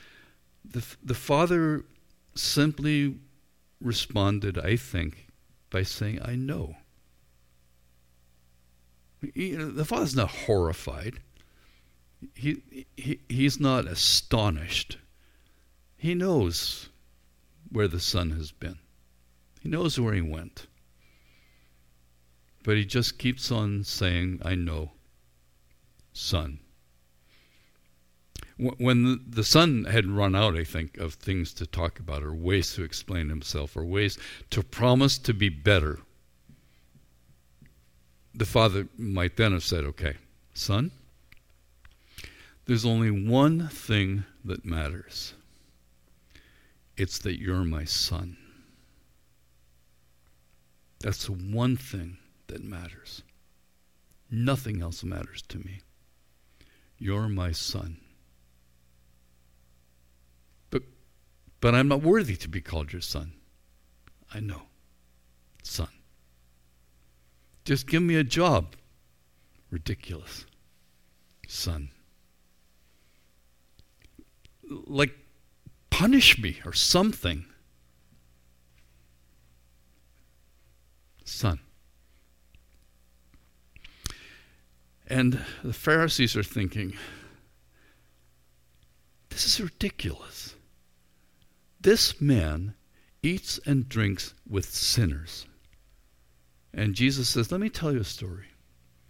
the, 0.64 0.84
the 1.02 1.14
father 1.14 1.84
simply 2.34 3.16
responded, 3.80 4.58
I 4.58 4.76
think, 4.76 5.28
by 5.70 5.82
saying, 5.82 6.20
I 6.22 6.36
know. 6.36 6.76
He, 9.34 9.52
the 9.52 9.84
father's 9.84 10.16
not 10.16 10.30
horrified. 10.30 11.20
He, 12.34 12.86
he, 12.96 13.20
he's 13.28 13.60
not 13.60 13.86
astonished. 13.86 14.98
He 15.96 16.14
knows 16.14 16.88
where 17.70 17.88
the 17.88 18.00
son 18.00 18.30
has 18.30 18.52
been. 18.52 18.78
He 19.60 19.68
knows 19.68 19.98
where 19.98 20.14
he 20.14 20.20
went. 20.20 20.66
But 22.64 22.76
he 22.76 22.84
just 22.84 23.18
keeps 23.18 23.52
on 23.52 23.84
saying, 23.84 24.40
I 24.44 24.56
know, 24.56 24.90
son 26.12 26.58
when 28.56 29.20
the 29.28 29.44
son 29.44 29.84
had 29.84 30.06
run 30.06 30.36
out, 30.36 30.56
I 30.56 30.64
think, 30.64 30.96
of 30.98 31.14
things 31.14 31.52
to 31.54 31.66
talk 31.66 31.98
about 31.98 32.22
or 32.22 32.32
ways 32.32 32.72
to 32.74 32.84
explain 32.84 33.28
himself 33.28 33.76
or 33.76 33.84
ways 33.84 34.16
to 34.50 34.62
promise 34.62 35.18
to 35.18 35.34
be 35.34 35.48
better, 35.48 35.98
the 38.32 38.44
father 38.44 38.88
might 38.96 39.36
then 39.36 39.52
have 39.52 39.64
said, 39.64 39.84
Okay, 39.84 40.16
son, 40.52 40.92
there's 42.66 42.84
only 42.84 43.10
one 43.10 43.68
thing 43.68 44.24
that 44.44 44.64
matters 44.64 45.34
it's 46.96 47.18
that 47.18 47.40
you're 47.40 47.64
my 47.64 47.84
son. 47.84 48.36
That's 51.00 51.26
the 51.26 51.32
one 51.32 51.76
thing 51.76 52.18
that 52.54 52.62
matters. 52.62 53.22
Nothing 54.30 54.80
else 54.80 55.02
matters 55.02 55.42
to 55.48 55.58
me. 55.58 55.80
You're 56.98 57.28
my 57.28 57.50
son. 57.50 57.98
But 60.70 61.74
I'm 61.74 61.88
not 61.88 62.02
worthy 62.02 62.36
to 62.36 62.48
be 62.48 62.60
called 62.60 62.92
your 62.92 63.00
son. 63.00 63.32
I 64.34 64.38
know. 64.38 64.62
Son. 65.62 65.88
Just 67.64 67.86
give 67.86 68.02
me 68.02 68.16
a 68.16 68.22
job. 68.22 68.76
Ridiculous. 69.70 70.44
Son. 71.48 71.88
Like, 74.68 75.14
punish 75.88 76.38
me 76.38 76.60
or 76.66 76.74
something. 76.74 77.46
son. 81.24 81.63
And 85.06 85.44
the 85.62 85.72
Pharisees 85.72 86.36
are 86.36 86.42
thinking, 86.42 86.94
this 89.34 89.46
is 89.46 89.60
ridiculous. 89.60 90.54
This 91.80 92.20
man 92.20 92.76
eats 93.20 93.58
and 93.66 93.88
drinks 93.88 94.32
with 94.48 94.64
sinners. 94.66 95.44
And 96.72 96.94
Jesus 96.94 97.30
says, 97.30 97.50
Let 97.50 97.60
me 97.60 97.68
tell 97.68 97.92
you 97.92 98.00
a 98.00 98.04
story. 98.04 98.46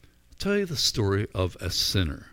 I'll 0.02 0.38
tell 0.38 0.56
you 0.56 0.64
the 0.64 0.76
story 0.78 1.26
of 1.34 1.58
a 1.60 1.68
sinner 1.68 2.28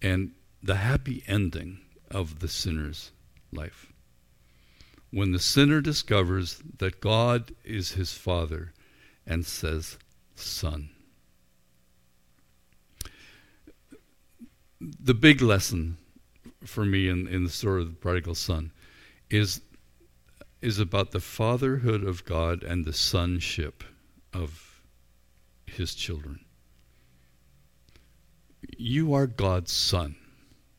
and 0.00 0.30
the 0.62 0.76
happy 0.76 1.24
ending 1.26 1.80
of 2.08 2.38
the 2.38 2.48
sinner's 2.48 3.10
life. 3.50 3.92
When 5.10 5.32
the 5.32 5.40
sinner 5.40 5.80
discovers 5.80 6.62
that 6.78 7.00
God 7.00 7.52
is 7.64 7.92
his 7.92 8.12
father 8.12 8.74
and 9.26 9.44
says, 9.44 9.98
Son. 10.36 10.90
The 14.80 15.14
big 15.14 15.40
lesson 15.40 15.98
for 16.64 16.84
me 16.84 17.08
in, 17.08 17.26
in 17.26 17.44
the 17.44 17.50
story 17.50 17.82
of 17.82 17.88
the 17.88 17.96
prodigal 17.96 18.34
son 18.34 18.72
is 19.30 19.60
is 20.60 20.78
about 20.78 21.12
the 21.12 21.20
fatherhood 21.20 22.02
of 22.02 22.24
God 22.24 22.64
and 22.64 22.84
the 22.84 22.92
sonship 22.92 23.84
of 24.32 24.82
his 25.66 25.94
children. 25.94 26.40
You 28.76 29.14
are 29.14 29.26
God's 29.26 29.72
son, 29.72 30.16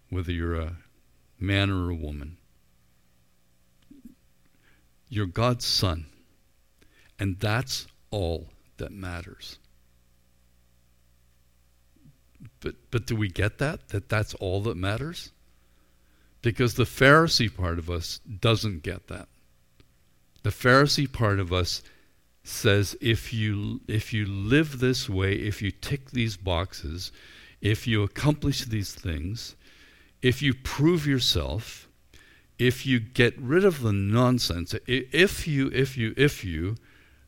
whether 0.09 0.31
you're 0.31 0.59
a 0.59 0.75
man 1.39 1.69
or 1.69 1.89
a 1.89 1.95
woman. 1.95 2.37
You're 5.07 5.27
God's 5.27 5.65
son. 5.65 6.07
And 7.17 7.39
that's 7.39 7.87
all 8.11 8.49
that 8.77 8.91
matters. 8.91 9.59
But 12.61 12.75
but 12.91 13.05
do 13.05 13.15
we 13.15 13.29
get 13.29 13.57
that? 13.59 13.89
That 13.89 14.09
that's 14.09 14.33
all 14.35 14.61
that 14.63 14.77
matters? 14.77 15.31
Because 16.41 16.75
the 16.75 16.83
Pharisee 16.83 17.53
part 17.53 17.79
of 17.79 17.89
us 17.89 18.19
doesn't 18.19 18.83
get 18.83 19.07
that. 19.07 19.27
The 20.43 20.49
Pharisee 20.51 21.11
part 21.11 21.39
of 21.39 21.51
us 21.51 21.81
says 22.43 22.95
if 23.01 23.33
you 23.33 23.81
if 23.87 24.13
you 24.13 24.25
live 24.25 24.79
this 24.79 25.09
way, 25.09 25.33
if 25.33 25.61
you 25.61 25.71
tick 25.71 26.11
these 26.11 26.37
boxes, 26.37 27.11
if 27.61 27.87
you 27.87 28.03
accomplish 28.03 28.65
these 28.65 28.93
things, 28.93 29.55
if 30.21 30.41
you 30.41 30.53
prove 30.53 31.05
yourself, 31.05 31.87
if 32.57 32.85
you 32.85 32.99
get 32.99 33.37
rid 33.39 33.63
of 33.65 33.81
the 33.81 33.93
nonsense, 33.93 34.75
if 34.87 35.47
you 35.47 35.69
if 35.73 35.97
you 35.97 36.13
if 36.17 36.43
you 36.43 36.75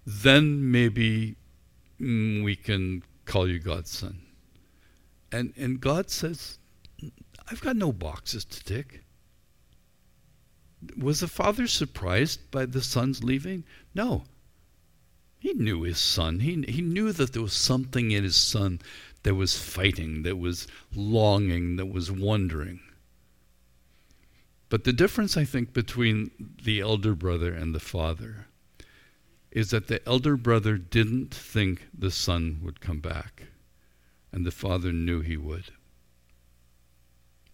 then 0.06 0.72
maybe 0.72 1.36
mm, 2.00 2.44
we 2.44 2.56
can 2.56 3.04
call 3.26 3.48
you 3.48 3.60
God's 3.60 3.92
son. 3.92 4.22
And 5.32 5.54
and 5.56 5.80
God 5.80 6.10
says 6.10 6.60
I've 7.50 7.62
got 7.62 7.76
no 7.76 7.92
boxes 7.92 8.46
to 8.46 8.64
tick. 8.64 9.04
Was 10.98 11.20
the 11.20 11.28
father 11.28 11.68
surprised 11.68 12.50
by 12.50 12.66
the 12.66 12.82
son's 12.82 13.24
leaving? 13.24 13.64
No. 13.94 14.24
He 15.38 15.54
knew 15.54 15.84
his 15.84 16.00
son. 16.00 16.40
He, 16.40 16.64
he 16.68 16.82
knew 16.82 17.12
that 17.12 17.34
there 17.34 17.42
was 17.42 17.54
something 17.54 18.12
in 18.12 18.24
his 18.24 18.36
son 18.36 18.80
that 19.24 19.36
was 19.36 19.58
fighting, 19.58 20.24
that 20.24 20.38
was 20.38 20.68
longing, 20.96 21.76
that 21.76 21.88
was 21.88 22.12
wondering. 22.12 22.80
But 24.70 24.84
the 24.84 24.94
difference, 24.94 25.36
I 25.36 25.44
think, 25.44 25.74
between 25.74 26.32
the 26.64 26.80
elder 26.80 27.14
brother 27.14 27.54
and 27.54 27.76
the 27.76 27.80
father 27.80 28.48
is 29.52 29.72
that 29.72 29.88
the 29.88 30.08
elder 30.08 30.38
brother 30.38 30.78
didn't 30.78 31.34
think 31.34 31.88
the 31.94 32.12
son 32.12 32.62
would 32.64 32.80
come 32.80 33.00
back, 33.00 33.44
and 34.32 34.46
the 34.46 34.52
father 34.52 34.92
knew 34.92 35.22
he 35.22 35.38
would. 35.38 35.72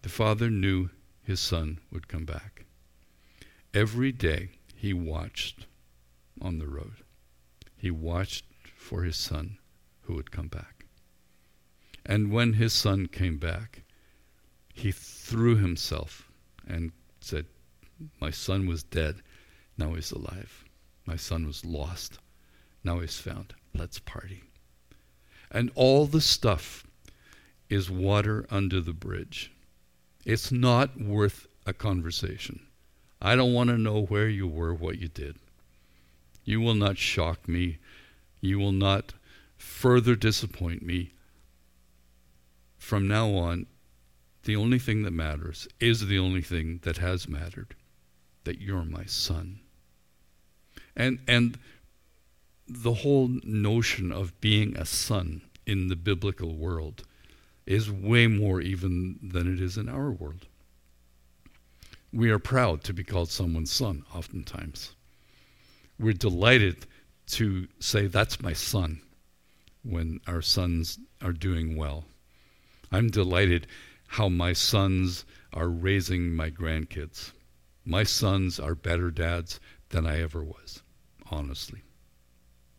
The 0.02 0.08
father 0.08 0.50
knew 0.50 0.90
his 1.22 1.40
son 1.40 1.78
would 1.90 2.08
come 2.08 2.24
back. 2.24 2.64
Every 3.74 4.12
day 4.12 4.50
he 4.74 4.92
watched 4.92 5.66
on 6.40 6.58
the 6.58 6.68
road. 6.68 7.02
He 7.76 7.90
watched 7.90 8.44
for 8.76 9.02
his 9.02 9.16
son 9.16 9.58
who 10.02 10.14
would 10.14 10.30
come 10.30 10.48
back. 10.48 10.86
And 12.06 12.32
when 12.32 12.54
his 12.54 12.72
son 12.72 13.06
came 13.06 13.38
back, 13.38 13.82
he 14.72 14.92
threw 14.92 15.56
himself 15.56 16.30
and 16.66 16.92
said, 17.20 17.46
My 18.20 18.30
son 18.30 18.66
was 18.66 18.82
dead, 18.82 19.16
now 19.76 19.94
he's 19.94 20.12
alive. 20.12 20.64
My 21.04 21.16
son 21.16 21.46
was 21.46 21.64
lost, 21.64 22.18
now 22.84 23.00
he's 23.00 23.18
found. 23.18 23.54
Let's 23.74 23.98
party. 23.98 24.47
And 25.50 25.70
all 25.74 26.06
the 26.06 26.20
stuff 26.20 26.86
is 27.68 27.90
water 27.90 28.46
under 28.50 28.80
the 28.80 28.92
bridge. 28.92 29.52
It's 30.24 30.52
not 30.52 31.00
worth 31.00 31.46
a 31.66 31.72
conversation. 31.72 32.60
I 33.20 33.34
don't 33.34 33.54
want 33.54 33.70
to 33.70 33.78
know 33.78 34.02
where 34.02 34.28
you 34.28 34.46
were, 34.46 34.74
what 34.74 34.98
you 34.98 35.08
did. 35.08 35.36
You 36.44 36.60
will 36.60 36.74
not 36.74 36.98
shock 36.98 37.48
me. 37.48 37.78
You 38.40 38.58
will 38.58 38.72
not 38.72 39.14
further 39.56 40.14
disappoint 40.14 40.82
me. 40.82 41.12
From 42.78 43.08
now 43.08 43.30
on, 43.34 43.66
the 44.44 44.56
only 44.56 44.78
thing 44.78 45.02
that 45.02 45.10
matters 45.10 45.68
is 45.80 46.06
the 46.06 46.18
only 46.18 46.40
thing 46.40 46.80
that 46.82 46.98
has 46.98 47.28
mattered 47.28 47.74
that 48.44 48.60
you're 48.60 48.84
my 48.84 49.04
son. 49.04 49.60
And, 50.96 51.18
and 51.28 51.58
the 52.68 52.92
whole 52.92 53.28
notion 53.44 54.12
of 54.12 54.38
being 54.42 54.76
a 54.76 54.84
son 54.84 55.40
in 55.66 55.88
the 55.88 55.96
biblical 55.96 56.54
world 56.54 57.02
is 57.64 57.90
way 57.90 58.26
more 58.26 58.60
even 58.60 59.18
than 59.22 59.52
it 59.52 59.60
is 59.60 59.78
in 59.78 59.88
our 59.88 60.10
world. 60.10 60.46
We 62.12 62.30
are 62.30 62.38
proud 62.38 62.84
to 62.84 62.92
be 62.92 63.04
called 63.04 63.30
someone's 63.30 63.72
son, 63.72 64.04
oftentimes. 64.14 64.94
We're 65.98 66.12
delighted 66.12 66.86
to 67.28 67.68
say, 67.80 68.06
That's 68.06 68.40
my 68.40 68.52
son, 68.52 69.00
when 69.82 70.20
our 70.26 70.42
sons 70.42 70.98
are 71.22 71.32
doing 71.32 71.76
well. 71.76 72.04
I'm 72.92 73.10
delighted 73.10 73.66
how 74.08 74.28
my 74.28 74.52
sons 74.52 75.24
are 75.52 75.68
raising 75.68 76.34
my 76.34 76.50
grandkids. 76.50 77.32
My 77.84 78.04
sons 78.04 78.58
are 78.60 78.74
better 78.74 79.10
dads 79.10 79.60
than 79.90 80.06
I 80.06 80.20
ever 80.20 80.44
was, 80.44 80.82
honestly. 81.30 81.82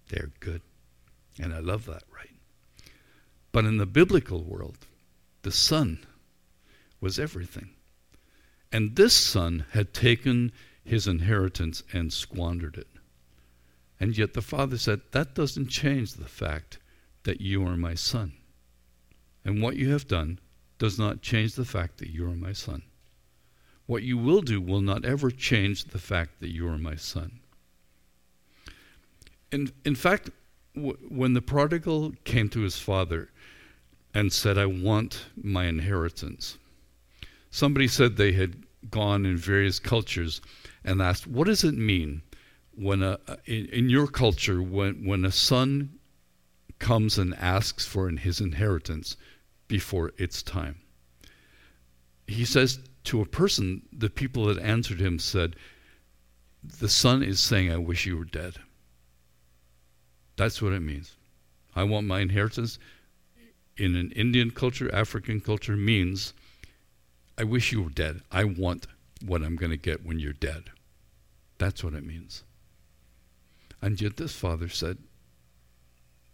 They're 0.09 0.31
good. 0.39 0.61
And 1.39 1.53
I 1.53 1.59
love 1.59 1.85
that, 1.85 2.03
right? 2.13 2.35
But 3.51 3.65
in 3.65 3.77
the 3.77 3.85
biblical 3.85 4.43
world, 4.43 4.77
the 5.41 5.51
son 5.51 6.05
was 6.99 7.17
everything. 7.17 7.69
And 8.71 8.95
this 8.95 9.15
son 9.15 9.65
had 9.71 9.93
taken 9.93 10.51
his 10.83 11.07
inheritance 11.07 11.83
and 11.93 12.11
squandered 12.11 12.77
it. 12.77 12.87
And 13.99 14.17
yet 14.17 14.33
the 14.33 14.41
father 14.41 14.77
said, 14.77 15.01
That 15.11 15.33
doesn't 15.33 15.69
change 15.69 16.13
the 16.13 16.27
fact 16.27 16.79
that 17.23 17.41
you 17.41 17.65
are 17.65 17.77
my 17.77 17.95
son. 17.95 18.33
And 19.43 19.61
what 19.61 19.75
you 19.75 19.91
have 19.91 20.07
done 20.07 20.39
does 20.77 20.97
not 20.97 21.21
change 21.21 21.55
the 21.55 21.65
fact 21.65 21.97
that 21.97 22.09
you 22.09 22.25
are 22.25 22.35
my 22.35 22.53
son. 22.53 22.83
What 23.85 24.03
you 24.03 24.17
will 24.17 24.41
do 24.41 24.61
will 24.61 24.81
not 24.81 25.03
ever 25.03 25.31
change 25.31 25.85
the 25.85 25.99
fact 25.99 26.39
that 26.39 26.53
you 26.53 26.67
are 26.67 26.77
my 26.77 26.95
son. 26.95 27.39
In, 29.51 29.71
in 29.85 29.95
fact, 29.95 30.29
w- 30.75 30.97
when 31.09 31.33
the 31.33 31.41
prodigal 31.41 32.13
came 32.23 32.49
to 32.49 32.61
his 32.61 32.77
father 32.77 33.29
and 34.13 34.31
said, 34.31 34.57
I 34.57 34.65
want 34.65 35.25
my 35.41 35.65
inheritance, 35.65 36.57
somebody 37.49 37.87
said 37.87 38.15
they 38.15 38.33
had 38.33 38.63
gone 38.89 39.25
in 39.25 39.37
various 39.37 39.79
cultures 39.79 40.41
and 40.83 41.01
asked, 41.01 41.27
what 41.27 41.47
does 41.47 41.63
it 41.63 41.75
mean 41.75 42.21
when 42.75 43.03
a, 43.03 43.19
in, 43.45 43.65
in 43.67 43.89
your 43.89 44.07
culture, 44.07 44.61
when, 44.61 45.05
when 45.05 45.25
a 45.25 45.31
son 45.31 45.99
comes 46.79 47.17
and 47.17 47.35
asks 47.35 47.85
for 47.85 48.09
his 48.09 48.39
inheritance 48.39 49.17
before 49.67 50.11
its 50.17 50.41
time? 50.41 50.77
He 52.27 52.45
says 52.45 52.79
to 53.05 53.21
a 53.21 53.25
person, 53.25 53.81
the 53.91 54.09
people 54.09 54.45
that 54.45 54.59
answered 54.59 55.01
him 55.01 55.19
said, 55.19 55.55
The 56.79 56.89
son 56.89 57.23
is 57.23 57.39
saying, 57.39 57.71
I 57.71 57.77
wish 57.77 58.05
you 58.05 58.17
were 58.17 58.25
dead. 58.25 58.55
That's 60.39 60.61
what 60.61 60.71
it 60.71 60.79
means. 60.79 61.17
I 61.75 61.83
want 61.83 62.07
my 62.07 62.21
inheritance. 62.21 62.79
In 63.75 63.97
an 63.97 64.11
Indian 64.11 64.51
culture, 64.51 64.89
African 64.95 65.41
culture, 65.41 65.75
means 65.75 66.33
I 67.37 67.43
wish 67.43 67.73
you 67.73 67.83
were 67.83 67.89
dead. 67.89 68.21
I 68.31 68.45
want 68.45 68.87
what 69.25 69.43
I'm 69.43 69.57
going 69.57 69.71
to 69.71 69.77
get 69.77 70.05
when 70.05 70.17
you're 70.17 70.31
dead. 70.31 70.71
That's 71.57 71.83
what 71.83 71.93
it 71.93 72.05
means. 72.05 72.45
And 73.81 73.99
yet 73.99 74.15
this 74.15 74.33
father 74.33 74.69
said, 74.69 74.99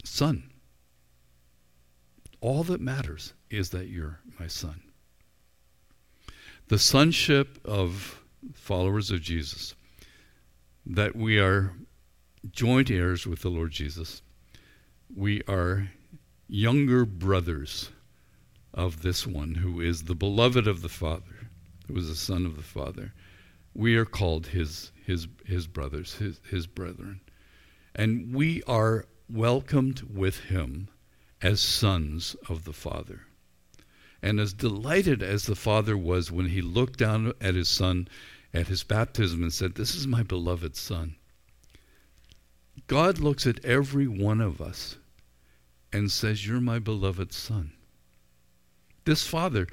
Son, 0.04 0.52
all 2.42 2.64
that 2.66 2.82
matters 2.82 3.34
is 3.50 3.72
that 3.72 3.88
you're 3.88 4.20
my 4.40 4.46
son. 4.46 4.84
The 6.68 6.78
sonship 6.78 7.58
of 7.66 8.22
followers 8.54 9.10
of 9.10 9.22
Jesus, 9.22 9.74
that 10.86 11.16
we 11.16 11.40
are 11.40 11.74
joint 12.52 12.92
heirs 12.92 13.26
with 13.26 13.42
the 13.42 13.50
Lord 13.50 13.72
Jesus. 13.72 14.22
We 15.14 15.42
are 15.48 15.90
younger 16.48 17.06
brothers 17.06 17.90
of 18.74 19.02
this 19.02 19.26
one 19.26 19.56
who 19.56 19.82
is 19.82 20.04
the 20.04 20.16
beloved 20.16 20.68
of 20.68 20.82
the 20.82 20.90
Father, 20.90 21.50
who 21.88 21.98
is 21.98 22.08
the 22.08 22.16
Son 22.16 22.46
of 22.46 22.56
the 22.56 22.64
Father. 22.64 23.14
We 23.74 23.96
are 23.96 24.06
called 24.06 24.48
his 24.48 24.92
his 25.06 25.28
his 25.46 25.68
brothers, 25.68 26.16
his 26.16 26.40
his 26.50 26.68
brethren. 26.68 27.22
And 27.94 28.34
we 28.34 28.62
are 28.64 29.06
welcomed 29.30 30.02
with 30.02 30.40
him 30.46 30.90
as 31.42 31.62
sons 31.62 32.36
of 32.50 32.66
the 32.66 32.74
Father. 32.74 33.22
And 34.22 34.40
as 34.40 34.54
delighted 34.54 35.22
as 35.22 35.46
the 35.46 35.56
Father 35.56 35.98
was 35.98 36.32
when 36.32 36.48
he 36.48 36.62
looked 36.62 37.00
down 37.00 37.34
at 37.40 37.56
his 37.56 37.70
son 37.70 38.08
at 38.54 38.68
his 38.68 38.84
baptism 38.84 39.44
and 39.44 39.54
said, 39.54 39.76
This 39.76 39.96
is 39.96 40.08
my 40.08 40.24
beloved 40.24 40.76
Son. 40.76 41.16
God 42.88 43.20
looks 43.20 43.48
at 43.48 43.64
every 43.66 44.08
one 44.08 44.42
of 44.42 44.62
us 44.62 44.98
and 45.92 46.12
says, 46.12 46.46
You're 46.46 46.62
my 46.62 46.80
beloved 46.80 47.34
Son. 47.34 47.72
This 49.06 49.26
Father, 49.26 49.68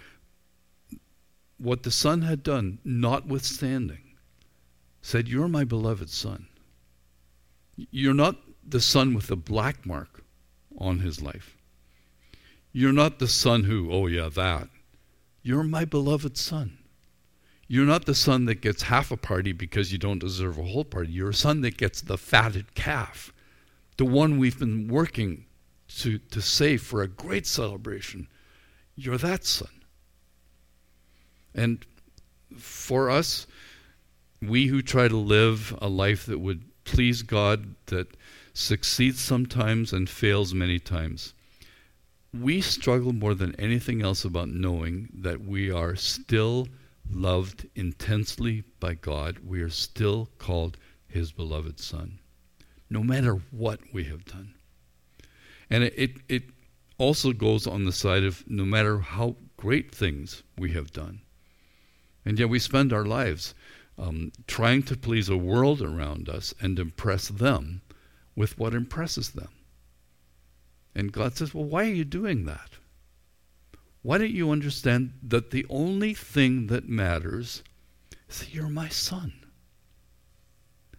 what 1.58 1.82
the 1.82 1.90
Son 1.90 2.22
had 2.22 2.42
done, 2.42 2.78
notwithstanding, 2.84 4.14
said, 5.00 5.28
You're 5.28 5.48
my 5.48 5.64
beloved 5.64 6.10
Son. 6.10 6.46
You're 7.76 8.14
not 8.14 8.36
the 8.66 8.80
son 8.80 9.14
with 9.14 9.26
the 9.26 9.36
black 9.36 9.84
mark 9.86 10.22
on 10.78 11.00
his 11.00 11.20
life. 11.20 11.56
You're 12.72 12.92
not 12.92 13.18
the 13.18 13.28
son 13.28 13.64
who, 13.64 13.90
oh 13.90 14.06
yeah, 14.06 14.28
that. 14.30 14.68
You're 15.42 15.64
my 15.64 15.84
beloved 15.84 16.36
son. 16.36 16.78
You're 17.68 17.86
not 17.86 18.04
the 18.04 18.14
son 18.14 18.44
that 18.46 18.60
gets 18.60 18.82
half 18.82 19.10
a 19.10 19.16
party 19.16 19.52
because 19.52 19.92
you 19.92 19.98
don't 19.98 20.18
deserve 20.18 20.58
a 20.58 20.64
whole 20.64 20.84
party. 20.84 21.12
You're 21.12 21.30
a 21.30 21.34
son 21.34 21.62
that 21.62 21.76
gets 21.76 22.00
the 22.00 22.18
fatted 22.18 22.74
calf, 22.74 23.32
the 23.96 24.04
one 24.04 24.38
we've 24.38 24.58
been 24.58 24.88
working 24.88 25.46
to, 25.98 26.18
to 26.18 26.40
save 26.40 26.82
for 26.82 27.02
a 27.02 27.08
great 27.08 27.46
celebration. 27.46 28.28
You're 28.96 29.18
that 29.18 29.44
son. 29.44 29.82
And 31.54 31.84
for 32.58 33.10
us, 33.10 33.46
we 34.40 34.66
who 34.66 34.82
try 34.82 35.08
to 35.08 35.16
live 35.16 35.76
a 35.80 35.88
life 35.88 36.26
that 36.26 36.40
would 36.40 36.64
please 36.84 37.22
God, 37.22 37.74
that 37.86 38.16
succeeds 38.54 39.20
sometimes 39.20 39.92
and 39.92 40.08
fails 40.08 40.52
many 40.52 40.78
times, 40.78 41.32
we 42.38 42.60
struggle 42.60 43.12
more 43.12 43.34
than 43.34 43.54
anything 43.56 44.02
else 44.02 44.24
about 44.24 44.48
knowing 44.48 45.08
that 45.14 45.44
we 45.44 45.70
are 45.70 45.94
still 45.94 46.66
loved 47.14 47.68
intensely 47.74 48.64
by 48.80 48.94
God. 48.94 49.38
We 49.44 49.62
are 49.62 49.70
still 49.70 50.28
called 50.38 50.76
His 51.06 51.32
beloved 51.32 51.78
Son, 51.78 52.18
no 52.90 53.02
matter 53.02 53.40
what 53.50 53.80
we 53.92 54.04
have 54.04 54.24
done. 54.24 54.54
And 55.70 55.84
it, 55.84 55.94
it, 55.96 56.10
it 56.28 56.42
also 56.98 57.32
goes 57.32 57.66
on 57.66 57.84
the 57.84 57.92
side 57.92 58.24
of 58.24 58.44
no 58.48 58.64
matter 58.64 59.00
how 59.00 59.36
great 59.56 59.94
things 59.94 60.42
we 60.58 60.72
have 60.72 60.92
done. 60.92 61.20
And 62.24 62.38
yet 62.38 62.48
we 62.48 62.58
spend 62.58 62.92
our 62.92 63.04
lives 63.04 63.54
um, 63.98 64.32
trying 64.46 64.82
to 64.84 64.96
please 64.96 65.28
a 65.28 65.36
world 65.36 65.82
around 65.82 66.28
us 66.28 66.54
and 66.60 66.78
impress 66.78 67.28
them 67.28 67.82
with 68.34 68.58
what 68.58 68.74
impresses 68.74 69.30
them. 69.30 69.50
And 70.94 71.12
God 71.12 71.36
says, 71.36 71.54
Well, 71.54 71.64
why 71.64 71.84
are 71.84 71.94
you 71.94 72.04
doing 72.04 72.44
that? 72.44 72.78
Why 74.02 74.18
don't 74.18 74.30
you 74.30 74.50
understand 74.50 75.12
that 75.22 75.50
the 75.50 75.64
only 75.70 76.12
thing 76.12 76.66
that 76.66 76.88
matters 76.88 77.62
is 78.28 78.40
that 78.40 78.54
you're 78.54 78.68
my 78.68 78.88
son? 78.88 79.32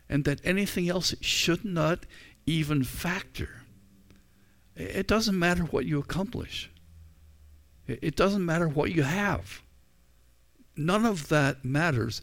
And 0.10 0.26
that 0.26 0.42
anything 0.44 0.90
else 0.90 1.14
should 1.22 1.66
not 1.66 2.06
even 2.46 2.84
factor. 2.84 3.64
It 4.76 5.08
doesn't 5.08 5.38
matter 5.38 5.64
what 5.64 5.86
you 5.86 6.00
accomplish, 6.00 6.70
it 7.88 8.16
doesn't 8.16 8.46
matter 8.46 8.68
what 8.68 8.92
you 8.92 9.04
have. 9.04 9.62
None 10.76 11.06
of 11.06 11.28
that 11.30 11.64
matters. 11.64 12.22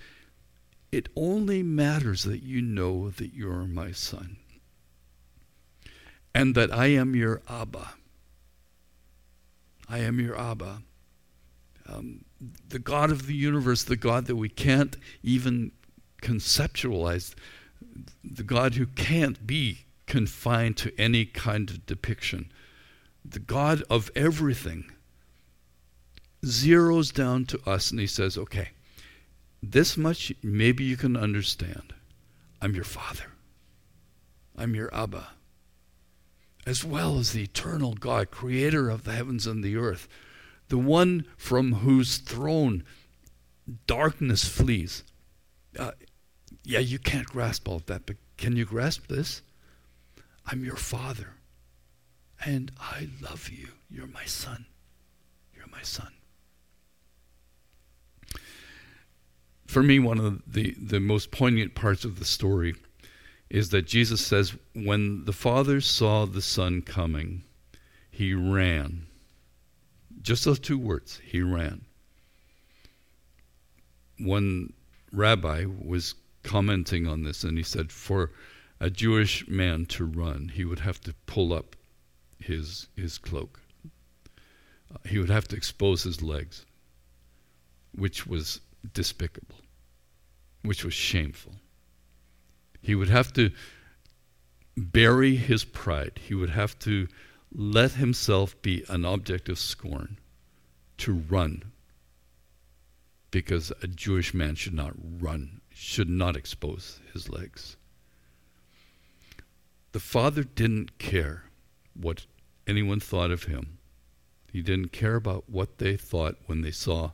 It 0.90 1.08
only 1.14 1.62
matters 1.62 2.24
that 2.24 2.42
you 2.42 2.60
know 2.60 3.10
that 3.10 3.32
you're 3.32 3.64
my 3.64 3.92
son 3.92 4.38
and 6.34 6.56
that 6.56 6.72
I 6.72 6.86
am 6.86 7.14
your 7.14 7.42
Abba. 7.48 7.92
I 9.90 9.98
am 9.98 10.20
your 10.20 10.38
Abba. 10.38 10.82
Um, 11.88 12.24
the 12.68 12.78
God 12.78 13.10
of 13.10 13.26
the 13.26 13.34
universe, 13.34 13.82
the 13.82 13.96
God 13.96 14.26
that 14.26 14.36
we 14.36 14.48
can't 14.48 14.96
even 15.24 15.72
conceptualize, 16.22 17.34
the 18.22 18.44
God 18.44 18.74
who 18.74 18.86
can't 18.86 19.44
be 19.46 19.86
confined 20.06 20.76
to 20.78 20.92
any 20.98 21.24
kind 21.24 21.68
of 21.70 21.86
depiction, 21.86 22.52
the 23.24 23.40
God 23.40 23.82
of 23.90 24.10
everything, 24.14 24.92
zeroes 26.44 27.12
down 27.12 27.44
to 27.46 27.60
us 27.68 27.90
and 27.90 27.98
he 27.98 28.06
says, 28.06 28.38
okay, 28.38 28.68
this 29.60 29.96
much 29.96 30.32
maybe 30.42 30.84
you 30.84 30.96
can 30.96 31.16
understand. 31.16 31.92
I'm 32.62 32.74
your 32.74 32.84
father. 32.84 33.26
I'm 34.56 34.74
your 34.74 34.94
Abba 34.94 35.30
as 36.66 36.84
well 36.84 37.18
as 37.18 37.32
the 37.32 37.42
eternal 37.42 37.94
God, 37.94 38.30
creator 38.30 38.90
of 38.90 39.04
the 39.04 39.12
heavens 39.12 39.46
and 39.46 39.64
the 39.64 39.76
earth, 39.76 40.08
the 40.68 40.78
one 40.78 41.24
from 41.36 41.74
whose 41.74 42.18
throne 42.18 42.84
darkness 43.86 44.44
flees. 44.44 45.04
Uh, 45.78 45.92
yeah, 46.64 46.78
you 46.78 46.98
can't 46.98 47.26
grasp 47.26 47.68
all 47.68 47.76
of 47.76 47.86
that, 47.86 48.06
but 48.06 48.16
can 48.36 48.56
you 48.56 48.64
grasp 48.64 49.06
this? 49.08 49.42
I'm 50.46 50.64
your 50.64 50.76
father, 50.76 51.34
and 52.44 52.72
I 52.78 53.08
love 53.20 53.48
you. 53.48 53.68
You're 53.88 54.06
my 54.06 54.24
son. 54.24 54.66
You're 55.54 55.68
my 55.68 55.82
son. 55.82 56.12
For 59.66 59.82
me, 59.82 59.98
one 59.98 60.18
of 60.18 60.42
the, 60.52 60.74
the 60.80 60.98
most 60.98 61.30
poignant 61.30 61.74
parts 61.74 62.04
of 62.04 62.18
the 62.18 62.24
story 62.24 62.74
is 63.50 63.70
that 63.70 63.86
Jesus 63.86 64.24
says, 64.24 64.56
when 64.74 65.24
the 65.24 65.32
Father 65.32 65.80
saw 65.80 66.24
the 66.24 66.40
Son 66.40 66.82
coming, 66.82 67.42
he 68.10 68.32
ran. 68.32 69.06
Just 70.22 70.44
those 70.44 70.60
two 70.60 70.78
words, 70.78 71.20
he 71.24 71.42
ran. 71.42 71.82
One 74.18 74.72
rabbi 75.12 75.64
was 75.66 76.14
commenting 76.44 77.08
on 77.08 77.24
this 77.24 77.42
and 77.42 77.58
he 77.58 77.64
said, 77.64 77.90
for 77.90 78.30
a 78.78 78.88
Jewish 78.88 79.46
man 79.48 79.84
to 79.86 80.04
run, 80.04 80.52
he 80.54 80.64
would 80.64 80.80
have 80.80 81.00
to 81.02 81.14
pull 81.26 81.52
up 81.52 81.74
his, 82.38 82.88
his 82.96 83.18
cloak. 83.18 83.60
Uh, 84.94 84.98
he 85.08 85.18
would 85.18 85.30
have 85.30 85.48
to 85.48 85.56
expose 85.56 86.04
his 86.04 86.22
legs, 86.22 86.64
which 87.94 88.26
was 88.26 88.60
despicable, 88.94 89.56
which 90.62 90.84
was 90.84 90.94
shameful. 90.94 91.54
He 92.80 92.94
would 92.94 93.08
have 93.08 93.32
to 93.34 93.50
bury 94.76 95.36
his 95.36 95.64
pride. 95.64 96.20
He 96.26 96.34
would 96.34 96.50
have 96.50 96.78
to 96.80 97.08
let 97.52 97.92
himself 97.92 98.60
be 98.62 98.84
an 98.88 99.04
object 99.04 99.48
of 99.48 99.58
scorn 99.58 100.18
to 100.98 101.12
run 101.12 101.72
because 103.30 103.72
a 103.82 103.86
Jewish 103.86 104.34
man 104.34 104.54
should 104.54 104.74
not 104.74 104.94
run, 105.20 105.60
should 105.72 106.08
not 106.08 106.36
expose 106.36 107.00
his 107.12 107.28
legs. 107.28 107.76
The 109.92 110.00
father 110.00 110.44
didn't 110.44 110.98
care 110.98 111.44
what 111.94 112.26
anyone 112.66 113.00
thought 113.00 113.30
of 113.30 113.44
him. 113.44 113.78
He 114.52 114.62
didn't 114.62 114.92
care 114.92 115.16
about 115.16 115.48
what 115.48 115.78
they 115.78 115.96
thought 115.96 116.36
when 116.46 116.62
they 116.62 116.70
saw 116.70 117.12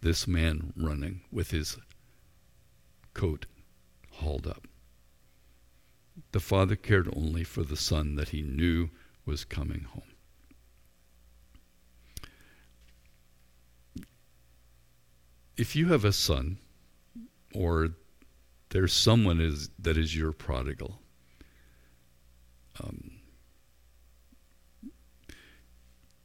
this 0.00 0.26
man 0.26 0.72
running 0.76 1.22
with 1.32 1.50
his 1.50 1.76
coat 3.14 3.46
hauled 4.10 4.46
up. 4.46 4.66
The 6.32 6.40
father 6.40 6.76
cared 6.76 7.08
only 7.14 7.44
for 7.44 7.62
the 7.62 7.76
son 7.76 8.16
that 8.16 8.30
he 8.30 8.42
knew 8.42 8.90
was 9.24 9.44
coming 9.44 9.82
home. 9.82 10.02
If 15.56 15.74
you 15.74 15.88
have 15.88 16.04
a 16.04 16.12
son, 16.12 16.58
or 17.52 17.90
there's 18.70 18.92
someone 18.92 19.40
is, 19.40 19.70
that 19.78 19.96
is 19.96 20.16
your 20.16 20.32
prodigal, 20.32 21.00
um, 22.82 23.18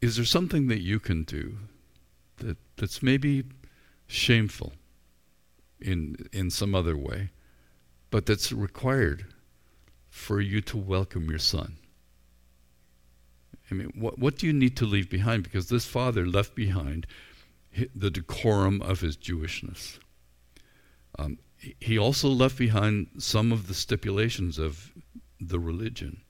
is 0.01 0.17
there 0.17 0.25
something 0.25 0.67
that 0.67 0.81
you 0.81 0.99
can 0.99 1.23
do 1.23 1.57
that, 2.37 2.57
that's 2.77 3.01
maybe 3.01 3.43
shameful 4.05 4.73
in 5.79 6.15
in 6.31 6.49
some 6.49 6.75
other 6.75 6.95
way, 6.95 7.31
but 8.11 8.25
that's 8.25 8.51
required 8.51 9.32
for 10.13 10.39
you 10.39 10.61
to 10.61 10.77
welcome 10.77 11.27
your 11.27 11.39
son? 11.39 11.75
I 13.71 13.73
mean, 13.73 13.91
what, 13.95 14.19
what 14.19 14.37
do 14.37 14.45
you 14.45 14.53
need 14.53 14.77
to 14.77 14.85
leave 14.85 15.09
behind? 15.09 15.41
Because 15.41 15.69
this 15.69 15.85
father 15.85 16.27
left 16.27 16.53
behind 16.53 17.07
the 17.95 18.11
decorum 18.11 18.79
of 18.83 18.99
his 18.99 19.17
Jewishness. 19.17 19.97
Um, 21.17 21.39
he 21.79 21.97
also 21.97 22.29
left 22.29 22.59
behind 22.59 23.07
some 23.17 23.51
of 23.51 23.67
the 23.67 23.73
stipulations 23.73 24.59
of 24.59 24.91
the 25.41 25.59
religion 25.59 26.21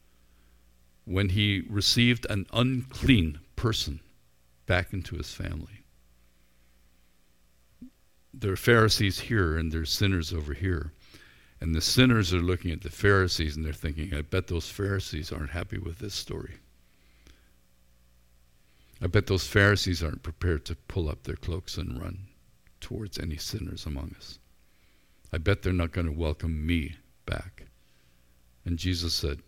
when 1.04 1.28
he 1.30 1.66
received 1.70 2.26
an 2.30 2.46
unclean 2.54 3.40
person 3.58 4.00
back 4.66 4.94
into 4.94 5.18
his 5.18 5.34
family. 5.34 5.84
There 8.34 8.54
are 8.54 8.56
Pharisees 8.56 9.20
here 9.20 9.58
and 9.58 9.74
there's 9.74 9.92
sinners 9.92 10.32
over 10.32 10.54
here. 10.54 10.94
And 11.64 11.74
the 11.74 11.80
sinners 11.80 12.34
are 12.34 12.42
looking 12.42 12.72
at 12.72 12.82
the 12.82 12.90
Pharisees 12.90 13.56
and 13.56 13.66
they're 13.66 13.72
thinking, 13.72 14.14
I 14.14 14.22
bet 14.22 14.48
those 14.48 14.68
Pharisees 14.68 15.32
aren't 15.32 15.52
happy 15.52 15.78
with 15.78 16.00
this 16.00 16.14
story. 16.14 16.56
I 19.02 19.08
bet 19.08 19.28
those 19.28 19.48
Pharisees 19.48 20.04
aren't 20.04 20.24
prepared 20.24 20.66
to 20.66 20.76
pull 20.76 21.08
up 21.08 21.24
their 21.24 21.38
cloaks 21.38 21.78
and 21.78 22.02
run 22.02 22.28
towards 22.82 23.18
any 23.18 23.38
sinners 23.38 23.86
among 23.86 24.14
us. 24.18 24.40
I 25.32 25.38
bet 25.38 25.62
they're 25.62 25.72
not 25.72 25.94
going 25.94 26.08
to 26.08 26.12
welcome 26.12 26.68
me 26.68 26.98
back. 27.26 27.64
And 28.66 28.78
Jesus 28.78 29.14
said, 29.14 29.40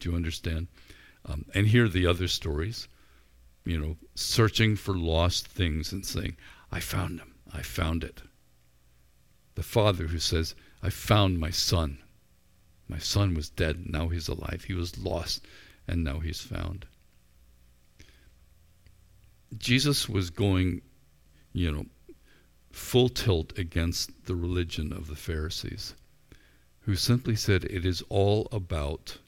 Do 0.00 0.10
you 0.10 0.16
understand? 0.16 0.66
Um, 1.26 1.44
and 1.54 1.68
here 1.68 1.84
are 1.84 1.88
the 1.88 2.08
other 2.08 2.26
stories, 2.26 2.88
you 3.64 3.78
know, 3.78 3.96
searching 4.16 4.74
for 4.74 4.94
lost 4.94 5.46
things 5.46 5.92
and 5.92 6.04
saying, 6.04 6.36
I 6.72 6.80
found 6.80 7.20
them. 7.20 7.34
I 7.54 7.62
found 7.62 8.02
it. 8.02 8.20
The 9.54 9.62
father 9.62 10.08
who 10.08 10.18
says, 10.18 10.56
I 10.82 10.90
found 10.90 11.38
my 11.38 11.50
son. 11.50 11.98
My 12.88 12.98
son 12.98 13.34
was 13.34 13.48
dead, 13.48 13.88
now 13.88 14.08
he's 14.08 14.28
alive. 14.28 14.64
He 14.66 14.74
was 14.74 14.98
lost, 14.98 15.46
and 15.86 16.02
now 16.02 16.18
he's 16.18 16.40
found. 16.40 16.86
Jesus 19.56 20.08
was 20.08 20.30
going, 20.30 20.82
you 21.52 21.70
know, 21.70 21.86
full 22.70 23.08
tilt 23.08 23.58
against 23.58 24.26
the 24.26 24.34
religion 24.34 24.92
of 24.92 25.06
the 25.06 25.16
Pharisees, 25.16 25.94
who 26.80 26.96
simply 26.96 27.36
said 27.36 27.64
it 27.64 27.84
is 27.84 28.02
all 28.08 28.48
about 28.50 29.18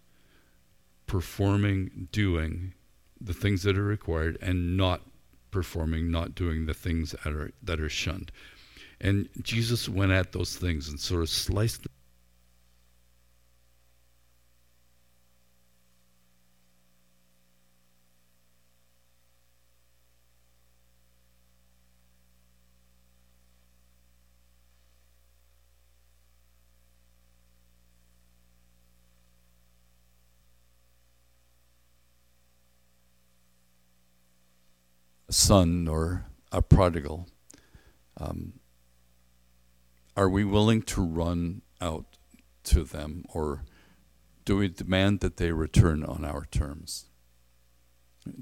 performing, 1.07 2.09
doing 2.11 2.75
the 3.21 3.35
things 3.35 3.63
that 3.63 3.79
are 3.79 3.85
required, 3.85 4.39
and 4.41 4.77
not 4.77 5.03
performing, 5.51 6.11
not 6.11 6.35
doing 6.35 6.67
the 6.67 6.75
things 6.75 7.13
that 7.13 7.33
are 7.33 7.53
that 7.63 7.81
are 7.81 7.89
shunned. 7.89 8.33
And 9.05 9.29
Jesus 9.43 9.89
went 9.89 10.13
at 10.13 10.33
those 10.33 10.57
things 10.57 10.89
and 10.89 10.99
sort 10.99 11.23
of 11.23 11.29
sliced 11.29 11.83
them 11.83 11.93
son 35.35 35.89
or 35.89 36.25
a 36.53 36.63
prodigal, 36.63 37.27
um, 38.19 38.55
are 40.17 40.29
we 40.29 40.45
willing 40.45 40.83
to 40.83 41.03
run 41.03 41.63
out 41.81 42.17
to 42.65 42.85
them 42.85 43.25
or 43.33 43.65
do 44.45 44.59
we 44.59 44.69
demand 44.69 45.21
that 45.21 45.37
they 45.37 45.53
return 45.53 46.05
on 46.05 46.25
our 46.25 46.45
terms? 46.47 47.07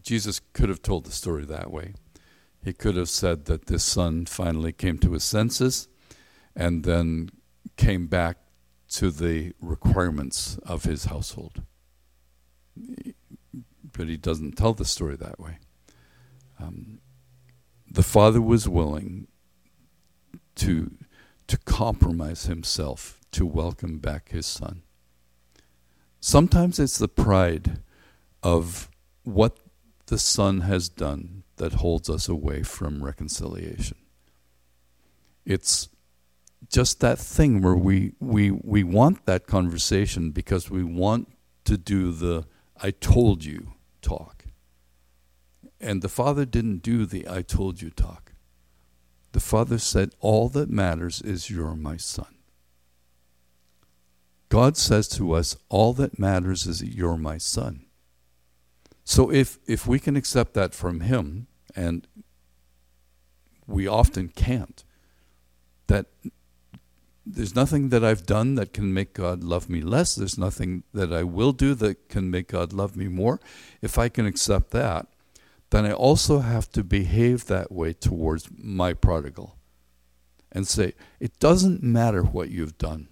Jesus 0.01 0.41
could 0.53 0.69
have 0.69 0.83
told 0.83 1.05
the 1.05 1.13
story 1.13 1.45
that 1.45 1.71
way. 1.71 1.95
He 2.65 2.73
could 2.73 2.97
have 2.97 3.09
said 3.09 3.47
that 3.47 3.67
this 3.67 3.85
son 3.85 4.27
finally 4.27 4.73
came 4.73 4.99
to 4.99 5.13
his 5.13 5.25
senses 5.25 5.89
and 6.55 6.85
then 6.85 7.31
came 7.77 8.07
back 8.07 8.37
to 8.91 9.11
the 9.11 9.53
requirements 9.61 10.59
of 10.59 10.85
his 10.85 11.07
household. 11.07 11.63
But 12.77 14.09
he 14.09 14.17
doesn't 14.17 14.57
tell 14.57 14.75
the 14.75 14.85
story 14.85 15.17
that 15.17 15.41
way. 15.41 15.59
Um, 16.61 17.01
the 17.91 18.03
father 18.03 18.41
was 18.41 18.69
willing 18.69 19.27
to 20.57 20.93
to 21.53 21.59
compromise 21.59 22.47
himself 22.47 23.21
to 23.31 23.45
welcome 23.45 23.99
back 23.99 24.31
his 24.31 24.47
son. 24.47 24.81
Sometimes 26.19 26.79
it's 26.79 26.97
the 26.97 27.09
pride 27.09 27.83
of 28.43 28.89
what 29.25 29.59
the 30.07 30.17
son 30.17 30.63
has 30.63 30.89
done 30.89 31.43
that 31.57 31.75
holds 31.75 32.09
us 32.09 32.27
away 32.27 32.63
from 32.63 33.05
reconciliation. 33.05 33.99
It's 35.45 35.91
just 36.71 37.01
that 37.01 37.19
thing 37.19 37.61
where 37.61 37.77
we, 37.77 38.13
we, 38.19 38.51
we 38.51 38.83
want 38.83 39.27
that 39.27 39.47
conversation 39.47 40.31
because 40.31 40.71
we 40.71 40.83
want 40.83 41.31
to 41.65 41.77
do 41.77 42.13
the 42.13 42.47
I 42.83 42.93
told 42.93 43.45
you 43.45 43.75
talk. 44.01 44.47
And 45.79 46.01
the 46.01 46.09
father 46.09 46.47
didn't 46.47 46.79
do 46.79 47.05
the 47.05 47.29
I 47.29 47.43
told 47.43 47.83
you 47.83 47.91
talk. 47.91 48.32
The 49.33 49.41
father 49.41 49.79
said, 49.79 50.13
All 50.21 50.49
that 50.51 50.71
matters 50.71 51.21
is 51.21 51.51
you're 51.51 51.75
my 51.75 51.97
son. 51.97 52.37
God 54.49 54.77
says 54.77 55.09
to 55.09 55.33
us, 55.33 55.57
All 55.69 55.93
that 55.95 56.19
matters 56.19 56.67
is 56.67 56.81
that 56.81 56.95
you're 56.95 57.17
my 57.17 57.39
son. 57.39 57.87
So 59.05 59.33
if, 59.33 59.59
if 59.67 59.87
we 59.87 59.99
can 59.99 60.17
accept 60.17 60.55
that 60.55 60.75
from 60.75 61.01
him, 61.01 61.49
and 61.75 62.07
we 63.67 63.87
often 63.87 64.29
can't, 64.29 64.85
that 65.87 66.07
there's 67.25 67.55
nothing 67.55 67.89
that 67.91 68.05
I've 68.05 68.27
done 68.27 68.57
that 68.57 68.73
can 68.73 68.93
make 68.93 69.15
God 69.15 69.45
love 69.45 69.69
me 69.71 69.81
less. 69.81 70.15
There's 70.15 70.39
nothing 70.39 70.83
that 70.93 71.13
I 71.13 71.23
will 71.23 71.53
do 71.53 71.75
that 71.77 72.09
can 72.09 72.31
make 72.31 72.49
God 72.49 72.73
love 72.73 72.97
me 72.97 73.09
more. 73.09 73.41
If 73.81 73.99
I 73.99 74.09
can 74.09 74.27
accept 74.27 74.71
that, 74.73 75.07
then 75.73 75.87
I 75.87 75.93
also 75.93 76.41
have 76.41 76.71
to 76.73 76.85
behave 76.85 77.47
that 77.47 77.73
way 77.73 77.95
towards 77.95 78.47
my 78.55 78.93
prodigal 78.93 79.57
and 80.53 80.69
say, 80.69 80.93
it 81.19 81.39
doesn't 81.39 81.83
matter 81.83 82.23
what 82.23 82.51
you've 82.51 82.77
done, 82.77 83.09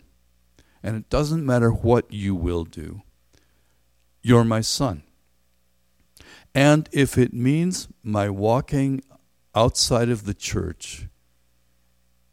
and 0.82 0.94
it 0.94 1.08
doesn't 1.08 1.44
matter 1.44 1.70
what 1.70 2.12
you 2.12 2.34
will 2.34 2.64
do. 2.64 3.00
You're 4.22 4.44
my 4.44 4.60
son. 4.60 5.04
And 6.54 6.86
if 6.92 7.16
it 7.16 7.32
means 7.32 7.88
my 8.02 8.28
walking 8.28 9.02
outside 9.54 10.10
of 10.10 10.26
the 10.26 10.34
church 10.34 11.06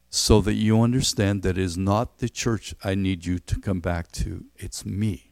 so 0.09 0.41
that 0.41 0.55
you 0.55 0.82
understand 0.82 1.41
that 1.43 1.57
it 1.57 1.63
is 1.63 1.78
not 1.78 2.17
the 2.17 2.28
church 2.28 2.75
I 2.84 2.95
need 2.95 3.25
you 3.25 3.39
to 3.39 3.61
come 3.61 3.80
back 3.80 4.11
to, 4.13 4.43
it's 4.57 4.86
me, 4.86 5.32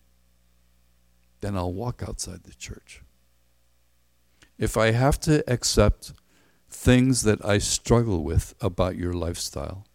then 1.42 1.58
I'll 1.58 1.74
walk 1.74 2.02
outside 2.02 2.44
the 2.44 2.54
church 2.54 3.02
if 4.58 4.78
I 4.78 4.92
have 4.92 5.20
to 5.22 5.44
accept 5.52 6.14
things 6.70 7.24
that 7.24 7.44
I 7.44 7.58
struggle 7.58 8.24
with 8.24 8.54
about 8.62 8.96
your 8.96 9.14
lifestyle, 9.14 9.86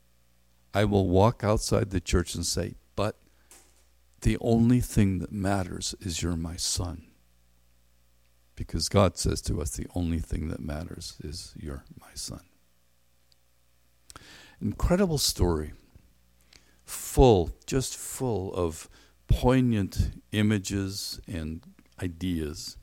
I 0.73 0.85
will 0.85 1.09
walk 1.09 1.43
outside 1.43 1.91
the 1.91 2.01
church 2.01 2.35
and 2.35 2.45
say, 2.45 2.75
But 2.97 3.17
the 4.21 4.37
only 4.41 4.81
thing 4.81 5.19
that 5.21 5.33
matters 5.33 5.95
is 6.01 6.23
you're 6.23 6.37
my 6.37 6.57
son. 6.57 7.07
Because 8.55 8.89
God 8.89 9.17
says 9.17 9.41
to 9.43 9.61
us, 9.61 9.71
The 9.71 9.87
only 9.95 10.19
thing 10.19 10.49
that 10.49 10.61
matters 10.61 11.17
is 11.25 11.55
you're 11.57 11.85
my 11.99 12.15
son. 12.15 12.43
Incredible 14.61 15.19
story. 15.19 15.73
Full, 16.85 17.51
just 17.67 17.97
full 17.97 18.53
of 18.55 18.89
poignant 19.27 20.11
images 20.33 21.21
and 21.27 21.63
ideas 22.03 22.77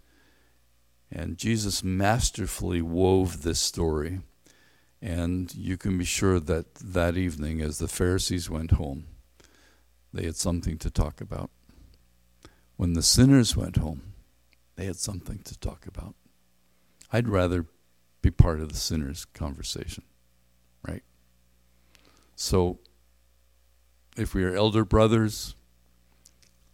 and 1.11 1.37
Jesus 1.37 1.83
masterfully 1.83 2.81
wove 2.81 3.43
this 3.43 3.59
story. 3.59 4.21
And 5.01 5.53
you 5.53 5.77
can 5.77 5.97
be 5.97 6.05
sure 6.05 6.39
that 6.39 6.75
that 6.75 7.17
evening, 7.17 7.61
as 7.61 7.77
the 7.77 7.87
Pharisees 7.87 8.49
went 8.49 8.71
home, 8.71 9.05
they 10.13 10.25
had 10.25 10.35
something 10.35 10.77
to 10.79 10.89
talk 10.89 11.21
about. 11.21 11.51
When 12.75 12.93
the 12.93 13.03
sinners 13.03 13.55
went 13.55 13.77
home, 13.77 14.13
they 14.75 14.85
had 14.85 14.97
something 14.97 15.39
to 15.39 15.57
talk 15.59 15.85
about. 15.85 16.15
I'd 17.11 17.27
rather 17.27 17.65
be 18.21 18.31
part 18.31 18.59
of 18.59 18.69
the 18.69 18.77
sinners' 18.77 19.25
conversation, 19.25 20.03
right? 20.87 21.03
So, 22.35 22.79
if 24.17 24.33
we 24.33 24.43
are 24.43 24.55
elder 24.55 24.83
brothers, 24.83 25.55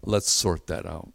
let's 0.02 0.32
sort 0.32 0.68
that 0.68 0.86
out. 0.86 1.12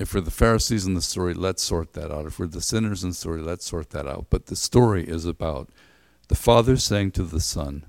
If 0.00 0.14
we're 0.14 0.22
the 0.22 0.30
Pharisees 0.30 0.86
in 0.86 0.94
the 0.94 1.02
story, 1.02 1.34
let's 1.34 1.62
sort 1.62 1.92
that 1.92 2.10
out. 2.10 2.24
If 2.24 2.38
we're 2.38 2.46
the 2.46 2.62
sinners 2.62 3.04
in 3.04 3.10
the 3.10 3.14
story, 3.14 3.42
let's 3.42 3.66
sort 3.66 3.90
that 3.90 4.06
out. 4.06 4.28
But 4.30 4.46
the 4.46 4.56
story 4.56 5.04
is 5.06 5.26
about 5.26 5.68
the 6.28 6.34
Father 6.34 6.78
saying 6.78 7.10
to 7.12 7.22
the 7.22 7.38
Son, 7.38 7.84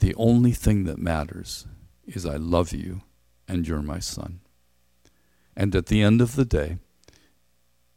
The 0.00 0.16
only 0.16 0.50
thing 0.50 0.82
that 0.84 0.98
matters 0.98 1.68
is 2.06 2.26
I 2.26 2.34
love 2.34 2.72
you 2.72 3.02
and 3.46 3.68
you're 3.68 3.82
my 3.82 4.00
son. 4.00 4.40
And 5.56 5.76
at 5.76 5.86
the 5.86 6.02
end 6.02 6.20
of 6.20 6.34
the 6.34 6.44
day, 6.44 6.78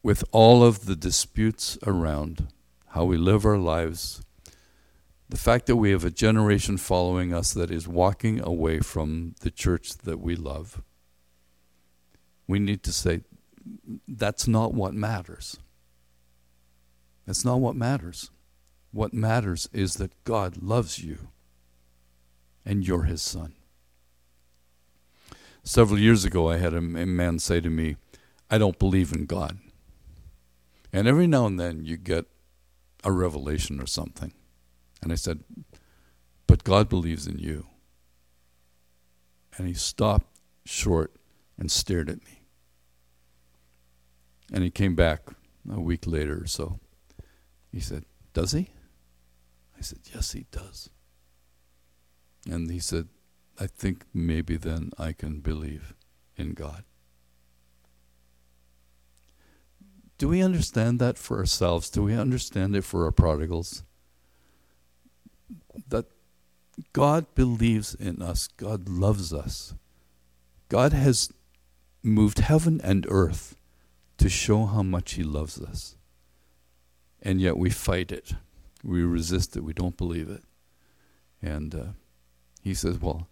with 0.03 0.23
all 0.31 0.63
of 0.63 0.85
the 0.85 0.95
disputes 0.95 1.79
around 1.87 2.49
how 2.89 3.05
we 3.05 3.17
live 3.17 3.43
our 3.43 3.57
lives, 3.57 4.21
the 5.29 5.37
fact 5.37 5.65
that 5.65 5.77
we 5.77 5.89
have 5.89 6.05
a 6.05 6.11
generation 6.11 6.77
following 6.77 7.33
us 7.33 7.53
that 7.53 7.71
is 7.71 7.87
walking 7.87 8.39
away 8.39 8.81
from 8.81 9.33
the 9.41 9.49
church 9.49 9.97
that 9.97 10.19
we 10.19 10.35
love, 10.35 10.83
we 12.47 12.59
need 12.59 12.83
to 12.83 12.91
say, 12.91 13.21
that's 14.07 14.47
not 14.47 14.73
what 14.73 14.93
matters. 14.93 15.57
That's 17.25 17.45
not 17.45 17.59
what 17.59 17.75
matters. 17.75 18.29
What 18.91 19.13
matters 19.13 19.69
is 19.73 19.95
that 19.95 20.23
God 20.23 20.61
loves 20.61 20.99
you 20.99 21.29
and 22.65 22.85
you're 22.85 23.03
his 23.03 23.21
son. 23.21 23.53
Several 25.63 25.99
years 25.99 26.25
ago, 26.25 26.49
I 26.49 26.57
had 26.57 26.73
a, 26.73 26.81
man 26.81 27.39
say 27.39 27.61
to 27.61 27.69
me, 27.69 27.95
I 28.51 28.57
don't 28.57 28.78
believe 28.78 29.13
in 29.13 29.25
God. 29.25 29.57
And 30.91 31.07
every 31.07 31.25
now 31.25 31.45
and 31.45 31.59
then 31.59 31.86
you 31.86 31.97
get 31.97 32.25
a 33.03 33.11
revelation 33.11 33.79
or 33.79 33.87
something. 33.87 34.33
And 35.01 35.11
I 35.11 35.15
said, 35.15 35.43
But 36.47 36.63
God 36.63 36.89
believes 36.89 37.25
in 37.25 37.39
you. 37.39 37.67
And 39.57 39.67
he 39.67 39.74
stopped 39.74 40.28
short 40.65 41.15
and 41.58 41.71
stared 41.71 42.09
at 42.09 42.24
me. 42.25 42.43
And 44.51 44.63
he 44.63 44.70
came 44.70 44.96
back 44.96 45.21
a 45.71 45.80
week 45.80 46.05
later 46.05 46.42
or 46.43 46.47
so. 46.47 46.80
He 47.71 47.80
said, 47.80 48.05
Does 48.34 48.51
he? 48.51 48.70
I 49.78 49.82
said, 49.82 50.00
Yes, 50.13 50.32
he 50.34 50.46
does. 50.51 50.89
And 52.50 52.70
he 52.70 52.80
said, 52.80 53.08
I 53.59 53.67
think 53.67 54.05
maybe 54.13 54.58
then 54.58 54.92
I 54.97 55.13
can 55.13 55.39
believe 55.39 55.93
in 56.36 56.54
God. 56.54 56.84
Do 60.17 60.28
we 60.30 60.42
understand 60.42 61.00
that 61.00 61.17
for 61.17 61.38
ourselves? 61.38 61.89
Do 61.89 62.04
we 62.04 62.13
understand 62.13 62.75
it 62.75 62.84
for 62.84 63.05
our 63.05 63.12
prodigals? 63.12 63.84
That 65.89 66.05
God 66.92 67.34
believes 67.36 67.93
in 67.93 68.21
us, 68.21 68.47
God 68.47 68.88
loves 68.88 69.34
us. 69.34 69.74
God 70.70 70.93
has 70.93 71.32
moved 72.04 72.39
heaven 72.39 72.80
and 72.84 73.05
earth 73.09 73.55
to 74.17 74.30
show 74.30 74.66
how 74.66 74.84
much 74.84 75.13
He 75.13 75.24
loves 75.24 75.59
us. 75.59 75.96
And 77.21 77.39
yet 77.39 77.58
we 77.58 77.70
fight 77.70 78.12
it, 78.12 78.34
we 78.84 79.04
resist 79.04 79.55
it, 79.55 79.63
we 79.63 79.74
don't 79.74 79.97
believe 79.97 80.30
it. 80.30 80.43
And 81.42 81.74
uh, 81.74 81.86
He 82.62 82.74
says, 82.74 83.00
Well, 83.00 83.28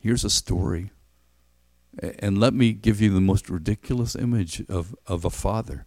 here's 0.00 0.24
a 0.24 0.30
story 0.30 0.90
and 2.00 2.38
let 2.38 2.54
me 2.54 2.72
give 2.72 3.00
you 3.00 3.12
the 3.12 3.20
most 3.20 3.48
ridiculous 3.48 4.14
image 4.14 4.62
of, 4.68 4.94
of 5.06 5.24
a 5.24 5.30
father. 5.30 5.86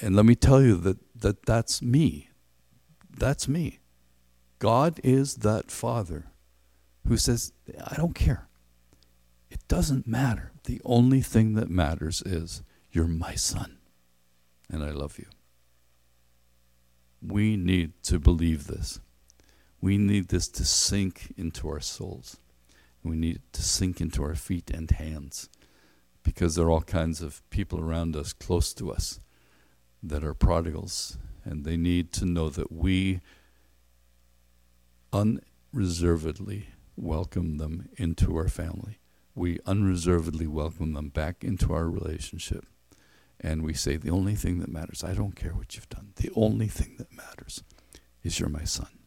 And 0.00 0.16
let 0.16 0.24
me 0.24 0.34
tell 0.34 0.62
you 0.62 0.76
that, 0.76 0.98
that 1.20 1.44
that's 1.44 1.82
me. 1.82 2.30
That's 3.10 3.46
me. 3.46 3.80
God 4.58 5.00
is 5.04 5.36
that 5.36 5.70
father 5.70 6.26
who 7.06 7.16
says, 7.16 7.52
I 7.84 7.96
don't 7.96 8.14
care. 8.14 8.48
It 9.52 9.68
doesn't 9.68 10.06
matter. 10.06 10.50
The 10.64 10.80
only 10.82 11.20
thing 11.20 11.52
that 11.56 11.68
matters 11.68 12.22
is 12.22 12.62
you're 12.90 13.06
my 13.06 13.34
son, 13.34 13.76
and 14.70 14.82
I 14.82 14.92
love 14.92 15.18
you. 15.18 15.26
We 17.20 17.58
need 17.58 17.92
to 18.04 18.18
believe 18.18 18.66
this. 18.66 18.98
We 19.78 19.98
need 19.98 20.28
this 20.28 20.48
to 20.48 20.64
sink 20.64 21.34
into 21.36 21.68
our 21.68 21.80
souls. 21.80 22.38
We 23.04 23.14
need 23.14 23.36
it 23.36 23.52
to 23.52 23.62
sink 23.62 24.00
into 24.00 24.22
our 24.22 24.34
feet 24.34 24.70
and 24.70 24.90
hands 24.90 25.50
because 26.22 26.54
there 26.54 26.68
are 26.68 26.70
all 26.70 26.80
kinds 26.80 27.20
of 27.20 27.42
people 27.50 27.78
around 27.78 28.16
us, 28.16 28.32
close 28.32 28.72
to 28.72 28.90
us, 28.90 29.20
that 30.02 30.24
are 30.24 30.32
prodigals, 30.32 31.18
and 31.44 31.66
they 31.66 31.76
need 31.76 32.10
to 32.14 32.24
know 32.24 32.48
that 32.48 32.72
we 32.72 33.20
unreservedly 35.12 36.68
welcome 36.96 37.58
them 37.58 37.90
into 37.98 38.34
our 38.34 38.48
family. 38.48 38.98
We 39.34 39.58
unreservedly 39.66 40.46
welcome 40.46 40.92
them 40.92 41.08
back 41.08 41.42
into 41.42 41.72
our 41.72 41.88
relationship. 41.88 42.66
And 43.40 43.62
we 43.62 43.74
say, 43.74 43.96
the 43.96 44.10
only 44.10 44.34
thing 44.34 44.60
that 44.60 44.70
matters, 44.70 45.02
I 45.02 45.14
don't 45.14 45.34
care 45.34 45.52
what 45.52 45.74
you've 45.74 45.88
done, 45.88 46.12
the 46.16 46.30
only 46.36 46.68
thing 46.68 46.96
that 46.98 47.12
matters 47.12 47.64
is 48.22 48.38
you're 48.38 48.48
my 48.48 48.64
son. 48.64 49.01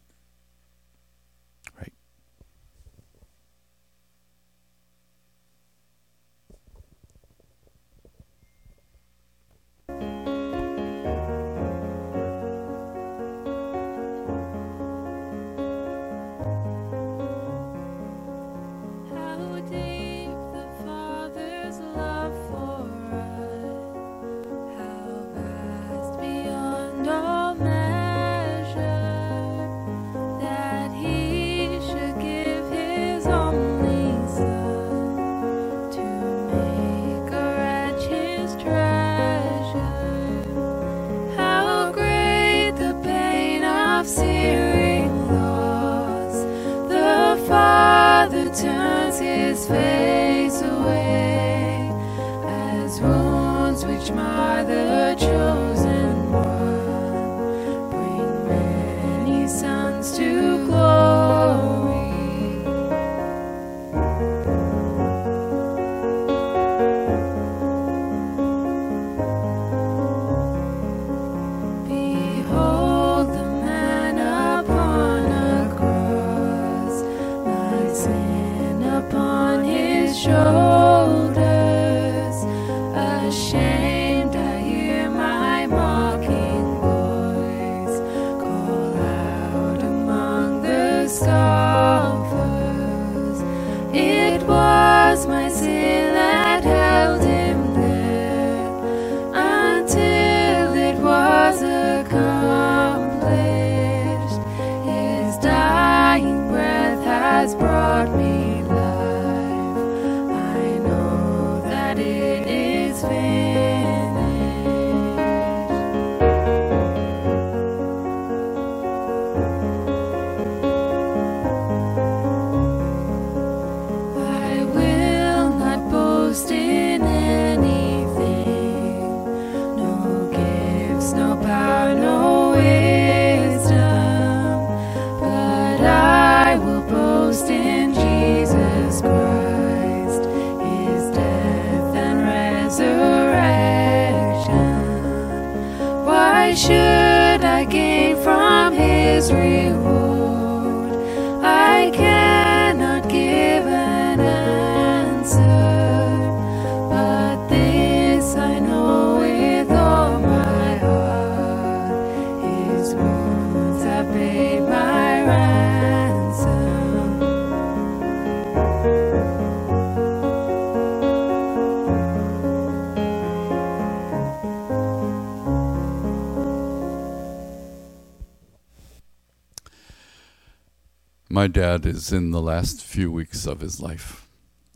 My 181.36 181.48
dad 181.48 181.86
is 181.86 182.14
in 182.14 182.32
the 182.32 182.40
last 182.40 182.82
few 182.82 183.12
weeks 183.12 183.45
of 183.45 183.60
his 183.60 183.82
life 183.82 184.30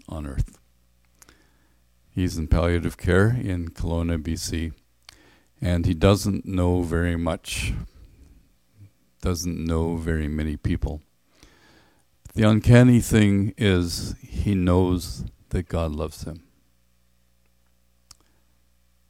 on 0.10 0.27
earth. 0.27 0.60
He's 2.10 2.38
in 2.38 2.49
palliative 2.49 2.98
care 2.98 3.30
in 3.30 3.69
Kelowna, 3.69 4.22
BC, 4.22 4.73
and 5.61 5.86
he 5.86 5.94
doesn't 5.94 6.45
know 6.45 6.81
very 6.81 7.15
much, 7.15 7.72
doesn't 9.22 9.57
know 9.57 9.95
very 9.95 10.27
many 10.27 10.57
people. 10.57 11.02
The 12.34 12.44
uncanny 12.44 12.99
thing 12.99 13.53
is 13.57 14.15
he 14.22 14.53
knows 14.53 15.23
that 15.52 15.69
God 15.69 15.94
loves 15.94 16.23
him. 16.23 16.44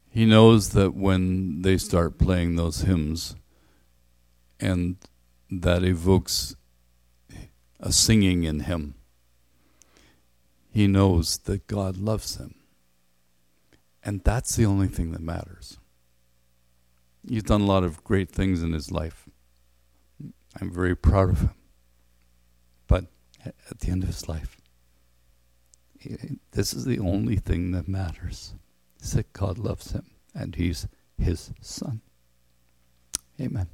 He 0.08 0.24
knows 0.24 0.68
that 0.68 0.94
when 0.94 1.62
they 1.62 1.78
start 1.78 2.16
playing 2.16 2.54
those 2.54 2.82
hymns 2.82 3.34
and 4.60 4.98
that 5.50 5.82
evokes 5.82 6.54
a 7.80 7.92
singing 7.92 8.44
in 8.44 8.60
him, 8.60 8.94
he 10.72 10.86
knows 10.86 11.38
that 11.38 11.66
God 11.66 11.96
loves 11.96 12.36
him. 12.36 12.54
And 14.02 14.22
that's 14.24 14.56
the 14.56 14.66
only 14.66 14.88
thing 14.88 15.12
that 15.12 15.20
matters. 15.20 15.78
He's 17.28 17.42
done 17.42 17.60
a 17.60 17.66
lot 17.66 17.84
of 17.84 18.02
great 18.04 18.30
things 18.30 18.62
in 18.62 18.72
his 18.72 18.90
life. 18.90 19.28
I'm 20.60 20.72
very 20.72 20.96
proud 20.96 21.30
of 21.30 21.40
him. 21.40 21.54
But 22.86 23.06
at 23.44 23.80
the 23.80 23.90
end 23.90 24.02
of 24.02 24.08
his 24.08 24.28
life, 24.28 24.56
this 26.52 26.72
is 26.72 26.84
the 26.84 26.98
only 26.98 27.36
thing 27.36 27.72
that 27.72 27.88
matters 27.88 28.54
is 29.00 29.12
that 29.12 29.32
God 29.32 29.58
loves 29.58 29.92
him 29.92 30.06
and 30.34 30.54
he's 30.54 30.86
his 31.18 31.52
son. 31.60 32.00
Amen. 33.40 33.68